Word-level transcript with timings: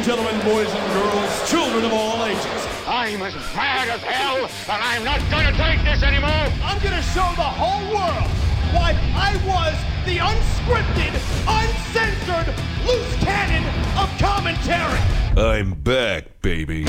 and 0.00 0.08
gentlemen, 0.08 0.40
boys 0.46 0.72
and 0.72 0.92
girls, 0.94 1.50
children 1.50 1.84
of 1.84 1.92
all 1.92 2.24
ages. 2.24 2.46
I'm 2.86 3.20
as 3.20 3.34
mad 3.54 3.86
as 3.88 4.00
hell, 4.00 4.38
and 4.38 4.82
I'm 4.82 5.04
not 5.04 5.20
gonna 5.30 5.54
take 5.58 5.84
this 5.84 6.02
anymore! 6.02 6.30
I'm 6.64 6.82
gonna 6.82 7.02
show 7.02 7.28
the 7.36 7.42
whole 7.42 7.84
world 7.92 8.30
why 8.72 8.96
I 9.14 9.36
was 9.44 9.76
the 10.06 10.16
unscripted, 10.16 11.12
uncensored, 11.46 12.54
loose 12.86 13.14
cannon 13.22 13.62
of 13.98 14.08
commentary! 14.18 14.98
I'm 15.36 15.74
back, 15.74 16.40
baby. 16.40 16.86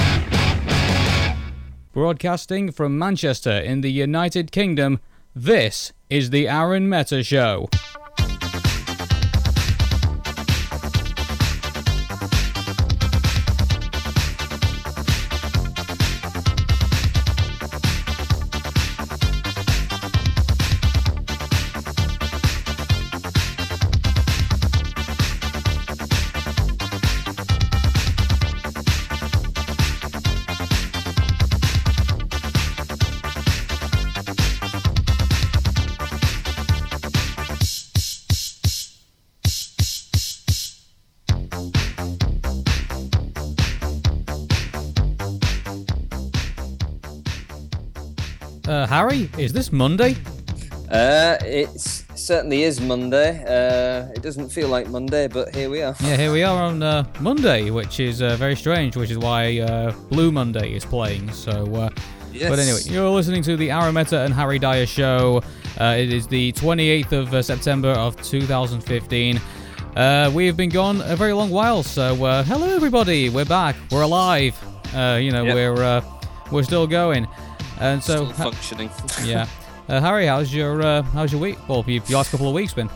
Broadcasting 1.92 2.72
from 2.72 2.98
Manchester 2.98 3.52
in 3.58 3.82
the 3.82 3.92
United 3.92 4.54
Kingdom, 4.54 5.02
this 5.36 5.92
is 6.10 6.30
the 6.30 6.48
Aaron 6.48 6.88
Meta 6.88 7.24
Show. 7.24 7.68
Is 49.42 49.54
this 49.54 49.72
Monday? 49.72 50.16
Uh, 50.92 51.38
it 51.42 51.70
certainly 51.80 52.64
is 52.64 52.82
Monday. 52.82 53.44
Uh, 53.46 54.12
it 54.14 54.22
doesn't 54.22 54.50
feel 54.50 54.68
like 54.68 54.88
Monday, 54.90 55.28
but 55.28 55.56
here 55.56 55.70
we 55.70 55.82
are. 55.82 55.96
Yeah, 56.02 56.18
here 56.18 56.32
we 56.32 56.44
are 56.44 56.62
on 56.64 56.84
uh, 56.84 57.06
Monday, 57.22 57.72
which 57.72 58.00
is 58.00 58.22
uh, 58.22 58.36
very 58.36 58.56
strange, 58.56 58.96
which 58.98 59.10
is 59.10 59.18
why 59.18 59.60
uh, 59.60 59.92
Blue 60.10 60.32
Monday 60.32 60.74
is 60.74 60.86
playing. 60.86 61.32
So, 61.32 61.66
uh, 61.76 61.90
Yes. 62.34 62.50
but 62.50 62.60
anyway, 62.60 62.80
you're 62.86 63.10
listening 63.10 63.42
to 63.44 63.58
the 63.58 63.70
Arameta 63.70 64.24
and 64.24 64.34
Harry 64.34 64.58
Dyer 64.60 64.86
show. 64.86 65.42
Uh, 65.80 65.96
it 65.98 66.14
is 66.14 66.28
the 66.28 66.54
28th 66.54 67.12
of 67.12 67.34
uh, 67.34 67.42
September 67.42 67.90
of 67.90 68.16
2015. 68.22 69.42
Uh, 69.98 70.32
we've 70.34 70.56
been 70.56 70.70
gone 70.70 71.02
a 71.02 71.16
very 71.18 71.34
long 71.34 71.50
while, 71.50 71.84
so 71.84 72.24
uh, 72.24 72.44
hello 72.44 72.68
everybody. 72.74 73.28
We're 73.30 73.44
back. 73.44 73.76
We're 73.92 74.04
alive. 74.04 74.58
Uh, 74.96 75.20
you 75.22 75.32
know, 75.32 75.44
Yep. 75.44 75.56
we're 75.56 75.84
uh, 75.84 76.02
we're 76.52 76.64
still 76.64 76.88
going. 76.88 77.28
And 77.82 78.02
so, 78.02 78.32
Still 78.32 78.52
functioning. 78.52 78.90
yeah. 79.24 79.48
Uh, 79.90 80.00
Harry, 80.00 80.28
how's 80.28 80.54
your 80.54 80.82
uh, 80.82 81.02
how's 81.02 81.32
your 81.32 81.42
week? 81.42 81.58
Well, 81.68 81.84
your 81.88 82.04
last 82.10 82.32
couple 82.32 82.48
of 82.48 82.54
weeks 82.54 82.74
been. 82.74 82.90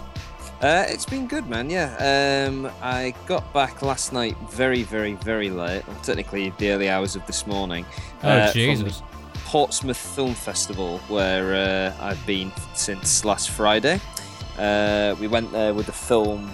Uh, 0.61 0.85
it's 0.87 1.05
been 1.05 1.27
good, 1.27 1.47
man. 1.47 1.69
Yeah. 1.69 2.47
Um, 2.47 2.71
I 2.81 3.13
got 3.25 3.51
back 3.51 3.81
last 3.81 4.13
night 4.13 4.37
very, 4.49 4.83
very, 4.83 5.13
very 5.15 5.49
late. 5.49 5.85
Well, 5.87 5.99
technically, 6.01 6.53
the 6.59 6.71
early 6.71 6.89
hours 6.89 7.15
of 7.15 7.25
this 7.25 7.45
morning. 7.45 7.85
Oh 8.23 8.29
uh, 8.29 8.51
Jesus! 8.53 9.01
Portsmouth 9.45 9.97
Film 9.97 10.33
Festival, 10.33 10.99
where 11.07 11.93
uh, 11.99 12.03
I've 12.03 12.25
been 12.25 12.51
since 12.75 13.25
last 13.25 13.49
Friday. 13.49 13.99
Uh, 14.57 15.15
we 15.19 15.27
went 15.27 15.51
there 15.51 15.73
with 15.73 15.89
a 15.89 15.93
film 15.93 16.49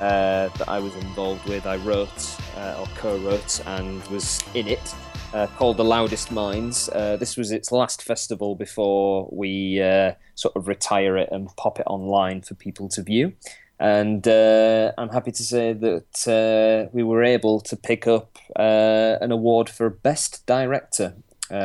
uh, 0.00 0.48
that 0.48 0.68
I 0.68 0.78
was 0.78 0.94
involved 0.96 1.48
with. 1.48 1.66
I 1.66 1.76
wrote 1.76 2.36
uh, 2.56 2.76
or 2.80 2.86
co-wrote 2.96 3.60
and 3.66 4.06
was 4.08 4.42
in 4.54 4.68
it, 4.68 4.94
uh, 5.32 5.46
called 5.56 5.76
The 5.76 5.84
Loudest 5.84 6.30
Minds. 6.30 6.88
Uh, 6.88 7.16
this 7.16 7.36
was 7.36 7.52
its 7.52 7.70
last 7.72 8.02
festival 8.02 8.54
before 8.54 9.28
we 9.30 9.80
uh, 9.80 10.12
sort 10.34 10.56
of 10.56 10.68
retire 10.68 11.16
it 11.16 11.28
and 11.30 11.54
pop 11.56 11.78
it 11.78 11.86
online 11.86 12.42
for 12.42 12.54
people 12.54 12.88
to 12.90 13.02
view. 13.02 13.32
And 13.80 14.26
uh, 14.26 14.92
I'm 14.98 15.10
happy 15.10 15.30
to 15.32 15.42
say 15.42 15.72
that 15.72 16.26
uh, 16.26 16.90
we 16.92 17.02
were 17.02 17.22
able 17.22 17.60
to 17.60 17.76
pick 17.76 18.06
up 18.06 18.38
uh, 18.56 19.16
an 19.20 19.30
award 19.30 19.68
for 19.68 19.88
Best 19.90 20.44
Director 20.46 21.14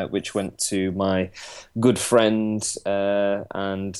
which 0.09 0.33
went 0.33 0.57
to 0.57 0.93
my 0.93 1.29
good 1.77 1.99
friend 1.99 2.63
and 2.85 3.97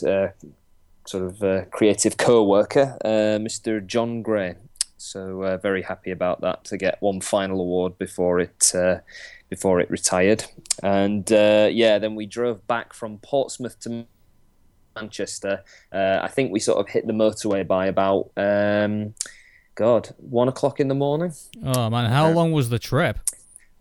sort 1.06 1.24
of 1.24 1.72
creative 1.72 2.18
co-worker, 2.18 2.98
uh, 3.04 3.38
Mr. 3.40 3.86
John 3.86 4.22
Gray. 4.22 4.56
So 5.04 5.44
uh, 5.44 5.58
very 5.58 5.82
happy 5.82 6.12
about 6.12 6.40
that 6.42 6.64
to 6.66 6.78
get 6.78 6.98
one 7.02 7.20
final 7.20 7.60
award 7.60 7.98
before 7.98 8.40
it 8.40 8.72
uh, 8.74 9.00
before 9.50 9.82
it 9.82 9.92
retired. 9.92 10.46
And 10.82 11.30
uh, 11.32 11.70
yeah, 11.72 12.00
then 12.00 12.16
we 12.16 12.26
drove 12.26 12.66
back 12.68 12.94
from 12.94 13.18
Portsmouth 13.18 13.78
to 13.82 14.06
Manchester. 14.96 15.64
Uh, 15.92 16.20
I 16.22 16.30
think 16.30 16.54
we 16.54 16.62
sort 16.62 16.80
of 16.80 16.88
hit 16.92 17.06
the 17.06 17.14
motorway 17.14 17.68
by 17.68 17.88
about. 17.88 18.32
Um, 18.38 19.14
God, 19.76 20.14
one 20.18 20.48
o'clock 20.48 20.80
in 20.80 20.88
the 20.88 20.96
morning. 20.96 21.34
Oh 21.64 21.90
man, 21.90 22.10
how 22.10 22.30
long 22.30 22.52
was 22.52 22.70
the 22.70 22.80
trip? 22.80 23.18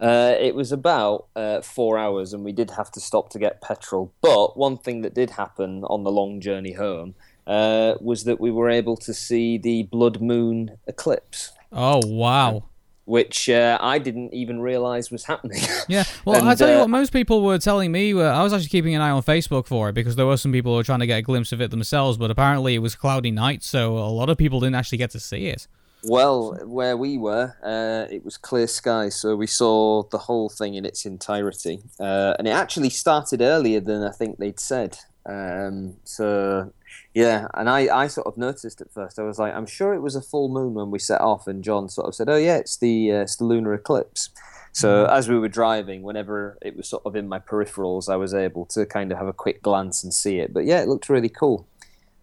Uh, 0.01 0.35
it 0.41 0.57
was 0.57 0.73
about 0.73 1.27
uh, 1.37 1.61
four 1.61 1.99
hours, 1.99 2.33
and 2.33 2.43
we 2.45 2.51
did 2.51 2.71
have 2.73 2.91
to 2.91 3.01
stop 3.01 3.31
to 3.31 3.39
get 3.39 3.61
petrol. 3.61 4.13
But 4.23 4.57
one 4.57 4.77
thing 4.77 5.03
that 5.03 5.15
did 5.15 5.31
happen 5.31 5.85
on 5.85 6.03
the 6.03 6.11
long 6.11 6.41
journey 6.41 6.73
home 6.73 7.15
uh, 7.47 7.95
was 8.01 8.25
that 8.25 8.41
we 8.41 8.51
were 8.51 8.71
able 8.71 8.97
to 8.99 9.13
see 9.15 9.59
the 9.59 9.85
blood 9.85 10.21
moon 10.21 10.79
eclipse, 10.87 11.53
Oh 11.73 12.01
wow. 12.07 12.65
which 13.05 13.49
uh, 13.51 13.79
I 13.81 13.99
didn't 13.99 14.33
even 14.33 14.61
realize 14.61 15.11
was 15.11 15.25
happening. 15.25 15.61
Yeah, 15.89 16.05
well, 16.25 16.37
I 16.45 16.51
And, 16.51 16.59
tell 16.59 16.69
you 16.69 16.77
uh, 16.77 16.81
what, 16.81 16.91
most 16.91 17.13
people 17.13 17.43
were 17.43 17.59
telling 17.59 17.91
me. 17.91 18.13
Uh, 18.15 18.21
I 18.23 18.43
was 18.43 18.53
actually 18.53 18.69
keeping 18.69 18.95
an 18.95 19.01
eye 19.03 19.11
on 19.11 19.23
Facebook 19.23 19.67
for 19.67 19.89
it 19.89 19.95
because 19.95 20.15
there 20.17 20.27
were 20.27 20.37
some 20.37 20.53
people 20.53 20.73
who 20.73 20.77
were 20.77 20.85
trying 20.85 21.01
to 21.01 21.07
get 21.07 21.19
a 21.19 21.23
glimpse 21.23 21.51
of 21.53 21.61
it 21.61 21.71
themselves, 21.71 22.17
but 22.17 22.31
apparently 22.31 22.75
it 22.75 22.79
was 22.79 22.95
cloudy 22.95 23.31
night, 23.33 23.63
so 23.65 23.99
a 23.99 24.09
lot 24.21 24.31
of 24.31 24.37
people 24.39 24.61
didn't 24.61 24.77
actually 24.77 24.99
get 24.99 25.11
to 25.11 25.21
see 25.21 25.49
it. 25.49 25.67
well, 26.05 26.55
where 26.65 26.97
we 26.97 27.17
were, 27.19 27.55
uh, 27.63 28.13
it 28.13 28.25
was 28.25 28.37
clear 28.37 28.67
sky, 28.67 29.09
so 29.09 29.35
we 29.37 29.47
saw 29.47 30.03
the 30.11 30.19
whole 30.19 30.49
thing 30.49 30.75
in 30.75 30.85
its 30.85 31.05
entirety, 31.07 31.81
uh, 32.01 32.35
and 32.39 32.47
it 32.49 32.53
actually 32.53 32.91
started 32.91 33.41
earlier 33.43 33.81
than 33.81 34.03
I 34.05 34.11
think 34.11 34.39
they'd 34.39 34.59
said. 34.61 34.99
Um, 35.27 35.97
so 36.05 36.73
Yeah, 37.15 37.49
and 37.55 37.69
I, 37.69 37.95
I 37.95 38.07
sort 38.07 38.27
of 38.27 38.39
noticed 38.39 38.81
at 38.81 38.91
first. 38.91 39.19
I 39.19 39.23
was 39.23 39.39
like, 39.39 39.55
I'm 39.55 39.67
sure 39.67 39.93
it 39.93 40.01
was 40.01 40.17
a 40.17 40.23
full 40.23 40.49
moon 40.49 40.75
when 40.75 40.91
we 40.91 40.99
set 40.99 41.21
off, 41.21 41.47
and 41.47 41.63
John 41.63 41.89
sort 41.89 42.09
of 42.09 42.15
said, 42.15 42.31
"Oh 42.31 42.37
yeah, 42.37 42.57
it's 42.57 42.79
the 42.79 43.13
uh, 43.13 43.21
it's 43.21 43.37
the 43.37 43.45
lunar 43.45 43.75
eclipse." 43.75 44.31
So 44.75 45.05
as 45.05 45.29
we 45.29 45.39
were 45.39 45.51
driving, 45.51 46.03
whenever 46.03 46.57
it 46.63 46.75
was 46.75 46.89
sort 46.89 47.05
of 47.05 47.15
in 47.15 47.29
my 47.29 47.39
peripherals, 47.39 48.11
I 48.11 48.17
was 48.17 48.33
able 48.33 48.65
to 48.67 48.87
kind 48.87 49.13
of 49.13 49.19
have 49.19 49.27
a 49.27 49.33
quick 49.35 49.63
glance 49.63 50.03
and 50.03 50.15
see 50.15 50.39
it. 50.39 50.55
But 50.55 50.65
yeah, 50.65 50.81
it 50.81 50.89
looked 50.89 51.11
really 51.11 51.29
cool. 51.29 51.69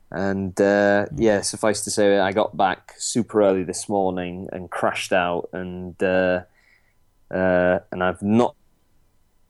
And 0.09 0.59
uh, 0.59 1.05
yeah, 1.15 1.41
suffice 1.41 1.83
to 1.83 1.91
say, 1.91 2.17
I 2.17 2.31
got 2.31 2.57
back 2.57 2.95
super 2.97 3.43
early 3.43 3.63
this 3.63 3.87
morning 3.87 4.49
and 4.51 4.71
crashed 4.71 5.13
out, 5.13 5.49
and 5.53 6.01
uh, 6.01 6.41
uh, 7.29 7.79
and 7.91 8.03
I've 8.03 8.23
not 8.23 8.55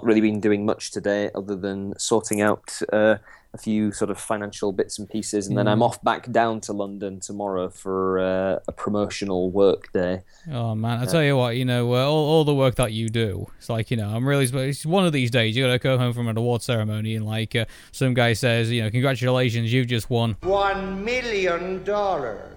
really 0.02 0.22
been 0.22 0.42
doing 0.42 0.66
much 0.66 0.92
today 0.92 1.30
other 1.34 1.56
than 1.56 1.98
sorting 1.98 2.42
out 2.42 2.78
uh, 2.92 3.16
a 3.54 3.58
few 3.58 3.92
sort 3.92 4.12
of 4.12 4.20
financial 4.20 4.72
bits 4.72 5.00
and 5.00 5.10
pieces, 5.10 5.48
and 5.48 5.58
then 5.58 5.68
I'm 5.68 5.82
off 5.82 6.02
back 6.04 6.32
down 6.32 6.62
to 6.62 6.74
London 6.74 7.20
tomorrow 7.20 7.70
for 7.70 8.20
uh, 8.20 8.60
a 8.68 8.72
promotional 8.72 9.50
work 9.50 9.92
day. 9.92 10.22
Oh 10.52 10.76
man, 10.76 11.00
I 11.00 11.06
tell 11.06 11.24
you 11.24 11.36
what, 11.36 11.56
you 11.56 11.66
know, 11.66 11.94
uh, 11.94 12.06
all, 12.06 12.30
all 12.30 12.44
the 12.44 12.54
work 12.54 12.76
that 12.76 12.94
you 12.94 13.10
do, 13.10 13.48
it's 13.58 13.70
like 13.70 13.90
you 13.90 13.98
know, 13.98 14.10
I'm 14.10 14.28
really. 14.28 14.46
It's 14.70 14.86
one 14.86 15.06
of 15.06 15.14
these 15.14 15.32
days 15.32 15.56
you 15.56 15.66
gotta 15.66 15.80
go 15.80 15.98
home 15.98 16.14
from 16.14 16.28
an 16.28 16.38
award 16.38 16.62
ceremony, 16.62 17.16
and 17.16 17.26
like 17.26 17.56
uh, 17.56 17.66
some 17.92 18.14
guy 18.14 18.34
says, 18.34 18.72
you 18.72 18.84
know, 18.84 18.92
congratulations, 18.92 19.74
you've 19.74 19.88
just 19.88 20.10
won. 20.10 20.38
One 20.42 21.04
million 21.04 21.84
dollars. 21.84 22.56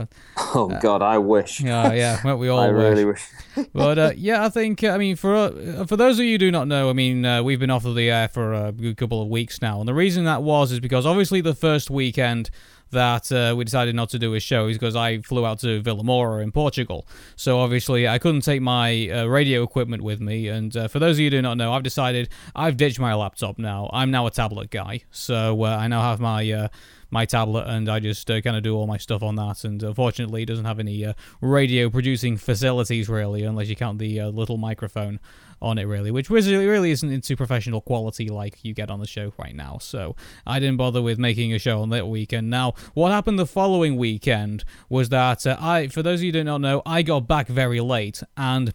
Oh 0.54 0.68
God, 0.82 1.02
I 1.02 1.18
wish. 1.18 1.60
Yeah, 1.60 1.92
yeah, 1.92 2.20
well, 2.24 2.36
we 2.36 2.48
all 2.50 2.58
I 2.60 2.68
wish. 2.70 2.82
really 2.82 3.04
wish. 3.04 3.26
but 3.72 3.98
uh, 3.98 4.12
yeah, 4.16 4.44
I 4.44 4.48
think 4.48 4.82
uh, 4.84 4.88
I 4.88 4.98
mean 4.98 5.16
for 5.16 5.34
uh, 5.34 5.84
for 5.86 5.96
those 5.96 6.18
of 6.18 6.24
you 6.24 6.32
who 6.32 6.38
do 6.38 6.50
not 6.50 6.68
know, 6.68 6.90
I 6.90 6.92
mean 6.92 7.24
uh, 7.24 7.42
we've 7.42 7.60
been 7.60 7.70
off 7.70 7.84
of 7.84 7.94
the 7.94 8.10
air 8.10 8.28
for 8.28 8.52
a 8.52 8.72
good 8.72 8.96
couple 8.96 9.22
of 9.22 9.28
weeks 9.28 9.62
now, 9.62 9.80
and 9.80 9.88
the 9.88 9.94
reason 9.94 10.24
that 10.24 10.42
was 10.42 10.72
is 10.72 10.80
because 10.80 11.06
obviously 11.06 11.40
the 11.40 11.54
first 11.54 11.90
weekend 11.90 12.50
that 12.90 13.32
uh, 13.32 13.54
we 13.56 13.64
decided 13.64 13.94
not 13.94 14.10
to 14.10 14.18
do 14.18 14.34
a 14.34 14.40
show 14.40 14.68
is 14.68 14.76
because 14.76 14.94
I 14.94 15.18
flew 15.22 15.46
out 15.46 15.60
to 15.60 15.82
Vilamoura 15.82 16.42
in 16.42 16.52
Portugal. 16.52 17.06
So 17.36 17.58
obviously 17.58 18.06
I 18.06 18.18
couldn't 18.18 18.42
take 18.42 18.60
my 18.60 19.08
uh, 19.08 19.24
radio 19.26 19.62
equipment 19.62 20.02
with 20.02 20.20
me, 20.20 20.48
and 20.48 20.76
uh, 20.76 20.88
for 20.88 20.98
those 20.98 21.16
of 21.16 21.20
you 21.20 21.26
who 21.26 21.30
do 21.30 21.42
not 21.42 21.56
know, 21.56 21.72
I've 21.72 21.82
decided 21.82 22.28
I've 22.54 22.76
ditched 22.76 23.00
my 23.00 23.14
laptop 23.14 23.58
now. 23.58 23.88
I'm 23.94 24.10
now 24.10 24.26
a 24.26 24.30
tablet 24.30 24.70
guy, 24.70 25.00
so 25.10 25.62
uh, 25.64 25.68
I 25.68 25.88
now 25.88 26.02
have 26.02 26.20
my 26.20 26.50
uh, 26.52 26.68
my 27.12 27.26
tablet, 27.26 27.66
and 27.68 27.88
I 27.88 28.00
just 28.00 28.28
uh, 28.30 28.40
kind 28.40 28.56
of 28.56 28.62
do 28.62 28.74
all 28.74 28.86
my 28.86 28.96
stuff 28.96 29.22
on 29.22 29.36
that. 29.36 29.64
And 29.64 29.80
unfortunately, 29.82 30.42
it 30.42 30.46
doesn't 30.46 30.64
have 30.64 30.80
any 30.80 31.04
uh, 31.04 31.12
radio 31.42 31.90
producing 31.90 32.38
facilities 32.38 33.08
really, 33.08 33.44
unless 33.44 33.68
you 33.68 33.76
count 33.76 33.98
the 33.98 34.18
uh, 34.18 34.28
little 34.30 34.56
microphone 34.56 35.20
on 35.60 35.78
it 35.78 35.84
really, 35.84 36.10
which 36.10 36.28
really 36.28 36.90
isn't 36.90 37.12
into 37.12 37.36
professional 37.36 37.80
quality 37.80 38.28
like 38.28 38.64
you 38.64 38.74
get 38.74 38.90
on 38.90 38.98
the 38.98 39.06
show 39.06 39.32
right 39.38 39.54
now. 39.54 39.78
So 39.78 40.16
I 40.46 40.58
didn't 40.58 40.78
bother 40.78 41.02
with 41.02 41.18
making 41.18 41.52
a 41.52 41.58
show 41.58 41.82
on 41.82 41.90
that 41.90 42.08
weekend. 42.08 42.50
Now, 42.50 42.74
what 42.94 43.12
happened 43.12 43.38
the 43.38 43.46
following 43.46 43.96
weekend 43.96 44.64
was 44.88 45.10
that 45.10 45.46
uh, 45.46 45.56
I, 45.60 45.88
for 45.88 46.02
those 46.02 46.20
of 46.20 46.24
you 46.24 46.32
who 46.32 46.40
do 46.40 46.44
not 46.44 46.62
know, 46.62 46.82
I 46.84 47.02
got 47.02 47.28
back 47.28 47.46
very 47.46 47.80
late 47.80 48.22
and. 48.36 48.74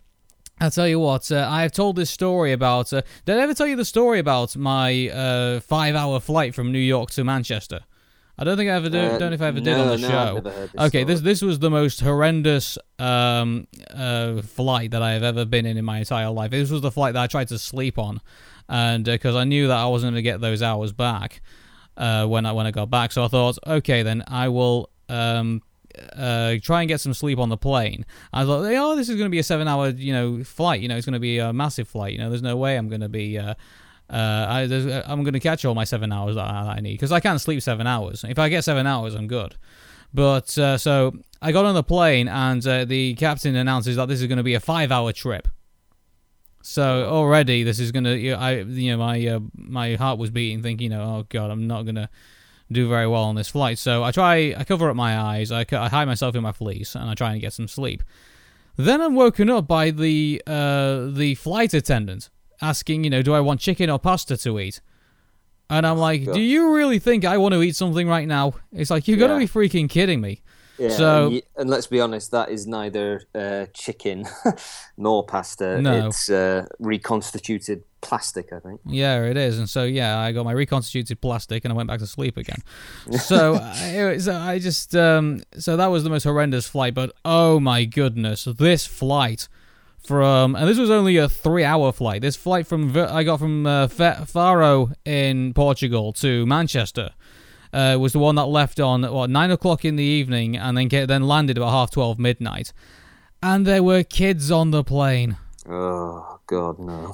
I'll 0.59 0.71
tell 0.71 0.87
you 0.87 0.97
what, 0.97 1.31
uh, 1.31 1.47
I 1.47 1.61
have 1.61 1.71
told 1.71 1.97
this 1.97 2.09
story 2.09 2.51
about. 2.51 2.91
Uh, 2.91 3.03
did 3.25 3.37
I 3.37 3.41
ever 3.41 3.53
tell 3.53 3.67
you 3.67 3.75
the 3.75 3.85
story 3.85 4.17
about 4.17 4.57
my 4.57 5.07
uh, 5.09 5.59
five 5.59 5.93
hour 5.93 6.19
flight 6.19 6.55
from 6.55 6.71
New 6.71 6.79
York 6.79 7.11
to 7.11 7.23
Manchester? 7.23 7.81
I 8.39 8.43
don't 8.43 8.55
think 8.55 8.69
I 8.69 8.73
ever 8.73 8.89
do. 8.89 8.99
Uh, 8.99 9.17
don't 9.17 9.31
know 9.31 9.35
if 9.35 9.41
I 9.41 9.47
ever 9.47 9.59
did 9.59 9.75
no, 9.75 9.81
on 9.81 9.87
the 9.87 9.97
no, 9.97 10.07
show. 10.07 10.17
I've 10.17 10.33
never 10.35 10.51
heard 10.51 10.71
this 10.71 10.81
okay, 10.81 10.89
story. 10.89 11.03
this 11.05 11.21
this 11.21 11.41
was 11.41 11.59
the 11.59 11.71
most 11.71 12.01
horrendous 12.01 12.77
um, 12.99 13.67
uh, 13.91 14.41
flight 14.43 14.91
that 14.91 15.01
I 15.01 15.13
have 15.13 15.23
ever 15.23 15.43
been 15.43 15.65
in 15.65 15.75
in 15.75 15.85
my 15.85 15.99
entire 15.99 16.29
life. 16.29 16.51
This 16.51 16.69
was 16.69 16.81
the 16.81 16.91
flight 16.91 17.13
that 17.13 17.23
I 17.23 17.27
tried 17.27 17.47
to 17.47 17.57
sleep 17.57 17.97
on, 17.97 18.21
and 18.69 19.05
because 19.05 19.35
I 19.35 19.43
knew 19.43 19.67
that 19.67 19.77
I 19.77 19.87
wasn't 19.87 20.13
going 20.13 20.23
to 20.23 20.29
get 20.29 20.39
those 20.39 20.61
hours 20.61 20.91
back 20.91 21.41
uh, 21.97 22.27
when 22.27 22.45
I 22.45 22.51
when 22.51 22.67
I 22.67 22.71
got 22.71 22.91
back, 22.91 23.11
so 23.11 23.23
I 23.23 23.27
thought, 23.27 23.57
okay, 23.65 24.03
then 24.03 24.23
I 24.27 24.49
will. 24.49 24.89
Um, 25.09 25.61
uh, 26.15 26.57
try 26.61 26.81
and 26.81 26.87
get 26.87 27.01
some 27.01 27.13
sleep 27.13 27.39
on 27.39 27.49
the 27.49 27.57
plane. 27.57 28.05
I 28.31 28.45
thought, 28.45 28.63
oh, 28.71 28.95
this 28.95 29.09
is 29.09 29.15
going 29.15 29.25
to 29.25 29.31
be 29.31 29.39
a 29.39 29.43
seven-hour, 29.43 29.91
you 29.91 30.13
know, 30.13 30.43
flight. 30.43 30.79
You 30.79 30.87
know, 30.87 30.95
it's 30.95 31.07
going 31.07 31.13
to 31.13 31.19
be 31.19 31.39
a 31.39 31.51
massive 31.51 31.87
flight. 31.87 32.11
You 32.11 32.19
know, 32.19 32.29
there's 32.29 32.43
no 32.43 32.55
way 32.55 32.77
I'm 32.77 32.87
going 32.87 33.01
to 33.01 33.09
be. 33.09 33.39
Uh, 34.09 34.45
I, 34.49 34.63
uh, 34.63 35.03
I'm 35.05 35.23
going 35.23 35.33
to 35.33 35.39
catch 35.39 35.65
all 35.65 35.75
my 35.75 35.83
seven 35.83 36.11
hours 36.11 36.35
that 36.35 36.45
I, 36.45 36.63
that 36.63 36.77
I 36.77 36.79
need 36.79 36.93
because 36.93 37.11
I 37.11 37.19
can't 37.19 37.41
sleep 37.41 37.61
seven 37.61 37.87
hours. 37.87 38.23
If 38.23 38.39
I 38.39 38.49
get 38.49 38.63
seven 38.63 38.87
hours, 38.87 39.15
I'm 39.15 39.27
good. 39.27 39.55
But 40.13 40.57
uh, 40.57 40.77
so 40.77 41.13
I 41.41 41.51
got 41.51 41.65
on 41.65 41.75
the 41.75 41.83
plane 41.83 42.27
and 42.27 42.65
uh, 42.65 42.85
the 42.85 43.15
captain 43.15 43.55
announces 43.55 43.97
that 43.97 44.07
this 44.07 44.21
is 44.21 44.27
going 44.27 44.37
to 44.37 44.43
be 44.43 44.53
a 44.53 44.59
five-hour 44.59 45.11
trip. 45.13 45.47
So 46.61 47.07
already 47.09 47.63
this 47.63 47.79
is 47.79 47.93
gonna, 47.93 48.15
you 48.15 48.31
know, 48.31 48.39
I, 48.39 48.55
you 48.59 48.91
know, 48.91 48.97
my 48.97 49.25
uh, 49.25 49.39
my 49.55 49.95
heart 49.95 50.19
was 50.19 50.31
beating, 50.31 50.61
thinking, 50.61 50.91
you 50.91 50.97
know, 50.97 51.01
oh 51.01 51.25
god, 51.29 51.49
I'm 51.49 51.65
not 51.65 51.85
gonna 51.85 52.09
do 52.69 52.89
very 52.89 53.07
well 53.07 53.23
on 53.23 53.35
this 53.35 53.47
flight. 53.47 53.77
So 53.77 54.03
I 54.03 54.11
try, 54.11 54.53
I 54.57 54.65
cover 54.65 54.89
up 54.89 54.95
my 54.97 55.17
eyes, 55.17 55.49
I, 55.49 55.65
I 55.71 55.87
hide 55.87 56.09
myself 56.09 56.35
in 56.35 56.43
my 56.43 56.51
fleece, 56.51 56.93
and 56.93 57.09
I 57.09 57.13
try 57.13 57.31
and 57.31 57.39
get 57.39 57.53
some 57.53 57.69
sleep. 57.69 58.03
Then 58.75 58.99
I'm 58.99 59.15
woken 59.15 59.49
up 59.49 59.65
by 59.65 59.91
the 59.91 60.41
uh, 60.45 61.07
the 61.07 61.35
flight 61.35 61.73
attendant 61.73 62.29
asking, 62.61 63.03
you 63.03 63.09
know, 63.09 63.21
do 63.21 63.33
I 63.33 63.39
want 63.39 63.59
chicken 63.59 63.89
or 63.89 63.99
pasta 63.99 64.37
to 64.37 64.59
eat? 64.59 64.81
And 65.69 65.85
I'm 65.85 65.97
like, 65.97 66.23
do 66.31 66.39
you 66.39 66.73
really 66.73 66.97
think 66.99 67.25
I 67.25 67.37
want 67.37 67.53
to 67.53 67.61
eat 67.61 67.75
something 67.75 68.07
right 68.07 68.27
now? 68.27 68.53
It's 68.71 68.89
like 68.89 69.07
you've 69.07 69.19
got 69.19 69.27
to 69.27 69.37
be 69.37 69.47
freaking 69.47 69.89
kidding 69.89 70.21
me. 70.21 70.41
Yeah, 70.79 70.89
So- 70.89 71.23
and, 71.25 71.33
y- 71.33 71.41
and 71.57 71.69
let's 71.69 71.87
be 71.87 71.99
honest, 71.99 72.31
that 72.31 72.49
is 72.49 72.67
neither 72.67 73.23
uh, 73.35 73.65
chicken 73.73 74.25
nor 74.97 75.25
pasta. 75.25 75.81
No. 75.81 76.07
It's 76.07 76.29
uh, 76.29 76.67
reconstituted 76.79 77.83
plastic, 78.01 78.53
I 78.53 78.59
think. 78.59 78.79
Yeah, 78.85 79.23
it 79.25 79.37
is. 79.37 79.57
And 79.57 79.67
so, 79.69 79.83
yeah, 79.83 80.19
I 80.19 80.31
got 80.31 80.45
my 80.45 80.51
reconstituted 80.51 81.19
plastic 81.19 81.65
and 81.65 81.73
I 81.73 81.75
went 81.75 81.87
back 81.87 81.99
to 81.99 82.07
sleep 82.07 82.37
again. 82.37 82.59
so, 83.19 83.55
I, 83.55 84.17
so 84.19 84.35
I 84.35 84.59
just, 84.59 84.95
um, 84.95 85.41
so 85.57 85.75
that 85.77 85.87
was 85.87 86.03
the 86.03 86.09
most 86.11 86.23
horrendous 86.23 86.67
flight. 86.67 86.93
But 86.93 87.11
oh 87.25 87.59
my 87.59 87.83
goodness, 87.85 88.45
this 88.45 88.85
flight 88.85 89.47
from, 90.07 90.55
and 90.55 90.67
this 90.67 90.77
was 90.77 90.89
only 90.89 91.17
a 91.17 91.27
three 91.27 91.63
hour 91.63 91.91
flight. 91.91 92.21
This 92.21 92.35
flight 92.35 92.65
from, 92.65 92.95
I 92.97 93.23
got 93.23 93.39
from 93.39 93.65
uh, 93.67 93.87
Faro 93.87 94.91
in 95.05 95.53
Portugal 95.53 96.13
to 96.13 96.45
Manchester. 96.45 97.11
Uh, 97.73 97.97
was 97.99 98.13
the 98.13 98.19
one 98.19 98.35
that 98.35 98.45
left 98.45 98.79
on 98.79 99.03
what 99.03 99.29
nine 99.29 99.51
o'clock 99.51 99.83
in 99.83 99.97
the 99.97 100.03
evening 100.03 100.55
and 100.55 100.77
then 100.77 100.87
get, 100.87 101.07
then 101.07 101.27
landed 101.27 101.57
about 101.57 101.71
half 101.71 101.91
twelve 101.91 102.17
midnight, 102.17 102.71
and 103.43 103.67
there 103.67 103.83
were 103.83 104.03
kids 104.03 104.49
on 104.49 104.71
the 104.71 104.85
plane. 104.85 105.37
Oh 105.69 106.39
God, 106.47 106.79
no. 106.79 107.13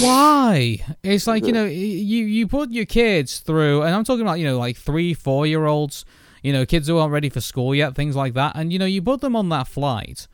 Why? 0.00 0.84
It's 1.04 1.28
like 1.28 1.46
you 1.46 1.52
know, 1.52 1.66
you 1.66 2.24
you 2.24 2.48
put 2.48 2.72
your 2.72 2.84
kids 2.84 3.38
through, 3.38 3.82
and 3.82 3.94
I'm 3.94 4.02
talking 4.02 4.22
about 4.22 4.40
you 4.40 4.44
know 4.44 4.58
like 4.58 4.76
three, 4.76 5.14
four 5.14 5.46
year 5.46 5.66
olds, 5.66 6.04
you 6.42 6.52
know, 6.52 6.66
kids 6.66 6.88
who 6.88 6.98
aren't 6.98 7.12
ready 7.12 7.28
for 7.28 7.40
school 7.40 7.72
yet, 7.72 7.94
things 7.94 8.16
like 8.16 8.34
that, 8.34 8.56
and 8.56 8.72
you 8.72 8.78
know, 8.78 8.86
you 8.86 9.00
put 9.00 9.20
them 9.20 9.36
on 9.36 9.50
that 9.50 9.68
flight, 9.68 10.26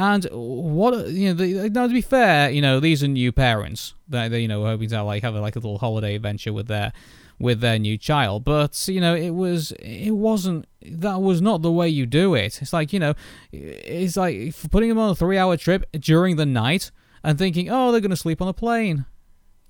and 0.00 0.26
what 0.32 1.08
you 1.08 1.28
know, 1.28 1.34
the, 1.34 1.68
now 1.68 1.86
to 1.86 1.92
be 1.92 2.00
fair, 2.00 2.50
you 2.50 2.62
know, 2.62 2.80
these 2.80 3.04
are 3.04 3.08
new 3.08 3.32
parents 3.32 3.92
that 4.08 4.32
you 4.32 4.48
know 4.48 4.64
hoping 4.64 4.88
to 4.88 5.02
like 5.02 5.22
have 5.22 5.34
a, 5.34 5.42
like 5.42 5.56
a 5.56 5.58
little 5.58 5.76
holiday 5.76 6.14
adventure 6.14 6.54
with 6.54 6.68
their 6.68 6.94
with 7.38 7.60
their 7.60 7.78
new 7.78 7.98
child, 7.98 8.42
but 8.42 8.88
you 8.88 8.98
know, 8.98 9.14
it 9.14 9.30
was 9.30 9.72
it 9.72 10.12
wasn't 10.12 10.66
that 10.80 11.20
was 11.20 11.42
not 11.42 11.60
the 11.60 11.70
way 11.70 11.86
you 11.86 12.06
do 12.06 12.34
it. 12.34 12.62
It's 12.62 12.72
like 12.72 12.94
you 12.94 12.98
know, 12.98 13.12
it's 13.52 14.16
like 14.16 14.54
putting 14.70 14.88
them 14.88 14.98
on 14.98 15.10
a 15.10 15.14
three 15.14 15.36
hour 15.36 15.58
trip 15.58 15.84
during 15.92 16.36
the 16.36 16.46
night 16.46 16.90
and 17.22 17.38
thinking, 17.38 17.68
oh, 17.70 17.92
they're 17.92 18.00
going 18.00 18.08
to 18.08 18.16
sleep 18.16 18.40
on 18.40 18.48
a 18.48 18.54
plane. 18.54 19.04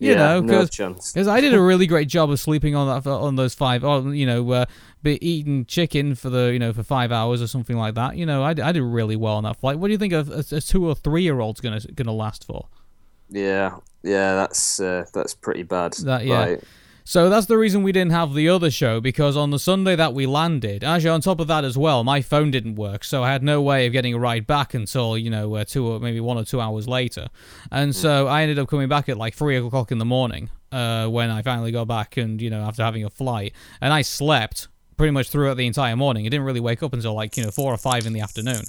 You 0.01 0.13
yeah, 0.13 0.17
know, 0.17 0.41
no 0.41 0.47
because 0.47 0.71
chance. 0.71 1.15
I 1.15 1.43
did 1.43 1.53
a 1.53 1.61
really 1.61 1.87
great 1.87 2.09
job 2.09 2.31
of 2.31 2.41
sleeping 2.41 2.75
on 2.75 2.89
that 2.89 3.09
on 3.09 3.37
those 3.37 3.53
five, 3.53 3.85
or 3.85 4.15
you 4.15 4.25
know, 4.25 4.51
uh, 4.51 4.65
be 5.03 5.25
eating 5.27 5.67
chicken 5.67 6.15
for 6.15 6.31
the 6.31 6.47
you 6.55 6.59
know 6.59 6.73
for 6.73 6.83
five 6.83 7.13
hours 7.13 7.43
or 7.43 7.47
something 7.47 7.77
like 7.77 7.95
that. 7.97 8.17
You 8.17 8.25
know, 8.25 8.43
I, 8.43 8.51
I 8.51 8.73
did 8.73 8.83
really 8.83 9.15
well 9.15 9.35
on 9.35 9.45
that 9.45 9.59
flight. 9.61 9.79
What 9.79 9.89
do 9.89 9.93
you 9.93 9.99
think 9.99 10.15
of 10.15 10.31
a, 10.31 10.57
a 10.57 10.61
two 10.63 10.89
or 10.89 10.95
three 10.95 11.23
year 11.23 11.39
old's 11.41 11.61
gonna 11.61 11.81
gonna 11.95 12.15
last 12.15 12.47
for? 12.47 12.67
Yeah, 13.29 13.77
yeah, 14.03 14.37
that's 14.37 14.81
uh, 14.81 15.05
that's 15.13 15.35
pretty 15.35 15.65
bad. 15.65 15.93
That- 16.05 16.25
yeah. 16.25 16.45
Right. 16.45 16.65
So 17.11 17.29
that's 17.29 17.47
the 17.47 17.59
reason 17.59 17.83
we 17.83 17.91
didn't 17.91 18.13
have 18.13 18.35
the 18.35 18.49
other 18.49 18.71
show 18.71 19.01
because 19.01 19.37
on 19.37 19.51
the 19.51 19.59
Sunday 19.59 19.97
that 19.97 20.15
we 20.15 20.27
landed, 20.27 20.85
actually 20.85 21.11
on 21.11 21.21
top 21.21 21.41
of 21.41 21.49
that 21.49 21.65
as 21.65 21.77
well, 21.77 22.05
my 22.05 22.23
phone 22.23 22.53
didn't 22.53 22.77
work, 22.77 23.03
so 23.03 23.25
I 23.25 23.33
had 23.33 23.43
no 23.43 23.61
way 23.61 23.89
of 23.89 23.93
getting 23.93 24.15
a 24.15 24.19
ride 24.21 24.47
back 24.47 24.75
until 24.75 25.19
you 25.19 25.29
know 25.29 25.57
uh, 25.57 25.65
two 25.65 25.85
or 25.89 25.99
maybe 25.99 26.21
one 26.21 26.39
or 26.39 26.45
two 26.45 26.61
hours 26.61 26.87
later, 26.87 27.27
and 27.73 27.97
so 27.97 28.29
I 28.29 28.43
ended 28.43 28.61
up 28.61 28.69
coming 28.69 28.89
back 28.89 29.09
at 29.09 29.17
like 29.17 29.35
three 29.35 29.57
o'clock 29.57 29.91
in 29.91 29.99
the 29.99 30.05
morning 30.05 30.51
uh, 30.71 31.09
when 31.09 31.31
I 31.31 31.43
finally 31.43 31.73
got 31.73 31.89
back, 31.89 32.17
and 32.17 32.41
you 32.41 32.49
know 32.49 32.61
after 32.61 32.85
having 32.85 33.03
a 33.03 33.11
flight, 33.11 33.55
and 33.81 33.93
I 33.93 34.03
slept 34.03 34.69
pretty 34.97 35.11
much 35.11 35.31
throughout 35.31 35.57
the 35.57 35.67
entire 35.67 35.97
morning. 35.97 36.27
I 36.27 36.29
didn't 36.29 36.47
really 36.47 36.61
wake 36.61 36.81
up 36.81 36.93
until 36.93 37.15
like 37.15 37.37
you 37.37 37.43
know 37.43 37.51
four 37.51 37.75
or 37.75 37.77
five 37.77 38.07
in 38.07 38.13
the 38.13 38.21
afternoon. 38.21 38.63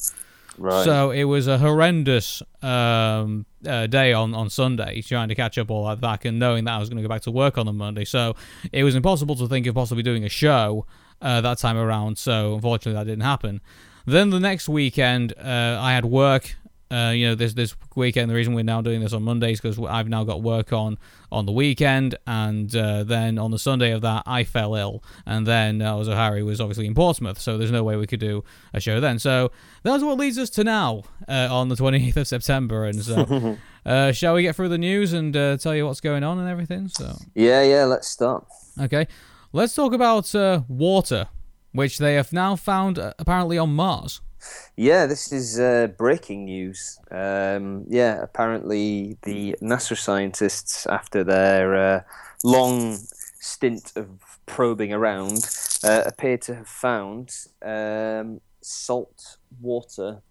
So 0.85 1.11
it 1.11 1.23
was 1.23 1.47
a 1.47 1.57
horrendous 1.57 2.43
um, 2.61 3.45
uh, 3.65 3.87
day 3.87 4.13
on, 4.13 4.33
on 4.33 4.49
Sunday, 4.49 5.01
trying 5.01 5.29
to 5.29 5.35
catch 5.35 5.57
up 5.57 5.71
all 5.71 5.87
that 5.87 6.01
back 6.01 6.25
and 6.25 6.39
knowing 6.39 6.65
that 6.65 6.73
I 6.73 6.77
was 6.77 6.89
going 6.89 6.97
to 6.97 7.03
go 7.03 7.09
back 7.09 7.21
to 7.23 7.31
work 7.31 7.57
on 7.57 7.65
the 7.65 7.73
Monday. 7.73 8.05
So 8.05 8.35
it 8.71 8.83
was 8.83 8.95
impossible 8.95 9.35
to 9.35 9.47
think 9.47 9.65
of 9.67 9.75
possibly 9.75 10.03
doing 10.03 10.23
a 10.23 10.29
show 10.29 10.85
uh, 11.21 11.41
that 11.41 11.57
time 11.57 11.77
around. 11.77 12.17
So 12.17 12.55
unfortunately, 12.55 12.93
that 12.93 13.05
didn't 13.05 13.23
happen. 13.23 13.61
Then 14.05 14.29
the 14.31 14.39
next 14.39 14.67
weekend, 14.67 15.33
uh, 15.37 15.77
I 15.79 15.93
had 15.93 16.05
work. 16.05 16.55
Uh, 16.91 17.11
you 17.11 17.27
know, 17.27 17.35
this 17.35 17.53
this 17.53 17.73
weekend. 17.95 18.29
The 18.29 18.35
reason 18.35 18.53
we're 18.53 18.63
now 18.63 18.81
doing 18.81 18.99
this 18.99 19.13
on 19.13 19.23
Mondays 19.23 19.61
because 19.61 19.79
I've 19.79 20.09
now 20.09 20.23
got 20.25 20.41
work 20.41 20.73
on 20.73 20.97
on 21.31 21.45
the 21.45 21.51
weekend, 21.53 22.15
and 22.27 22.75
uh, 22.75 23.03
then 23.05 23.37
on 23.37 23.51
the 23.51 23.59
Sunday 23.59 23.91
of 23.91 24.01
that, 24.01 24.23
I 24.25 24.43
fell 24.43 24.75
ill, 24.75 25.01
and 25.25 25.47
then 25.47 25.81
uh, 25.81 25.93
also 25.95 26.13
Harry 26.13 26.43
was 26.43 26.59
obviously 26.59 26.87
in 26.87 26.93
Portsmouth, 26.93 27.39
so 27.39 27.57
there's 27.57 27.71
no 27.71 27.83
way 27.83 27.95
we 27.95 28.07
could 28.07 28.19
do 28.19 28.43
a 28.73 28.81
show 28.81 28.99
then. 28.99 29.19
So 29.19 29.51
that's 29.83 30.03
what 30.03 30.17
leads 30.17 30.37
us 30.37 30.49
to 30.51 30.65
now 30.65 31.03
uh, 31.29 31.47
on 31.49 31.69
the 31.69 31.75
28th 31.75 32.17
of 32.17 32.27
September, 32.27 32.83
and 32.85 33.01
so 33.01 33.57
uh, 33.85 34.11
shall 34.11 34.33
we 34.33 34.41
get 34.41 34.57
through 34.57 34.69
the 34.69 34.77
news 34.77 35.13
and 35.13 35.35
uh, 35.37 35.55
tell 35.55 35.73
you 35.73 35.85
what's 35.85 36.01
going 36.01 36.23
on 36.25 36.39
and 36.39 36.49
everything? 36.49 36.89
So 36.89 37.15
yeah, 37.33 37.63
yeah. 37.63 37.85
Let's 37.85 38.09
start. 38.09 38.45
okay, 38.81 39.07
let's 39.53 39.73
talk 39.73 39.93
about 39.93 40.35
uh, 40.35 40.63
water, 40.67 41.29
which 41.71 41.97
they 41.99 42.15
have 42.15 42.33
now 42.33 42.57
found 42.57 42.99
uh, 42.99 43.13
apparently 43.17 43.57
on 43.57 43.73
Mars. 43.73 44.19
Yeah, 44.75 45.05
this 45.05 45.31
is 45.31 45.59
uh, 45.59 45.87
breaking 45.97 46.45
news. 46.45 46.99
Um, 47.09 47.85
yeah, 47.87 48.21
apparently 48.21 49.17
the 49.23 49.55
NASA 49.61 49.97
scientists, 49.97 50.85
after 50.87 51.23
their 51.23 51.75
uh, 51.75 52.01
long 52.43 52.97
stint 53.39 53.93
of 53.95 54.07
probing 54.45 54.93
around, 54.93 55.49
uh, 55.83 56.03
appear 56.05 56.37
to 56.37 56.55
have 56.55 56.67
found 56.67 57.35
um, 57.61 58.41
salt 58.61 59.37
water 59.59 60.21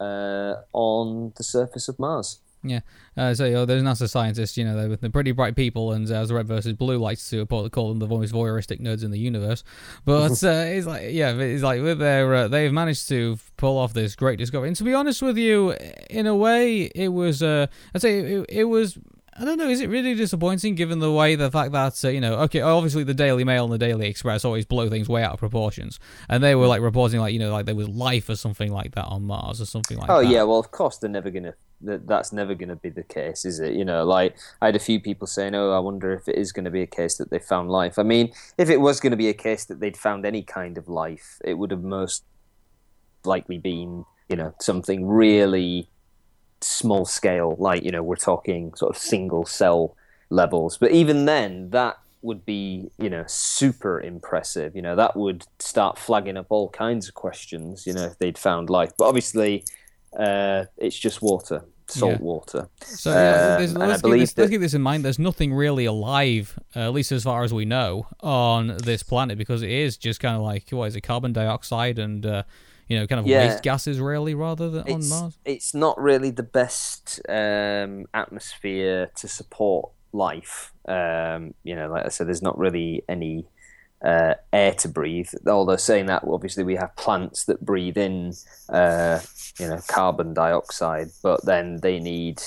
uh, 0.00 0.54
on 0.72 1.32
the 1.36 1.42
surface 1.42 1.88
of 1.88 1.98
Mars. 1.98 2.40
Yeah, 2.68 2.80
uh, 3.16 3.34
so 3.34 3.46
you 3.46 3.52
know, 3.52 3.64
those 3.64 3.82
NASA 3.82 4.08
scientists, 4.08 4.56
you 4.56 4.64
know, 4.64 4.76
they're, 4.76 4.96
they're 4.96 5.10
pretty 5.10 5.32
bright 5.32 5.56
people, 5.56 5.92
and 5.92 6.10
uh, 6.10 6.14
as 6.14 6.32
Red 6.32 6.46
versus 6.46 6.74
Blue 6.74 6.98
likes 6.98 7.28
to 7.30 7.46
call 7.46 7.68
call 7.70 7.88
them 7.88 7.98
the 7.98 8.06
most 8.06 8.32
voyeuristic 8.32 8.80
nerds 8.80 9.04
in 9.04 9.10
the 9.10 9.18
universe. 9.18 9.64
But 10.04 10.32
uh, 10.44 10.64
it's 10.66 10.86
like, 10.86 11.08
yeah, 11.10 11.32
it's 11.32 11.62
like 11.62 11.82
with 11.82 11.98
their, 11.98 12.34
uh, 12.34 12.48
they've 12.48 12.72
managed 12.72 13.08
to 13.08 13.38
pull 13.56 13.78
off 13.78 13.94
this 13.94 14.14
great 14.14 14.38
discovery. 14.38 14.68
And 14.68 14.76
to 14.76 14.84
be 14.84 14.94
honest 14.94 15.22
with 15.22 15.38
you, 15.38 15.72
in 16.10 16.26
a 16.26 16.34
way, 16.34 16.82
it 16.94 17.08
was, 17.08 17.42
uh, 17.42 17.66
I'd 17.94 18.02
say 18.02 18.18
it, 18.18 18.46
it 18.48 18.64
was. 18.64 18.98
I 19.38 19.44
don't 19.44 19.58
know. 19.58 19.68
Is 19.68 19.82
it 19.82 19.90
really 19.90 20.14
disappointing 20.14 20.76
given 20.76 20.98
the 20.98 21.12
way 21.12 21.34
the 21.34 21.50
fact 21.50 21.72
that 21.72 22.02
uh, 22.02 22.08
you 22.08 22.22
know, 22.22 22.36
okay, 22.44 22.62
obviously 22.62 23.04
the 23.04 23.12
Daily 23.12 23.44
Mail 23.44 23.64
and 23.64 23.72
the 23.72 23.76
Daily 23.76 24.08
Express 24.08 24.46
always 24.46 24.64
blow 24.64 24.88
things 24.88 25.10
way 25.10 25.22
out 25.22 25.34
of 25.34 25.40
proportions, 25.40 26.00
and 26.30 26.42
they 26.42 26.54
were 26.54 26.66
like 26.66 26.80
reporting 26.80 27.20
like 27.20 27.34
you 27.34 27.38
know 27.38 27.52
like 27.52 27.66
there 27.66 27.74
was 27.74 27.86
life 27.86 28.30
or 28.30 28.36
something 28.36 28.72
like 28.72 28.94
that 28.94 29.04
on 29.04 29.24
Mars 29.24 29.60
or 29.60 29.66
something 29.66 29.98
like 29.98 30.08
Oh 30.08 30.22
that. 30.22 30.26
Oh 30.26 30.30
yeah, 30.30 30.42
well 30.44 30.58
of 30.58 30.70
course 30.70 30.96
they're 30.96 31.10
never 31.10 31.30
going 31.30 31.42
to 31.42 31.54
that 31.82 32.06
that's 32.06 32.32
never 32.32 32.54
going 32.54 32.68
to 32.68 32.76
be 32.76 32.88
the 32.88 33.02
case, 33.02 33.44
is 33.44 33.60
it? 33.60 33.74
You 33.74 33.84
know, 33.84 34.04
like 34.04 34.36
I 34.60 34.66
had 34.66 34.76
a 34.76 34.80
few 34.80 35.00
people 35.00 35.26
saying, 35.26 35.54
"Oh, 35.54 35.72
I 35.72 35.78
wonder 35.78 36.12
if 36.12 36.28
it 36.28 36.36
is 36.36 36.52
going 36.52 36.64
to 36.64 36.70
be 36.70 36.82
a 36.82 36.86
case 36.86 37.16
that 37.18 37.30
they 37.30 37.38
found 37.38 37.70
life." 37.70 37.98
I 37.98 38.02
mean, 38.02 38.32
if 38.58 38.70
it 38.70 38.80
was 38.80 39.00
going 39.00 39.10
to 39.10 39.16
be 39.16 39.28
a 39.28 39.34
case 39.34 39.64
that 39.66 39.80
they'd 39.80 39.96
found 39.96 40.24
any 40.24 40.42
kind 40.42 40.78
of 40.78 40.88
life, 40.88 41.40
it 41.44 41.54
would 41.54 41.70
have 41.70 41.82
most 41.82 42.24
likely 43.24 43.58
been, 43.58 44.04
you 44.28 44.36
know, 44.36 44.54
something 44.60 45.06
really 45.06 45.88
small 46.60 47.04
scale, 47.04 47.56
like 47.58 47.82
you 47.82 47.90
know, 47.90 48.02
we're 48.02 48.16
talking 48.16 48.74
sort 48.74 48.94
of 48.94 49.00
single 49.00 49.44
cell 49.44 49.96
levels. 50.30 50.78
But 50.78 50.92
even 50.92 51.26
then, 51.26 51.70
that 51.70 51.98
would 52.22 52.44
be, 52.44 52.90
you 52.98 53.10
know, 53.10 53.24
super 53.26 54.00
impressive. 54.00 54.74
You 54.74 54.82
know, 54.82 54.96
that 54.96 55.16
would 55.16 55.44
start 55.58 55.98
flagging 55.98 56.36
up 56.36 56.46
all 56.48 56.70
kinds 56.70 57.08
of 57.08 57.14
questions. 57.14 57.86
You 57.86 57.92
know, 57.92 58.04
if 58.04 58.18
they'd 58.18 58.38
found 58.38 58.70
life. 58.70 58.92
But 58.98 59.06
obviously, 59.06 59.64
uh, 60.18 60.64
it's 60.76 60.98
just 60.98 61.22
water, 61.22 61.64
salt 61.88 62.12
Yeah. 62.12 62.18
water. 62.18 62.68
So 62.84 63.10
yeah, 63.10 63.56
there's- 63.58 63.70
and 63.70 63.78
let's, 63.78 64.02
keep 64.02 64.12
this, 64.12 64.36
let's 64.38 64.50
keep 64.50 64.60
this 64.60 64.74
in 64.74 64.82
mind. 64.82 65.04
There's 65.04 65.18
nothing 65.18 65.54
really 65.54 65.84
alive, 65.84 66.58
uh, 66.74 66.80
at 66.80 66.92
least 66.92 67.12
as 67.12 67.24
far 67.24 67.44
as 67.44 67.52
we 67.54 67.64
know, 67.64 68.06
on 68.20 68.76
this 68.82 69.02
planet 69.02 69.38
because 69.38 69.62
it 69.62 69.70
is 69.70 69.96
just 69.96 70.20
kind 70.20 70.36
of 70.36 70.42
like 70.42 70.68
what 70.70 70.86
is 70.86 70.96
it, 70.96 71.02
carbon 71.02 71.32
dioxide 71.32 71.98
and 71.98 72.24
uh, 72.26 72.42
you 72.88 72.96
know, 72.98 73.06
kind 73.06 73.18
of 73.18 73.26
Yeah. 73.26 73.48
waste 73.48 73.62
gases, 73.64 73.98
really, 73.98 74.34
rather 74.34 74.70
than 74.70 74.82
on 74.92 75.08
Mars. 75.08 75.38
it's 75.44 75.74
not 75.74 76.00
really 76.00 76.30
the 76.30 76.44
best 76.44 77.20
um, 77.28 78.06
atmosphere 78.14 79.10
to 79.16 79.26
support 79.26 79.90
life. 80.12 80.72
Um, 80.88 81.54
you 81.64 81.74
know, 81.74 81.88
like 81.90 82.06
I 82.06 82.08
said, 82.10 82.28
there's 82.28 82.42
not 82.42 82.56
really 82.56 83.02
any 83.08 83.46
uh, 84.04 84.34
air 84.52 84.72
to 84.74 84.88
breathe. 84.88 85.30
Although 85.46 85.76
saying 85.76 86.06
that, 86.06 86.24
obviously 86.24 86.64
we 86.64 86.76
have 86.76 86.94
plants 86.96 87.44
that 87.44 87.64
breathe 87.64 87.96
in, 87.96 88.32
uh, 88.68 89.20
you 89.58 89.68
know, 89.68 89.80
carbon 89.88 90.34
dioxide, 90.34 91.08
but 91.22 91.44
then 91.44 91.78
they 91.78 91.98
need, 91.98 92.42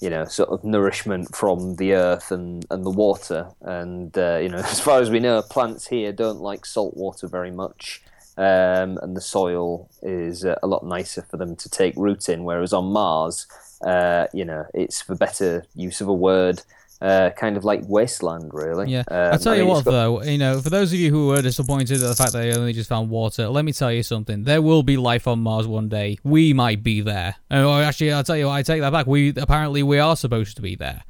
you 0.00 0.10
know, 0.10 0.24
sort 0.24 0.50
of 0.50 0.64
nourishment 0.64 1.34
from 1.34 1.76
the 1.76 1.94
earth 1.94 2.30
and, 2.30 2.64
and 2.70 2.84
the 2.84 2.90
water. 2.90 3.48
And 3.60 4.16
uh, 4.16 4.38
you 4.42 4.48
know, 4.48 4.58
as 4.64 4.80
far 4.80 5.00
as 5.00 5.10
we 5.10 5.20
know, 5.20 5.42
plants 5.42 5.86
here 5.86 6.12
don't 6.12 6.40
like 6.40 6.66
salt 6.66 6.96
water 6.96 7.28
very 7.28 7.50
much. 7.50 8.02
Um, 8.36 8.98
and 9.00 9.16
the 9.16 9.20
soil 9.20 9.88
is 10.02 10.44
uh, 10.44 10.56
a 10.60 10.66
lot 10.66 10.84
nicer 10.84 11.22
for 11.22 11.36
them 11.36 11.54
to 11.54 11.68
take 11.68 11.94
root 11.96 12.28
in. 12.28 12.42
Whereas 12.42 12.72
on 12.72 12.86
Mars, 12.86 13.46
uh, 13.84 14.26
you 14.32 14.44
know, 14.44 14.66
it's 14.74 15.00
for 15.00 15.14
better 15.14 15.64
use 15.76 16.00
of 16.00 16.08
a 16.08 16.14
word, 16.14 16.62
uh, 17.04 17.30
kind 17.36 17.56
of 17.56 17.64
like 17.64 17.82
wasteland, 17.86 18.50
really. 18.54 18.90
Yeah, 18.90 19.04
Um, 19.08 19.32
I'll 19.32 19.38
tell 19.38 19.52
I 19.52 19.56
you 19.56 19.62
mean, 19.64 19.72
what 19.74 19.84
got- 19.84 19.90
though, 19.90 20.22
you 20.22 20.38
know, 20.38 20.60
for 20.60 20.70
those 20.70 20.92
of 20.92 20.98
you 20.98 21.10
who 21.10 21.28
were 21.28 21.42
disappointed 21.42 22.02
at 22.02 22.08
the 22.08 22.14
fact 22.14 22.32
that 22.32 22.40
they 22.42 22.54
only 22.56 22.72
just 22.72 22.88
found 22.88 23.10
water, 23.10 23.48
let 23.48 23.64
me 23.64 23.72
tell 23.72 23.92
you 23.92 24.02
something. 24.02 24.44
There 24.44 24.62
will 24.62 24.82
be 24.82 24.96
life 24.96 25.28
on 25.28 25.40
Mars 25.40 25.66
one 25.66 25.88
day. 25.88 26.16
We 26.24 26.52
might 26.54 26.82
be 26.82 27.02
there. 27.02 27.36
Oh, 27.50 27.78
actually, 27.80 28.12
I'll 28.12 28.24
tell 28.24 28.36
you, 28.38 28.46
what, 28.46 28.52
I 28.54 28.62
take 28.62 28.80
that 28.80 28.90
back. 28.92 29.06
We 29.06 29.34
apparently 29.36 29.82
we 29.82 29.98
are 29.98 30.16
supposed 30.16 30.56
to 30.56 30.62
be 30.62 30.74
there. 30.76 31.02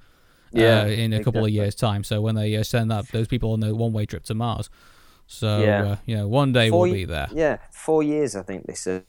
Yeah, 0.53 0.83
uh, 0.83 0.87
in 0.87 1.13
a 1.13 1.23
couple 1.25 1.45
of 1.45 1.51
years' 1.51 1.75
time. 1.75 2.05
So 2.05 2.21
when 2.21 2.35
they 2.37 2.55
uh, 2.57 2.63
send 2.63 2.91
that 2.93 3.09
those 3.09 3.27
people 3.27 3.53
on 3.55 3.61
the 3.61 3.75
one-way 3.75 4.07
trip 4.07 4.23
to 4.25 4.35
Mars, 4.35 4.71
so 5.27 5.59
Yeah. 5.63 5.83
uh, 5.85 5.97
you 6.07 6.17
know, 6.17 6.29
one 6.29 6.53
day 6.53 6.71
Four 6.71 6.83
we'll 6.83 6.93
be 6.93 7.05
there. 7.05 7.29
Yeah, 7.33 7.57
four 7.73 8.03
years, 8.05 8.37
I 8.37 8.43
think 8.43 8.67
they 8.67 8.75
said. 8.75 9.05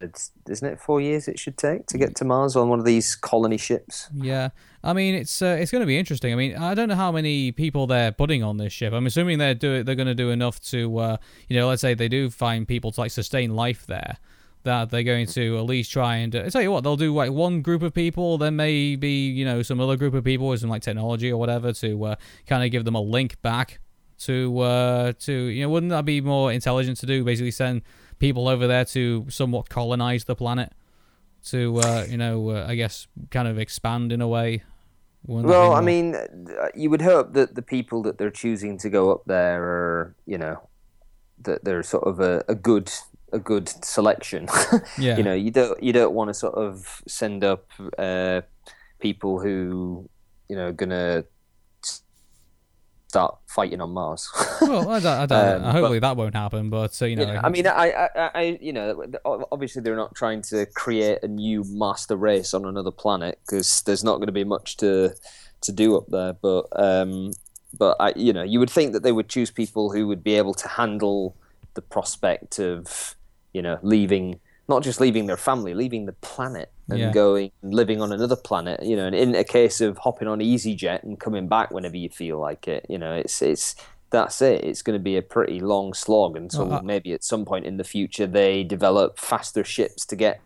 It's, 0.00 0.30
isn't 0.48 0.66
it 0.66 0.80
four 0.80 1.00
years 1.00 1.26
it 1.26 1.38
should 1.38 1.56
take 1.56 1.86
to 1.86 1.98
get 1.98 2.14
to 2.16 2.24
Mars 2.24 2.54
on 2.54 2.68
one 2.68 2.78
of 2.78 2.84
these 2.84 3.16
colony 3.16 3.56
ships? 3.56 4.08
Yeah, 4.14 4.50
I 4.82 4.92
mean 4.92 5.14
it's 5.14 5.42
uh, 5.42 5.56
it's 5.58 5.70
going 5.70 5.80
to 5.80 5.86
be 5.86 5.98
interesting. 5.98 6.32
I 6.32 6.36
mean 6.36 6.56
I 6.56 6.74
don't 6.74 6.88
know 6.88 6.94
how 6.94 7.10
many 7.10 7.50
people 7.52 7.86
they're 7.86 8.12
putting 8.12 8.42
on 8.42 8.58
this 8.58 8.72
ship. 8.72 8.92
I'm 8.92 9.06
assuming 9.06 9.38
they're 9.38 9.54
do 9.54 9.82
they're 9.82 9.96
going 9.96 10.06
to 10.06 10.14
do 10.14 10.30
enough 10.30 10.60
to 10.70 10.98
uh, 10.98 11.16
you 11.48 11.56
know 11.56 11.68
let's 11.68 11.82
say 11.82 11.94
they 11.94 12.08
do 12.08 12.30
find 12.30 12.66
people 12.68 12.92
to 12.92 13.00
like 13.00 13.10
sustain 13.10 13.54
life 13.54 13.86
there. 13.86 14.18
That 14.64 14.90
they're 14.90 15.04
going 15.04 15.26
to 15.28 15.56
at 15.56 15.64
least 15.64 15.90
try 15.92 16.16
and 16.16 16.34
uh, 16.34 16.50
tell 16.50 16.62
you 16.62 16.70
what 16.70 16.82
they'll 16.84 16.96
do 16.96 17.14
like 17.14 17.32
one 17.32 17.62
group 17.62 17.82
of 17.82 17.94
people, 17.94 18.38
then 18.38 18.56
maybe 18.56 19.10
you 19.10 19.44
know 19.44 19.62
some 19.62 19.80
other 19.80 19.96
group 19.96 20.14
of 20.14 20.24
people 20.24 20.48
with 20.48 20.60
some 20.60 20.70
like 20.70 20.82
technology 20.82 21.30
or 21.30 21.38
whatever 21.38 21.72
to 21.72 22.04
uh, 22.04 22.16
kind 22.46 22.64
of 22.64 22.70
give 22.70 22.84
them 22.84 22.94
a 22.94 23.00
link 23.00 23.40
back 23.42 23.80
to 24.18 24.58
uh, 24.60 25.12
to 25.20 25.32
you 25.32 25.62
know 25.62 25.68
wouldn't 25.68 25.90
that 25.90 26.04
be 26.04 26.20
more 26.20 26.52
intelligent 26.52 26.98
to 26.98 27.06
do? 27.06 27.24
Basically 27.24 27.50
send 27.50 27.82
people 28.18 28.48
over 28.48 28.66
there 28.66 28.84
to 28.86 29.26
somewhat 29.28 29.68
colonize 29.68 30.24
the 30.24 30.34
planet 30.34 30.72
to 31.44 31.78
uh, 31.78 32.04
you 32.08 32.16
know 32.16 32.50
uh, 32.50 32.66
I 32.68 32.74
guess 32.74 33.06
kind 33.30 33.48
of 33.48 33.58
expand 33.58 34.12
in 34.12 34.20
a 34.20 34.28
way. 34.28 34.62
Wouldn't 35.26 35.48
that 35.48 35.52
be 35.52 35.58
Well, 35.58 35.74
I 35.74 35.80
mean, 35.80 36.14
uh, 36.14 36.68
you 36.74 36.90
would 36.90 37.02
hope 37.02 37.32
that 37.34 37.54
the 37.54 37.62
people 37.62 38.02
that 38.02 38.18
they're 38.18 38.30
choosing 38.30 38.78
to 38.78 38.88
go 38.88 39.10
up 39.10 39.22
there 39.26 39.62
are, 39.62 40.16
you 40.26 40.38
know, 40.38 40.68
that 41.42 41.64
they're 41.64 41.82
sort 41.82 42.04
of 42.04 42.20
a, 42.20 42.44
a 42.48 42.54
good 42.54 42.90
a 43.32 43.38
good 43.38 43.68
selection. 43.84 44.48
Yeah. 44.98 45.16
you 45.16 45.22
know, 45.22 45.34
you 45.34 45.50
don't 45.50 45.82
you 45.82 45.92
don't 45.92 46.14
want 46.14 46.28
to 46.28 46.34
sort 46.34 46.54
of 46.54 47.02
send 47.06 47.44
up 47.44 47.70
uh, 47.98 48.42
people 49.00 49.40
who, 49.40 50.08
you 50.48 50.56
know, 50.56 50.68
are 50.68 50.72
gonna 50.72 51.24
start 53.08 53.38
fighting 53.46 53.80
on 53.80 53.90
Mars. 53.90 54.30
well, 54.60 54.88
I 54.90 55.00
don't, 55.00 55.06
I 55.06 55.26
don't 55.26 55.64
Um, 55.64 55.72
hopefully 55.72 55.98
that 55.98 56.16
won't 56.16 56.34
happen, 56.34 56.68
but 56.68 57.00
uh, 57.00 57.06
you 57.06 57.16
know, 57.16 57.26
You 57.26 57.32
know, 57.32 57.40
I 57.42 57.48
mean, 57.48 57.66
I, 57.66 57.90
I, 57.90 58.08
I- 58.14 58.30
I, 58.34 58.58
you 58.60 58.72
know, 58.72 59.02
obviously 59.50 59.80
they're 59.82 59.96
not 59.96 60.14
trying 60.14 60.42
to 60.42 60.66
create 60.66 61.20
a 61.22 61.28
new 61.28 61.64
master 61.66 62.16
race 62.16 62.52
on 62.52 62.66
another 62.66 62.90
planet 62.90 63.38
because 63.46 63.82
there's 63.82 64.04
not 64.04 64.16
going 64.16 64.26
to 64.26 64.32
be 64.32 64.44
much 64.44 64.76
to 64.78 65.14
to 65.62 65.72
do 65.72 65.96
up 65.96 66.04
there. 66.08 66.34
But, 66.34 66.66
um, 66.76 67.32
but 67.76 67.96
I, 67.98 68.12
you 68.14 68.32
know, 68.32 68.42
you 68.44 68.60
would 68.60 68.70
think 68.70 68.92
that 68.92 69.02
they 69.02 69.10
would 69.12 69.28
choose 69.28 69.50
people 69.50 69.90
who 69.90 70.06
would 70.06 70.22
be 70.22 70.34
able 70.34 70.54
to 70.54 70.68
handle 70.68 71.34
the 71.74 71.82
prospect 71.82 72.58
of, 72.60 73.16
you 73.54 73.62
know, 73.62 73.78
leaving 73.82 74.38
not 74.68 74.82
just 74.82 75.00
leaving 75.00 75.26
their 75.26 75.36
family, 75.38 75.72
leaving 75.74 76.06
the 76.06 76.12
planet 76.12 76.70
and 76.88 76.98
Yeah. 76.98 77.10
going 77.12 77.50
and 77.62 77.74
living 77.74 78.00
on 78.02 78.12
another 78.12 78.36
planet. 78.36 78.82
You 78.82 78.96
know, 78.96 79.06
and 79.06 79.14
in 79.14 79.34
a 79.34 79.44
case 79.44 79.80
of 79.80 79.98
hopping 79.98 80.28
on 80.28 80.40
EasyJet 80.40 81.02
and 81.02 81.18
coming 81.18 81.48
back 81.48 81.70
whenever 81.70 81.96
you 81.96 82.08
feel 82.10 82.38
like 82.38 82.68
it. 82.68 82.86
You 82.88 82.98
know, 82.98 83.14
it's 83.14 83.40
it's 83.42 83.74
that's 84.10 84.40
it. 84.40 84.64
It's 84.64 84.80
going 84.82 84.98
to 84.98 85.02
be 85.02 85.16
a 85.18 85.22
pretty 85.22 85.60
long 85.60 85.92
slog 85.92 86.36
until 86.36 86.66
Well, 86.66 86.78
I- 86.78 86.82
maybe 86.82 87.12
at 87.12 87.22
some 87.24 87.44
point 87.44 87.66
in 87.66 87.76
the 87.76 87.84
future 87.84 88.26
they 88.26 88.62
develop 88.64 89.18
faster 89.18 89.64
ships 89.64 90.06
to 90.06 90.16
get 90.16 90.40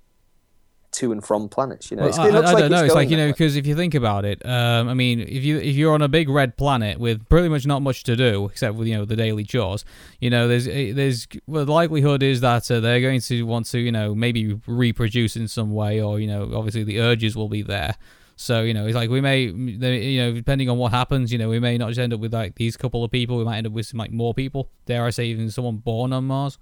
to 0.92 1.12
and 1.12 1.25
from 1.25 1.49
planets. 1.49 1.90
You 1.90 1.96
know, 1.96 2.04
Well, 2.04 2.20
I, 2.20 2.28
I 2.28 2.30
like 2.30 2.58
don't 2.58 2.70
know. 2.70 2.84
It's 2.84 2.94
like 2.94 3.11
you 3.11 3.16
know, 3.16 3.28
because 3.28 3.56
if 3.56 3.66
you 3.66 3.75
think 3.75 3.94
about 3.94 4.25
it, 4.25 4.44
um, 4.46 4.88
I 4.88 4.94
mean, 4.94 5.20
if 5.20 5.42
you 5.44 5.58
if 5.58 5.75
you're 5.75 5.94
on 5.94 6.02
a 6.02 6.08
big 6.08 6.28
red 6.28 6.56
planet 6.56 6.99
with 6.99 7.28
pretty 7.28 7.49
much 7.49 7.66
not 7.66 7.80
much 7.82 8.04
to 8.04 8.16
do 8.16 8.46
except 8.46 8.75
with 8.76 8.87
you 8.88 8.96
know 8.96 9.04
the 9.04 9.16
daily 9.16 9.44
chores, 9.44 9.84
you 10.20 10.30
know, 10.30 10.49
there's 10.49 10.68
eh, 10.68 10.92
there's 10.94 11.26
well, 11.46 11.64
the 11.64 11.72
likelihood 11.72 12.22
is 12.22 12.40
that 12.42 12.70
uh, 12.70 12.80
they're 12.80 13.00
going 13.00 13.20
to 13.22 13.42
want 13.44 13.66
to 13.66 13.78
you 13.78 13.92
know 13.92 14.14
maybe 14.14 14.61
reproduce 14.66 15.37
in 15.37 15.49
some 15.49 15.72
way, 15.72 16.00
or 16.00 16.20
you 16.20 16.26
know, 16.26 16.50
obviously 16.54 16.84
the 16.84 17.00
urges 17.00 17.34
will 17.37 17.49
be 17.49 17.62
there. 17.62 17.94
So 18.37 18.62
you 18.62 18.75
know, 18.75 18.87
it's 18.87 18.94
like 18.96 19.08
we 19.08 19.20
may, 19.20 19.42
you 19.44 20.20
know, 20.20 20.32
depending 20.32 20.68
on 20.68 20.76
what 20.76 20.90
happens, 20.90 21.30
you 21.32 21.38
know, 21.38 21.49
we 21.49 21.61
may 21.61 21.78
not 21.78 21.88
just 21.88 22.00
end 22.00 22.12
up 22.12 22.20
with 22.20 22.34
like 22.34 22.56
these 22.56 22.76
couple 22.76 23.04
of 23.04 23.11
people. 23.11 23.38
We 23.38 23.44
might 23.44 23.58
end 23.58 23.66
up 23.66 23.72
with 23.72 23.87
some 23.87 23.99
like 23.99 24.11
more 24.11 24.34
people. 24.34 24.68
Dare 24.87 25.04
I 25.04 25.11
say, 25.11 25.26
even 25.26 25.50
someone 25.50 25.76
born 25.76 26.12
on 26.12 26.25
Mars. 26.25 26.58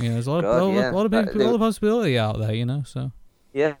You 0.00 0.08
know, 0.08 0.14
there's 0.14 0.26
a 0.26 0.32
lot, 0.32 0.42
God, 0.42 0.56
of, 0.56 0.62
a 0.62 0.64
lot, 0.64 0.74
yeah. 0.74 0.88
of- 0.88 0.94
lot 0.94 1.06
of 1.06 1.14
Uh, 1.14 1.22
they- 1.32 1.44
a 1.44 1.46
lot 1.46 1.54
of 1.54 1.60
possibility 1.60 2.18
out 2.18 2.38
there. 2.38 2.52
You 2.54 2.66
know, 2.66 2.82
so 2.84 3.12
Yeah. 3.54 3.74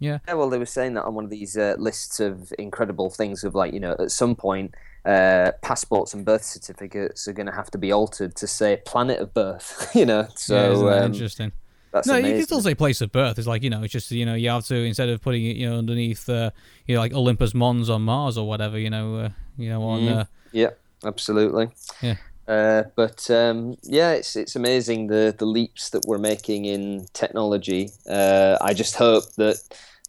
Yeah. 0.00 0.18
Yeah, 0.26 0.34
well, 0.34 0.50
they 0.50 0.58
were 0.58 0.66
saying 0.66 0.94
that 0.94 1.04
on 1.04 1.14
one 1.14 1.24
of 1.24 1.30
these 1.30 1.56
uh, 1.56 1.76
lists 1.78 2.18
of 2.18 2.52
incredible 2.58 3.10
things 3.10 3.44
of 3.44 3.54
like, 3.54 3.72
you 3.72 3.80
know, 3.80 3.94
at 3.98 4.10
some 4.10 4.34
point, 4.34 4.74
uh, 5.04 5.52
passports 5.62 6.14
and 6.14 6.24
birth 6.24 6.42
certificates 6.42 7.28
are 7.28 7.32
going 7.32 7.46
to 7.46 7.52
have 7.52 7.70
to 7.70 7.78
be 7.78 7.92
altered 7.92 8.34
to 8.36 8.46
say 8.46 8.80
planet 8.84 9.20
of 9.20 9.32
birth, 9.32 9.90
you 9.94 10.06
know. 10.06 10.26
So 10.34 10.88
yeah, 10.88 10.96
um, 10.96 11.12
interesting? 11.12 11.52
that's 11.92 12.08
no, 12.08 12.16
you 12.16 12.34
can 12.34 12.42
still 12.42 12.60
say 12.60 12.74
place 12.74 13.00
of 13.00 13.12
birth. 13.12 13.38
It's 13.38 13.46
like 13.46 13.62
you 13.62 13.70
know, 13.70 13.82
it's 13.82 13.92
just 13.92 14.10
you 14.10 14.26
know, 14.26 14.34
you 14.34 14.48
have 14.50 14.64
to 14.66 14.74
instead 14.74 15.08
of 15.10 15.20
putting 15.20 15.44
it 15.44 15.56
you 15.56 15.68
know 15.68 15.78
underneath 15.78 16.28
uh, 16.28 16.50
you 16.86 16.94
know 16.94 17.00
like 17.00 17.12
Olympus 17.12 17.54
Mons 17.54 17.88
on 17.88 18.02
Mars 18.02 18.36
or 18.36 18.48
whatever, 18.48 18.78
you 18.78 18.90
know, 18.90 19.16
uh, 19.16 19.28
you 19.56 19.68
know 19.68 19.82
on 19.82 20.08
uh, 20.08 20.24
Yeah, 20.52 20.70
absolutely. 21.04 21.68
Yeah. 22.02 22.16
Uh, 22.46 22.84
but 22.94 23.30
um, 23.30 23.76
yeah, 23.82 24.12
it's 24.12 24.36
it's 24.36 24.54
amazing 24.56 25.06
the 25.06 25.34
the 25.36 25.46
leaps 25.46 25.90
that 25.90 26.04
we're 26.06 26.18
making 26.18 26.64
in 26.66 27.06
technology. 27.12 27.90
Uh, 28.08 28.58
I 28.60 28.74
just 28.74 28.96
hope 28.96 29.24
that 29.36 29.56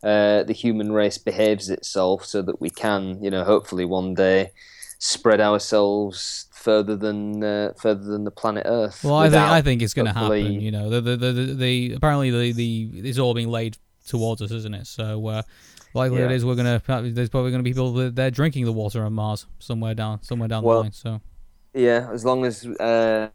uh, 0.04 0.44
the 0.44 0.54
human 0.54 0.92
race 0.92 1.18
behaves 1.18 1.70
itself 1.70 2.25
so 2.25 2.42
that 2.42 2.60
we 2.60 2.70
can, 2.70 3.24
you 3.24 3.32
know, 3.32 3.44
hopefully 3.44 3.86
one 3.86 4.13
day 4.13 4.51
spread 5.00 5.39
ourselves 5.39 6.48
further 6.51 6.96
than 6.96 7.44
uh, 7.44 7.74
further 7.77 8.04
than 8.04 8.24
the 8.25 8.32
planet 8.32 8.63
Earth. 8.65 9.04
Well, 9.04 9.15
I 9.15 9.30
think 9.30 9.42
I 9.42 9.62
think 9.62 9.82
it's 9.82 9.94
going 9.94 10.08
to 10.08 10.13
happen. 10.13 10.60
You 10.60 10.72
know, 10.72 10.89
the 10.89 11.01
the, 11.01 11.15
the 11.15 11.32
the 11.32 11.54
the 11.54 11.94
apparently 11.94 12.32
the 12.32 12.51
the 12.51 13.08
it's 13.10 13.18
all 13.20 13.34
being 13.34 13.50
laid 13.50 13.77
towards 14.08 14.42
us, 14.42 14.51
isn't 14.51 14.74
it? 14.74 14.88
So 14.88 15.25
uh, 15.27 15.42
likelihood 15.94 16.32
Yeah. 16.32 16.36
is 16.36 16.46
we're 16.46 16.56
gonna 16.56 16.82
there's 16.86 17.30
probably 17.30 17.51
going 17.51 17.63
to 17.63 17.63
be 17.63 17.72
people 17.72 17.94
that 17.94 18.15
they're 18.15 18.32
drinking 18.32 18.65
the 18.65 18.74
water 18.74 19.04
on 19.06 19.13
Mars 19.13 19.46
somewhere 19.60 19.94
down 19.94 20.22
somewhere 20.22 20.50
down 20.50 20.63
Well, 20.63 20.77
the 20.77 20.82
line. 20.84 20.92
So 20.92 21.22
Yeah, 21.75 22.10
as 22.12 22.24
long 22.24 22.46
as 22.46 22.65
uh, 22.65 23.29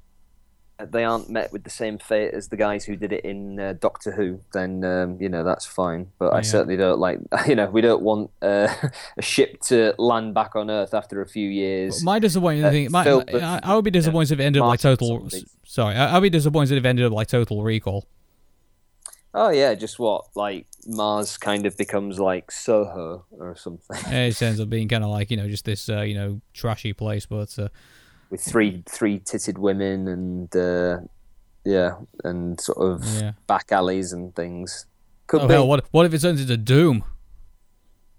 they 0.82 1.04
aren't 1.04 1.28
met 1.28 1.52
with 1.52 1.62
the 1.62 1.70
same 1.70 1.98
fate 1.98 2.32
as 2.32 2.48
the 2.48 2.56
guys 2.56 2.84
who 2.86 2.96
did 2.96 3.12
it 3.12 3.24
in 3.24 3.60
uh, 3.60 3.74
Doctor 3.78 4.12
Who, 4.12 4.40
then 4.54 4.82
um, 4.82 5.18
you 5.20 5.28
know 5.28 5.44
that's 5.44 5.66
fine. 5.66 6.10
But 6.18 6.32
I 6.32 6.38
Yeah. 6.38 6.42
certainly 6.42 6.76
don't 6.76 6.98
like. 6.98 7.18
You 7.46 7.54
know, 7.54 7.68
we 7.70 7.80
don't 7.80 8.02
want 8.02 8.30
uh, 8.42 8.72
a 9.18 9.22
ship 9.22 9.60
to 9.62 9.94
land 9.98 10.34
back 10.34 10.56
on 10.56 10.70
Earth 10.70 10.94
after 10.94 11.20
a 11.20 11.28
few 11.28 11.48
years. 11.48 12.02
my 12.02 12.18
disappointing 12.18 12.64
uh, 12.64 12.70
thing, 12.70 12.90
my, 12.90 13.04
filled 13.04 13.30
I, 13.30 13.60
I 13.62 13.74
would 13.74 13.84
be 13.84 13.90
disappointed 13.90 14.32
if 14.32 14.40
it 14.40 14.44
ended 14.44 14.62
up 14.62 14.68
like 14.68 14.80
total. 14.80 15.28
Sorry, 15.64 15.94
I, 15.94 16.16
I'd 16.16 16.22
be 16.22 16.30
disappointed 16.30 16.78
if 16.78 16.84
it 16.84 16.88
ended 16.88 17.06
up 17.06 17.12
like 17.12 17.28
Total 17.28 17.62
Recall. 17.62 18.06
Oh 19.32 19.50
yeah, 19.50 19.74
just 19.74 19.98
what 19.98 20.24
like 20.34 20.66
Mars 20.86 21.36
kind 21.38 21.66
of 21.66 21.76
becomes 21.76 22.18
like 22.18 22.50
Soho 22.50 23.24
or 23.30 23.54
something 23.54 23.96
it 24.12 24.42
ends 24.42 24.58
up 24.58 24.68
being 24.68 24.88
kind 24.88 25.04
of 25.04 25.10
like 25.10 25.30
you 25.30 25.36
know 25.36 25.46
just 25.48 25.64
this 25.64 25.88
uh, 25.88 26.00
you 26.00 26.14
know 26.14 26.40
trashy 26.52 26.92
place, 26.92 27.26
but 27.26 27.56
uh, 27.58 27.68
with 28.30 28.40
three 28.40 28.82
three 28.88 29.18
titted 29.18 29.58
women 29.58 30.08
and 30.08 30.56
uh, 30.56 30.98
yeah, 31.64 31.96
and 32.24 32.60
sort 32.60 32.78
of 32.78 33.04
Yeah. 33.20 33.32
back 33.46 33.72
alleys 33.72 34.12
and 34.12 34.34
things. 34.34 34.86
Could 35.26 35.42
oh 35.42 35.48
be. 35.48 35.54
hell, 35.54 35.68
what 35.68 35.84
what 35.90 36.06
if 36.06 36.14
it 36.14 36.20
turns 36.20 36.40
into 36.40 36.56
Doom? 36.56 37.04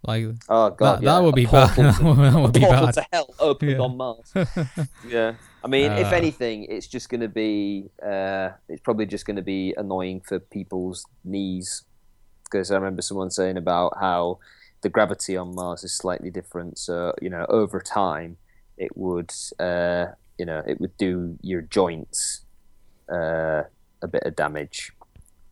Like 0.04 0.26
oh 0.50 0.72
god, 0.72 0.98
that, 0.98 1.04
yeah. 1.04 1.14
that 1.14 1.24
would 1.24 1.36
be 1.36 1.46
bad. 1.46 1.76
to- 1.76 1.82
that 1.84 2.34
would 2.42 2.54
be 2.54 2.60
bad. 2.62 2.94
to 2.96 3.06
hell 3.14 3.34
opened 3.40 3.72
Yeah. 3.72 3.78
on 3.80 3.98
Mars. 3.98 4.34
yeah, 5.08 5.34
I 5.64 5.68
mean, 5.68 5.92
if 5.92 6.08
Uh. 6.12 6.16
anything, 6.16 6.66
it's 6.66 6.88
just 6.88 7.10
going 7.10 7.22
to 7.22 7.28
be. 7.30 7.90
Uh, 8.04 8.50
it's 8.68 8.82
probably 8.82 9.06
just 9.06 9.26
going 9.28 9.36
to 9.36 9.44
be 9.44 9.76
annoying 9.78 10.22
for 10.22 10.40
people's 10.40 11.06
knees, 11.24 11.84
because 12.46 12.72
I 12.72 12.76
remember 12.76 13.04
someone 13.04 13.30
saying 13.30 13.58
about 13.58 13.94
how 14.00 14.40
the 14.82 14.90
gravity 14.90 15.38
on 15.38 15.54
Mars 15.54 15.84
is 15.84 15.94
slightly 15.94 16.32
different. 16.32 16.80
So 16.80 17.14
you 17.22 17.30
know, 17.30 17.46
over 17.48 17.80
time, 17.80 18.38
it 18.82 18.98
would. 18.98 19.32
Uh, 19.60 20.08
you 20.38 20.46
know, 20.46 20.64
it 20.66 20.82
would 20.82 20.98
do 20.98 21.38
your 21.42 21.62
joints 21.62 22.42
uh, 23.12 23.62
a 24.02 24.08
bit 24.08 24.24
of 24.24 24.36
damage. 24.36 24.92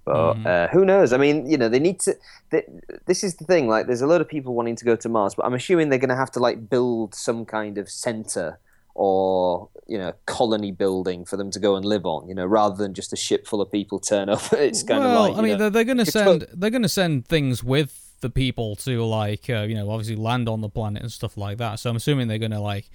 But 0.03 0.33
Mhm. 0.33 0.48
uh, 0.48 0.67
who 0.69 0.83
knows? 0.83 1.13
I 1.13 1.17
mean, 1.17 1.48
you 1.48 1.57
know, 1.57 1.69
they 1.69 1.79
need 1.79 2.00
to. 2.01 2.15
They, 2.50 2.63
this 3.05 3.24
is 3.24 3.36
the 3.36 3.45
thing. 3.45 3.67
Like, 3.67 3.86
there's 3.86 4.01
a 4.01 4.07
lot 4.07 4.21
of 4.21 4.27
people 4.27 4.55
wanting 4.55 4.75
to 4.77 4.86
go 4.86 4.95
to 4.95 5.07
Mars, 5.07 5.36
but 5.36 5.45
I'm 5.45 5.53
assuming 5.53 5.89
they're 5.89 6.00
going 6.00 6.09
to 6.09 6.15
have 6.15 6.31
to 6.31 6.39
like 6.39 6.69
build 6.69 7.13
some 7.13 7.45
kind 7.45 7.77
of 7.77 7.88
center 7.89 8.59
or 8.95 9.69
you 9.88 9.98
know 9.98 10.13
colony 10.25 10.71
building 10.71 11.24
for 11.24 11.38
them 11.38 11.51
to 11.51 11.59
go 11.59 11.75
and 11.75 11.86
live 11.86 12.07
on. 12.07 12.27
You 12.27 12.33
know, 12.33 12.48
rather 12.48 12.75
than 12.75 12.95
just 12.95 13.13
a 13.13 13.15
ship 13.15 13.45
full 13.45 13.62
of 13.62 13.71
people 13.71 14.00
turn 14.00 14.29
up. 14.29 14.41
It's 14.53 14.81
kind 14.81 15.03
well, 15.03 15.25
of 15.25 15.29
like. 15.29 15.38
I 15.38 15.41
mean, 15.41 15.51
know, 15.51 15.57
they're, 15.57 15.69
they're 15.69 15.93
going 15.93 16.05
to 16.05 16.12
send 16.12 16.48
they're 16.53 16.71
going 16.71 16.81
to 16.81 16.89
send 16.89 17.27
things 17.27 17.63
with 17.63 17.91
the 18.21 18.31
people 18.31 18.75
to 18.77 19.05
like 19.05 19.50
uh, 19.50 19.62
you 19.69 19.75
know 19.75 19.91
obviously 19.91 20.15
land 20.15 20.50
on 20.50 20.62
the 20.62 20.69
planet 20.69 21.03
and 21.03 21.12
stuff 21.12 21.38
like 21.38 21.59
that. 21.59 21.79
So 21.79 21.91
I'm 21.91 21.95
assuming 21.95 22.27
they're 22.27 22.39
going 22.39 22.51
to 22.51 22.59
like 22.59 22.89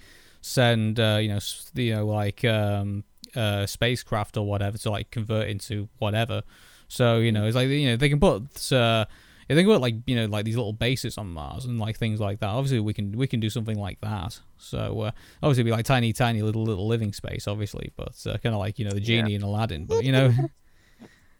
send 0.45 0.99
uh, 0.99 1.17
you 1.19 1.27
know 1.27 1.39
you 1.73 1.95
know 1.95 2.05
like 2.05 2.45
um, 2.45 3.03
uh, 3.35 3.65
spacecraft 3.65 4.37
or 4.37 4.45
whatever 4.45 4.77
to 4.77 4.91
like 4.91 5.09
convert 5.09 5.47
into 5.47 5.89
whatever. 5.97 6.43
So 6.87 7.17
you 7.17 7.31
know 7.31 7.45
it's 7.45 7.55
like 7.55 7.67
you 7.67 7.89
know 7.89 7.95
they 7.95 8.09
can 8.09 8.19
put 8.19 8.71
uh, 8.71 9.05
if 9.49 9.55
they 9.55 9.63
can 9.63 9.71
put 9.71 9.81
like 9.81 9.95
you 10.05 10.15
know 10.15 10.25
like 10.27 10.45
these 10.45 10.55
little 10.55 10.73
bases 10.73 11.17
on 11.17 11.29
Mars 11.29 11.65
and 11.65 11.79
like 11.79 11.97
things 11.97 12.19
like 12.19 12.39
that. 12.41 12.49
Obviously 12.49 12.79
we 12.79 12.93
can 12.93 13.11
we 13.13 13.25
can 13.25 13.39
do 13.39 13.49
something 13.49 13.79
like 13.79 13.99
that. 14.01 14.39
So 14.57 15.01
uh, 15.01 15.11
obviously 15.41 15.61
it'd 15.61 15.65
be 15.65 15.71
like 15.71 15.85
tiny 15.85 16.13
tiny 16.13 16.43
little 16.43 16.63
little 16.63 16.87
living 16.87 17.11
space 17.11 17.47
obviously, 17.47 17.91
but 17.95 18.15
uh, 18.27 18.37
kind 18.37 18.53
of 18.53 18.59
like 18.59 18.77
you 18.77 18.85
know 18.85 18.91
the 18.91 19.01
genie 19.01 19.33
in 19.33 19.41
Aladdin. 19.41 19.85
But 19.85 20.03
you 20.03 20.11
know. 20.11 20.33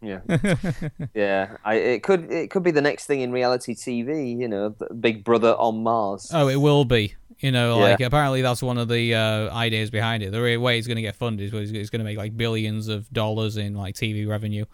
Yeah, 0.02 0.20
yeah. 1.16 1.58
I, 1.64 1.76
it 1.76 2.04
could 2.04 2.32
it 2.32 2.52
could 2.52 2.62
be 2.62 2.70
the 2.70 2.82
next 2.82 3.08
thing 3.08 3.22
in 3.22 3.32
reality 3.32 3.74
TV. 3.74 4.38
You 4.38 4.48
know, 4.48 4.76
Big 5.00 5.24
Brother 5.24 5.56
on 5.56 5.82
Mars. 5.82 6.30
Oh, 6.32 6.48
it 6.48 6.58
will 6.58 6.86
be. 6.86 7.16
You 7.40 7.52
know, 7.52 7.78
Yeah. 7.80 7.84
like 7.92 8.02
apparently 8.02 8.42
that's 8.42 8.64
one 8.64 8.78
of 8.78 8.88
the 8.88 9.14
uh, 9.14 9.54
ideas 9.54 9.90
behind 9.92 10.24
it. 10.24 10.32
The 10.32 10.58
way 10.58 10.78
it's 10.78 10.88
going 10.88 10.96
to 10.96 11.02
get 11.02 11.16
funded 11.16 11.54
is 11.54 11.72
it's 11.72 11.90
going 11.90 12.00
to 12.00 12.06
make 12.06 12.18
like 12.18 12.36
billions 12.38 12.88
of 12.88 13.10
dollars 13.12 13.58
in 13.58 13.76
like 13.76 13.96
TV 13.96 14.28
revenue. 14.28 14.66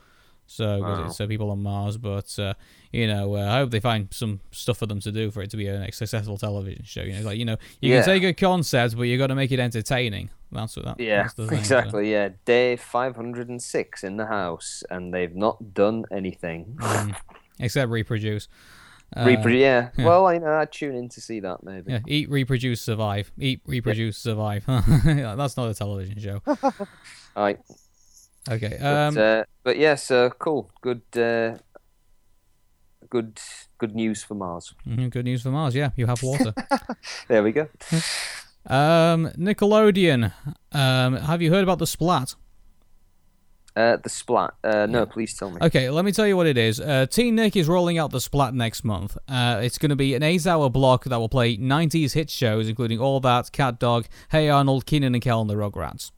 So 0.47 0.79
Wow. 0.81 1.05
it's 1.05 1.19
uh, 1.21 1.27
people 1.27 1.49
on 1.49 1.63
Mars, 1.63 1.97
but 1.97 2.37
uh, 2.37 2.53
you 2.91 3.07
know, 3.07 3.35
uh, 3.37 3.39
I 3.45 3.57
hope 3.59 3.71
they 3.71 3.79
find 3.79 4.09
some 4.11 4.41
stuff 4.51 4.77
for 4.79 4.85
them 4.85 4.99
to 4.99 5.11
do 5.11 5.31
for 5.31 5.41
it 5.41 5.49
to 5.51 5.57
be 5.57 5.67
a 5.67 5.89
successful 5.93 6.37
television 6.37 6.83
show. 6.83 7.03
You 7.03 7.13
know, 7.13 7.21
like 7.21 7.37
you 7.37 7.45
know, 7.45 7.55
you 7.79 7.93
Yeah. 7.93 8.01
can 8.03 8.05
take 8.19 8.23
a 8.23 8.33
concept, 8.33 8.97
but 8.97 9.03
you 9.03 9.17
got 9.17 9.27
to 9.27 9.35
make 9.35 9.51
it 9.53 9.59
entertaining. 9.59 10.29
That's 10.51 10.75
what 10.75 10.85
that. 10.85 10.99
Yeah, 10.99 11.29
thing, 11.29 11.47
so. 11.47 11.55
exactly. 11.55 12.11
Yeah, 12.11 12.29
day 12.43 12.75
five 12.75 13.15
hundred 13.15 13.47
and 13.47 13.61
six 13.63 14.03
in 14.03 14.17
the 14.17 14.25
house, 14.25 14.83
and 14.89 15.13
they've 15.13 15.33
not 15.33 15.73
done 15.73 16.03
anything. 16.11 16.77
Except 17.59 17.89
reproduce. 17.89 18.47
Uh, 19.15 19.25
Repro- 19.25 19.59
yeah. 19.59 19.89
yeah. 19.97 20.05
Well, 20.05 20.25
I 20.27 20.37
know. 20.37 20.53
I'd 20.53 20.71
tune 20.71 20.95
in 20.95 21.09
to 21.09 21.19
see 21.21 21.41
that 21.41 21.63
maybe. 21.63 21.91
Yeah, 21.91 21.99
eat, 22.07 22.29
reproduce, 22.29 22.81
survive. 22.81 23.31
Eat, 23.37 23.61
reproduce, 23.65 24.17
survive. 24.17 24.63
that's 24.67 25.57
not 25.57 25.69
a 25.69 25.73
television 25.73 26.17
show. 26.19 26.41
All 26.47 26.63
right. 27.43 27.59
Okay. 28.49 28.77
But, 28.79 28.85
Um, 28.85 29.17
uh, 29.17 29.43
but 29.63 29.77
yeah, 29.77 29.95
so 29.95 30.29
cool. 30.29 30.71
Good. 30.81 31.01
Uh, 31.15 31.57
good. 33.09 33.39
Good 33.77 33.95
news 33.95 34.23
for 34.23 34.35
Mars. 34.35 34.73
mhm, 34.87 35.09
good 35.09 35.25
news 35.25 35.41
for 35.41 35.49
Mars. 35.51 35.73
Yeah, 35.75 35.89
you 35.95 36.05
have 36.07 36.21
water. 36.23 36.53
There 37.27 37.41
we 37.43 37.51
go. 37.51 37.67
Um, 38.67 39.27
Nickelodeon. 39.37 40.31
Um, 40.71 41.15
have 41.17 41.41
you 41.41 41.51
heard 41.51 41.63
about 41.63 41.79
the 41.79 41.87
Splat? 41.87 42.35
Uh, 43.75 43.97
the 43.97 44.09
splat. 44.09 44.53
Uh, 44.63 44.85
no, 44.85 45.05
please 45.05 45.33
tell 45.33 45.49
me. 45.49 45.57
Okay, 45.61 45.89
let 45.89 46.03
me 46.03 46.11
tell 46.11 46.27
you 46.27 46.35
what 46.35 46.47
it 46.47 46.57
is. 46.57 46.79
Uh, 46.79 47.05
TeenNick 47.09 47.55
is 47.55 47.67
rolling 47.69 47.97
out 47.97 48.11
the 48.11 48.19
Splat 48.19 48.53
next 48.53 48.83
month. 48.83 49.17
Uh, 49.29 49.61
it's 49.63 49.77
going 49.77 49.89
to 49.89 49.95
be 49.95 50.13
an 50.13 50.23
eight-hour 50.23 50.69
block 50.69 51.05
that 51.05 51.17
will 51.17 51.29
play 51.29 51.55
90s 51.55 52.13
hit 52.13 52.29
shows, 52.29 52.67
including 52.67 52.99
All 52.99 53.19
That, 53.21 53.45
CatDog, 53.51 54.07
Hey 54.29 54.49
Arnold, 54.49 54.85
Kenan 54.85 55.15
and 55.15 55.23
Kel, 55.23 55.41
and 55.41 55.49
the 55.49 55.55
Rugrats. 55.55 56.11